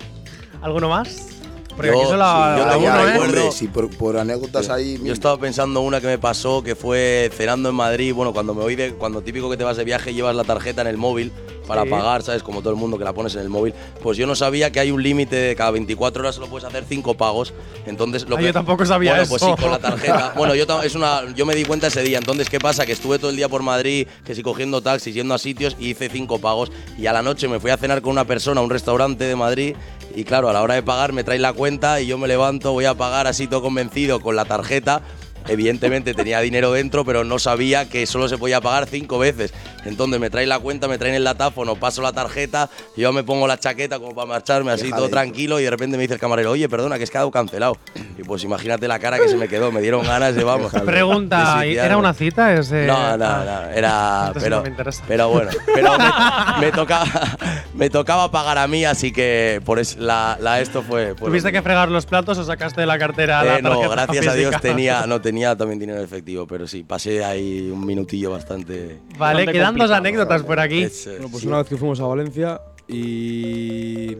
¿Alguno 0.61 0.88
más? 0.88 1.34
Porque 1.76 1.90
Yo- 1.90 2.00
aquí 2.00 2.10
yo 2.10 2.16
la 2.16 2.76
uno, 2.76 2.80
ya 2.80 3.02
¿eh? 3.02 3.12
recuerdo- 3.12 3.24
Hombre, 3.24 3.52
si 3.52 3.66
por, 3.68 3.90
por 3.90 4.16
anécdotas 4.16 4.68
ahí. 4.70 4.98
Yo 5.02 5.12
estaba 5.12 5.36
pensando 5.38 5.80
una 5.80 6.00
que 6.00 6.06
me 6.06 6.18
pasó 6.18 6.62
que 6.62 6.74
fue 6.74 7.30
cenando 7.36 7.68
en 7.68 7.74
Madrid. 7.74 8.14
Bueno, 8.14 8.32
cuando 8.32 8.54
me 8.54 8.62
voy 8.62 8.76
de, 8.76 8.94
cuando 8.94 9.22
típico 9.22 9.50
que 9.50 9.56
te 9.56 9.64
vas 9.64 9.76
de 9.76 9.84
viaje 9.84 10.14
llevas 10.14 10.34
la 10.36 10.44
tarjeta 10.44 10.82
en 10.82 10.88
el 10.88 10.96
móvil 10.96 11.32
para 11.66 11.82
Sí. 11.84 11.88
pagar, 11.88 12.22
¿sabes? 12.22 12.42
Como 12.42 12.60
todo 12.60 12.70
el 12.70 12.76
mundo 12.78 12.98
que 12.98 13.04
la 13.04 13.12
pones 13.14 13.34
en 13.34 13.40
el 13.40 13.48
móvil. 13.48 13.72
Pues 14.02 14.18
yo 14.18 14.26
no 14.26 14.34
sabía 14.36 14.70
que 14.70 14.80
hay 14.80 14.90
un 14.90 15.02
límite 15.02 15.34
de 15.36 15.56
cada 15.56 15.70
24 15.70 16.20
horas 16.22 16.34
solo 16.34 16.46
puedes 16.46 16.64
hacer 16.68 16.84
5 16.86 17.14
pagos. 17.14 17.54
Entonces 17.86 18.28
lo 18.28 18.36
Ah, 18.36 18.38
que 18.38 18.44
yo 18.46 18.52
tampoco 18.52 18.84
sabía 18.86 19.12
bueno, 19.12 19.22
eso. 19.24 19.30
pues 19.30 19.42
sí, 19.42 19.62
con 19.62 19.70
la 19.70 19.78
tarjeta. 19.78 20.32
bueno, 20.36 20.54
yo 20.54 20.64
es 20.82 20.94
una 20.94 21.22
yo 21.34 21.46
me 21.46 21.54
di 21.54 21.64
cuenta 21.64 21.86
ese 21.88 22.02
día. 22.02 22.18
Entonces, 22.18 22.48
¿qué 22.50 22.58
pasa? 22.58 22.84
Que 22.86 22.92
estuve 22.92 23.18
todo 23.18 23.30
el 23.30 23.36
día 23.36 23.48
por 23.48 23.62
Madrid, 23.62 24.06
que 24.24 24.34
sí 24.34 24.42
cogiendo 24.42 24.80
taxis, 24.82 25.14
yendo 25.14 25.34
a 25.34 25.38
sitios 25.38 25.74
y 25.78 25.90
hice 25.90 26.08
5 26.08 26.38
pagos 26.38 26.70
y 26.98 27.06
a 27.06 27.12
la 27.12 27.22
noche 27.22 27.48
me 27.48 27.58
fui 27.58 27.70
a 27.70 27.76
cenar 27.76 28.02
con 28.02 28.12
una 28.12 28.26
persona 28.26 28.60
a 28.60 28.64
un 28.64 28.70
restaurante 28.70 29.24
de 29.24 29.34
Madrid 29.36 29.74
y 30.14 30.24
claro, 30.24 30.48
a 30.48 30.52
la 30.52 30.62
hora 30.62 30.74
de 30.74 30.82
pagar 30.82 31.12
me 31.12 31.24
trae 31.24 31.38
la 31.38 31.52
cuenta 31.52 32.00
y 32.00 32.06
yo 32.06 32.18
me 32.18 32.28
levanto, 32.28 32.72
voy 32.72 32.84
a 32.84 32.94
pagar 32.94 33.26
así 33.26 33.46
todo 33.46 33.62
convencido 33.62 34.20
con 34.20 34.36
la 34.36 34.44
tarjeta. 34.44 35.02
Evidentemente 35.49 36.14
tenía 36.14 36.40
dinero 36.40 36.72
dentro, 36.72 37.05
pero 37.05 37.24
no 37.24 37.38
sabía 37.38 37.88
que 37.88 38.07
solo 38.07 38.28
se 38.28 38.38
podía 38.38 38.61
pagar 38.61 38.86
cinco 38.86 39.18
veces. 39.18 39.53
Entonces 39.84 40.18
me 40.18 40.30
traen 40.30 40.49
la 40.49 40.59
cuenta, 40.59 40.88
me 40.88 40.97
traen 40.99 41.14
el 41.14 41.24
latáfono, 41.24 41.76
paso 41.76 42.01
la 42.03 42.12
tarjeta, 42.12 42.70
yo 42.97 43.12
me 43.12 43.22
pongo 43.22 43.47
la 43.47 43.59
chaqueta 43.59 43.99
como 43.99 44.14
para 44.14 44.26
marcharme 44.26 44.72
así 44.72 44.90
todo 44.90 45.09
tranquilo 45.11 45.61
y 45.61 45.64
de 45.64 45.70
repente 45.70 45.97
me 45.97 46.03
dice 46.03 46.14
el 46.14 46.20
camarero, 46.20 46.53
oye, 46.53 46.68
perdona, 46.68 46.97
que 46.97 47.05
es 47.05 47.11
quedado 47.11 47.30
cancelado. 47.30 47.76
Y 48.16 48.22
pues 48.22 48.42
imagínate 48.45 48.88
la 48.88 48.99
cara 48.99 49.18
que 49.18 49.28
se 49.28 49.36
me 49.36 49.49
quedó, 49.49 49.70
me 49.72 49.80
dieron 49.82 50.03
ganas 50.07 50.34
de 50.34 50.45
vamos. 50.45 50.72
Pregunta, 50.72 51.36
de 51.36 51.42
¿y 51.42 51.47
suicidarme. 51.47 51.86
¿era 51.86 51.97
una 51.99 52.14
cita? 52.14 52.55
Ese, 52.55 52.86
No, 52.86 53.16
no, 53.16 53.24
ah, 53.26 53.45
no, 53.45 53.70
era. 53.70 54.30
Pero, 54.34 54.57
no 54.57 54.62
me 54.62 54.68
interesa. 54.70 55.05
pero 55.07 55.28
bueno, 55.28 55.51
pero 55.74 55.99
me, 55.99 56.05
me 56.66 56.72
tocaba, 56.72 57.05
me 57.74 57.90
tocaba 57.90 58.30
pagar 58.30 58.57
a 58.59 58.66
mí, 58.66 58.84
así 58.84 59.12
que 59.12 59.61
por 59.64 59.78
eso 59.78 59.97
la, 59.99 60.38
la 60.40 60.61
esto 60.61 60.82
fue. 60.82 61.14
¿Tuviste 61.14 61.53
que 61.53 61.61
fregar 61.62 61.90
los 61.90 62.07
platos 62.07 62.38
o 62.38 62.45
sacaste 62.45 62.80
de 62.80 62.86
la 62.86 62.99
cartera 62.99 63.45
la 63.45 63.59
Eh, 63.59 63.62
no, 63.62 63.70
tarjeta 63.70 63.95
gracias 63.95 64.26
a 64.28 64.34
Dios 64.34 64.61
tenía, 64.61 65.07
no 65.07 65.20
tenía 65.20 65.34
también 65.57 65.78
dinero 65.78 65.99
en 65.99 66.05
efectivo, 66.05 66.47
pero 66.47 66.66
sí, 66.66 66.82
pasé 66.85 67.24
ahí 67.24 67.70
un 67.70 67.85
minutillo 67.85 68.30
bastante. 68.30 69.01
Vale, 69.18 69.41
Bastante 69.41 69.53
quedan 69.53 69.76
dos 69.76 69.91
anécdotas 69.91 70.43
por 70.43 70.59
aquí. 70.61 70.82
Es, 70.82 71.07
Bueno, 71.07 71.28
pues 71.30 71.43
sí. 71.43 71.49
una 71.49 71.59
vez 71.59 71.68
que 71.68 71.76
fuimos 71.76 72.01
a 72.01 72.05
Valencia 72.07 72.61
y 72.89 74.16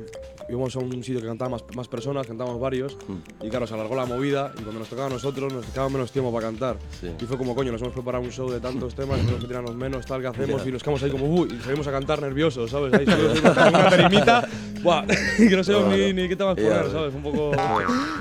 íbamos 0.49 0.75
a 0.77 0.79
un 0.81 0.91
sitio 1.05 1.21
que 1.21 1.27
cantaban 1.27 1.53
más, 1.53 1.65
más 1.75 1.89
personas, 1.89 2.27
cantábamos 2.27 2.61
varios, 2.61 2.97
Mm. 3.09 3.45
y 3.47 3.49
claro, 3.51 3.67
se 3.67 3.75
alargó 3.75 3.95
la 3.97 4.07
movida 4.07 4.53
y 4.59 4.63
cuando 4.63 4.81
nos 4.81 4.89
tocaba 4.89 5.07
a 5.09 5.11
nosotros 5.11 5.53
nos 5.53 5.67
quedaba 5.67 5.89
menos 5.89 6.11
tiempo 6.13 6.33
para 6.33 6.47
cantar. 6.49 6.77
Sí. 7.01 7.09
Y 7.21 7.25
fue 7.25 7.37
como, 7.39 7.55
coño, 7.55 7.73
nos 7.73 7.81
hemos 7.83 7.93
preparado 7.95 8.25
un 8.25 8.31
show 8.31 8.51
de 8.51 8.61
tantos 8.61 8.95
temas, 8.97 9.19
tenemos 9.21 9.41
que 9.41 9.47
tirarnos 9.49 9.75
menos, 9.77 10.07
tal, 10.07 10.21
que 10.21 10.27
hacemos, 10.29 10.67
y 10.67 10.73
nos 10.73 10.83
quedamos 10.83 11.03
ahí 11.03 11.11
como, 11.11 11.27
uy, 11.27 11.49
y 11.59 11.63
salimos 11.63 11.87
a 11.87 11.93
cantar 11.93 12.21
nerviosos, 12.21 12.71
¿sabes? 12.71 12.93
Ahí 12.95 13.05
una 13.69 13.89
terimita, 13.91 14.49
¡buah! 14.83 15.05
y 15.39 15.49
que 15.49 15.57
no 15.57 15.65
sabemos 15.65 15.97
ni, 15.97 16.13
ni 16.13 16.29
qué 16.29 16.37
temas 16.37 16.55
poner, 16.57 16.83
ves. 16.85 16.93
¿sabes? 16.93 17.15
Un 17.15 17.23
poco... 17.23 17.53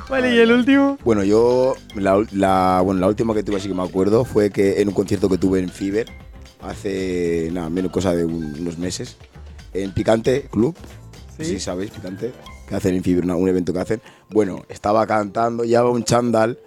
Vale, 0.09 0.35
¿y 0.35 0.39
el 0.39 0.51
último? 0.51 0.97
Bueno, 1.03 1.23
yo. 1.23 1.75
La, 1.95 2.21
la- 2.31 2.81
bueno, 2.83 2.99
la 3.01 3.07
última 3.07 3.33
que 3.33 3.43
tuve, 3.43 3.57
así 3.57 3.67
que 3.67 3.73
me 3.73 3.83
acuerdo, 3.83 4.25
fue 4.25 4.49
que 4.49 4.81
en 4.81 4.87
un 4.89 4.93
concierto 4.93 5.29
que 5.29 5.37
tuve 5.37 5.59
en 5.59 5.69
Fiverr, 5.69 6.07
hace. 6.61 7.49
Nada, 7.51 7.69
menos 7.69 7.91
cosa 7.91 8.13
de 8.15 8.25
un- 8.25 8.55
unos 8.59 8.77
meses, 8.77 9.17
en 9.73 9.91
Picante 9.93 10.47
Club. 10.51 10.75
Sí. 11.39 11.59
Sabéis, 11.59 11.91
Picante. 11.91 12.31
Que 12.67 12.75
hacen 12.75 12.95
en 13.03 13.23
una- 13.23 13.35
un 13.35 13.47
evento 13.49 13.73
que 13.73 13.79
hacen. 13.79 14.01
Bueno, 14.29 14.63
estaba 14.69 15.05
cantando, 15.07 15.63
llevaba 15.63 15.89
un 15.91 16.03
chándal. 16.03 16.57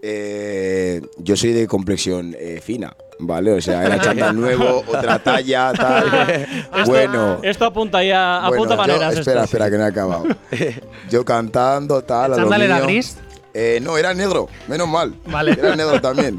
eh, 0.00 1.02
yo 1.18 1.36
soy 1.36 1.52
de 1.52 1.66
complexión 1.66 2.36
eh, 2.38 2.60
fina, 2.64 2.94
¿vale? 3.18 3.52
O 3.52 3.60
sea, 3.60 3.84
era 3.84 3.98
chándal 4.00 4.36
nuevo, 4.40 4.84
otra 4.86 5.18
talla, 5.20 5.72
tal. 5.72 6.46
bueno. 6.86 7.40
Esto 7.42 7.64
apunta 7.64 8.04
ya, 8.04 8.42
Bueno, 8.46 8.54
apunta 8.64 8.74
yo- 8.74 8.80
maneras. 8.80 9.16
espera, 9.18 9.42
esto. 9.42 9.56
espera, 9.56 9.70
que 9.70 9.76
no 9.78 9.84
he 9.84 9.88
acabado. 9.88 10.24
Yo 11.10 11.24
cantando, 11.24 12.02
tal. 12.02 12.26
a 12.26 12.28
lo 12.28 12.42
¿Chándal 12.42 12.62
era 12.62 12.80
gris? 12.80 13.16
Eh, 13.54 13.80
no, 13.82 13.98
era 13.98 14.14
negro, 14.14 14.48
menos 14.68 14.86
mal. 14.86 15.14
Vale. 15.26 15.52
Era 15.52 15.74
negro 15.74 16.00
también. 16.00 16.38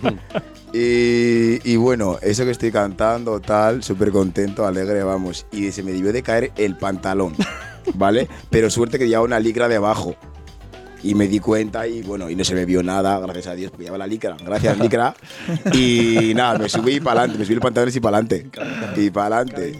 Y, 0.73 1.59
y 1.69 1.75
bueno, 1.77 2.17
eso 2.21 2.45
que 2.45 2.51
estoy 2.51 2.71
cantando, 2.71 3.39
tal, 3.39 3.83
súper 3.83 4.11
contento, 4.11 4.65
alegre, 4.65 5.03
vamos. 5.03 5.45
Y 5.51 5.71
se 5.71 5.83
me 5.83 5.91
debió 5.91 6.13
de 6.13 6.23
caer 6.23 6.51
el 6.57 6.77
pantalón, 6.77 7.35
¿vale? 7.95 8.27
Pero 8.49 8.69
suerte 8.69 8.99
que 8.99 9.07
llevaba 9.07 9.25
una 9.25 9.39
licra 9.39 9.67
debajo. 9.67 10.15
Y 11.01 11.15
me 11.15 11.27
di 11.27 11.39
cuenta 11.39 11.87
y 11.87 12.01
bueno, 12.01 12.29
y 12.29 12.35
no 12.35 12.43
se 12.43 12.53
me 12.53 12.65
vio 12.65 12.83
nada, 12.83 13.19
gracias 13.19 13.47
a 13.47 13.55
Dios, 13.55 13.71
porque 13.71 13.85
llevaba 13.85 13.99
la 13.99 14.07
licra, 14.07 14.35
gracias 14.45 14.77
licra. 14.79 15.13
Y 15.73 16.33
nada, 16.35 16.57
me 16.59 16.67
subí 16.69 16.99
para 16.99 17.21
adelante, 17.21 17.39
me 17.39 17.45
subí 17.45 17.55
el 17.55 17.61
pantalón 17.61 17.89
y 17.93 17.99
para 17.99 18.17
adelante. 18.17 18.45
Y 18.97 19.09
para 19.09 19.39
adelante. 19.39 19.79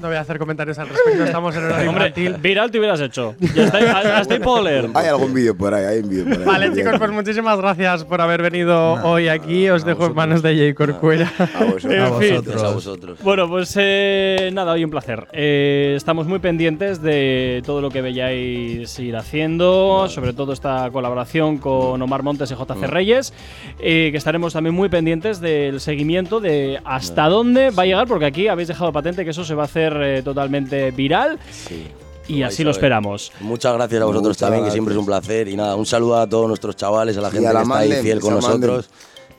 No 0.00 0.08
voy 0.08 0.16
a 0.16 0.20
hacer 0.20 0.38
comentarios 0.38 0.78
al 0.78 0.88
respecto, 0.88 1.24
estamos 1.24 1.54
en 1.56 1.64
horario 1.64 1.90
Hombre, 1.90 2.08
infantil. 2.08 2.36
viral 2.40 2.70
te 2.70 2.78
hubieras 2.78 3.00
hecho. 3.00 3.34
Ya 3.54 3.64
está, 3.64 4.18
hasta 4.18 4.34
ahí 4.34 4.40
puedo 4.40 4.62
leer. 4.62 4.88
Hay 4.94 5.08
algún 5.08 5.34
vídeo 5.34 5.56
por 5.56 5.74
ahí, 5.74 5.84
hay 5.84 5.98
un 6.00 6.08
vídeo 6.08 6.24
por 6.24 6.38
ahí. 6.38 6.44
Vale, 6.44 6.74
chicos, 6.74 6.94
pues 6.98 7.10
muchísimas 7.10 7.58
gracias 7.58 8.04
por 8.04 8.20
haber 8.20 8.42
venido 8.42 8.94
hoy 9.04 9.28
aquí. 9.28 9.68
Os 9.68 9.84
dejo 9.84 10.06
en 10.06 10.14
manos 10.14 10.42
de 10.42 10.56
Jay 10.56 10.74
Corcuera. 10.74 11.30
A 11.38 11.64
vosotros. 11.64 11.84
En 11.84 12.00
A 12.00 12.08
vosotros. 12.08 12.62
A 12.62 12.70
vosotros. 12.70 13.18
Bueno, 13.22 13.48
pues 13.48 13.74
eh, 13.76 14.50
nada, 14.52 14.72
hoy 14.72 14.84
un 14.84 14.90
placer. 14.90 15.26
Eh, 15.32 15.94
estamos 15.96 16.26
muy 16.26 16.38
pendientes 16.38 17.02
de 17.02 17.62
todo 17.66 17.80
lo 17.80 17.90
que 17.90 18.02
veáis 18.02 18.98
ir 18.98 19.16
haciendo, 19.18 20.08
sobre 20.08 20.32
todo 20.32 20.52
esta 20.52 20.90
colaboración 20.90 21.58
con 21.58 22.00
Omar 22.00 22.22
Montes 22.22 22.50
y 22.50 22.54
JC 22.54 22.86
Reyes, 22.86 23.32
eh, 23.80 24.08
que 24.10 24.16
estaremos 24.16 24.52
también 24.52 24.74
muy 24.74 24.88
pendientes 24.88 25.40
del 25.40 25.80
seguimiento 25.80 26.40
de 26.40 26.80
hasta 26.84 27.28
dónde 27.28 27.70
va 27.70 27.82
a 27.82 27.86
llegar, 27.86 28.06
porque 28.08 28.24
aquí 28.26 28.48
habéis 28.48 28.68
dejado 28.68 28.92
patente 28.92 29.24
que 29.24 29.30
eso 29.30 29.44
se 29.44 29.54
va 29.54 29.62
a 29.62 29.66
hacer 29.66 29.96
eh, 30.00 30.22
totalmente 30.22 30.90
viral 30.92 31.38
Sí. 31.50 31.86
y 32.28 32.40
Vais 32.42 32.54
así 32.54 32.64
lo 32.64 32.70
esperamos. 32.70 33.32
Muchas 33.40 33.74
gracias 33.74 34.00
a 34.00 34.04
vosotros 34.04 34.28
Muchas 34.36 34.40
también, 34.40 34.64
que 34.64 34.70
siempre 34.70 34.94
es 34.94 34.98
un 34.98 35.06
placer. 35.06 35.48
Y 35.48 35.56
nada, 35.56 35.76
un 35.76 35.86
saludo 35.86 36.18
a 36.18 36.26
todos 36.28 36.46
nuestros 36.48 36.76
chavales, 36.76 37.16
a 37.16 37.20
la 37.20 37.30
gente 37.30 37.48
a 37.48 37.52
la 37.52 37.60
que 37.60 37.64
está 37.64 37.78
ahí 37.78 37.92
fiel 38.02 38.20
con 38.20 38.40
Mandem. 38.40 38.80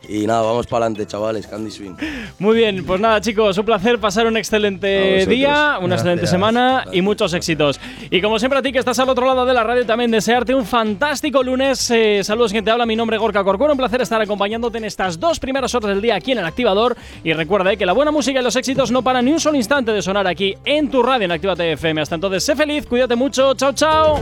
Y 0.08 0.26
nada, 0.26 0.42
vamos 0.42 0.66
para 0.66 0.86
adelante, 0.86 1.06
chavales, 1.06 1.46
Candy 1.46 1.70
Swing. 1.70 1.94
Muy 2.40 2.58
bien, 2.58 2.84
pues 2.86 3.00
nada 3.00 3.22
chicos, 3.22 3.58
un 3.58 3.66
placer 3.66 4.00
pasar 4.00 4.26
un 4.28 4.38
excelente 4.38 5.26
día, 5.28 5.78
una 5.80 5.88
Gracias. 5.88 6.00
excelente 6.02 6.28
semana 6.28 6.86
y 6.92 7.02
muchos 7.02 7.34
éxitos. 7.34 7.80
Y 8.10 8.22
como 8.22 8.40
siempre 8.40 8.60
a 8.60 8.62
ti 8.62 8.72
que 8.72 8.80
estás 8.80 8.98
al 9.00 9.10
otro 9.10 9.26
lado 9.28 9.46
de 9.46 9.54
la 9.54 9.64
radio 9.64 9.86
también 9.86 10.10
desearte 10.10 10.56
un 10.56 10.66
fantástico 10.66 11.44
lunes. 11.44 11.92
Eh, 11.92 12.22
saludos, 12.24 12.52
quien 12.52 12.66
te 12.66 12.72
habla, 12.72 12.86
mi 12.86 12.96
nombre 12.96 13.18
es 13.18 13.22
Gorka 13.22 13.44
Corcuero, 13.44 13.74
un 13.74 13.78
placer 13.78 14.02
estar 14.02 14.22
acompañándote 14.22 14.78
en 14.80 14.86
estas 14.86 15.20
dos 15.20 15.40
primeras 15.40 15.76
horas 15.76 15.90
del 15.90 16.02
día 16.02 16.16
aquí 16.16 16.32
en 16.32 16.40
el 16.40 16.46
Activador. 16.46 16.96
Y 17.24 17.34
recuerda 17.34 17.72
eh, 17.72 17.78
que 17.78 17.86
la 17.86 17.94
buena 17.94 18.12
música 18.12 18.40
y 18.40 18.44
los 18.44 18.56
éxitos 18.56 18.90
no 18.92 19.04
paran 19.04 19.26
ni 19.26 19.32
un 19.34 19.40
solo 19.40 19.58
instante 19.58 19.92
de 19.92 20.02
sonar 20.02 20.28
aquí 20.28 20.56
en 20.66 20.90
tu 20.90 21.04
radio 21.04 21.26
en 21.26 21.32
Actívate 21.32 21.74
FM. 21.74 22.02
Hasta 22.02 22.16
entonces, 22.16 22.44
sé 22.44 22.56
feliz, 22.56 22.86
cuídate 22.88 23.16
mucho, 23.16 23.54
chao 23.54 23.74
chao. 23.74 24.20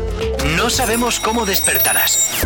No 0.57 0.69
sabemos 0.69 1.19
cómo 1.19 1.45
despertarás, 1.45 2.45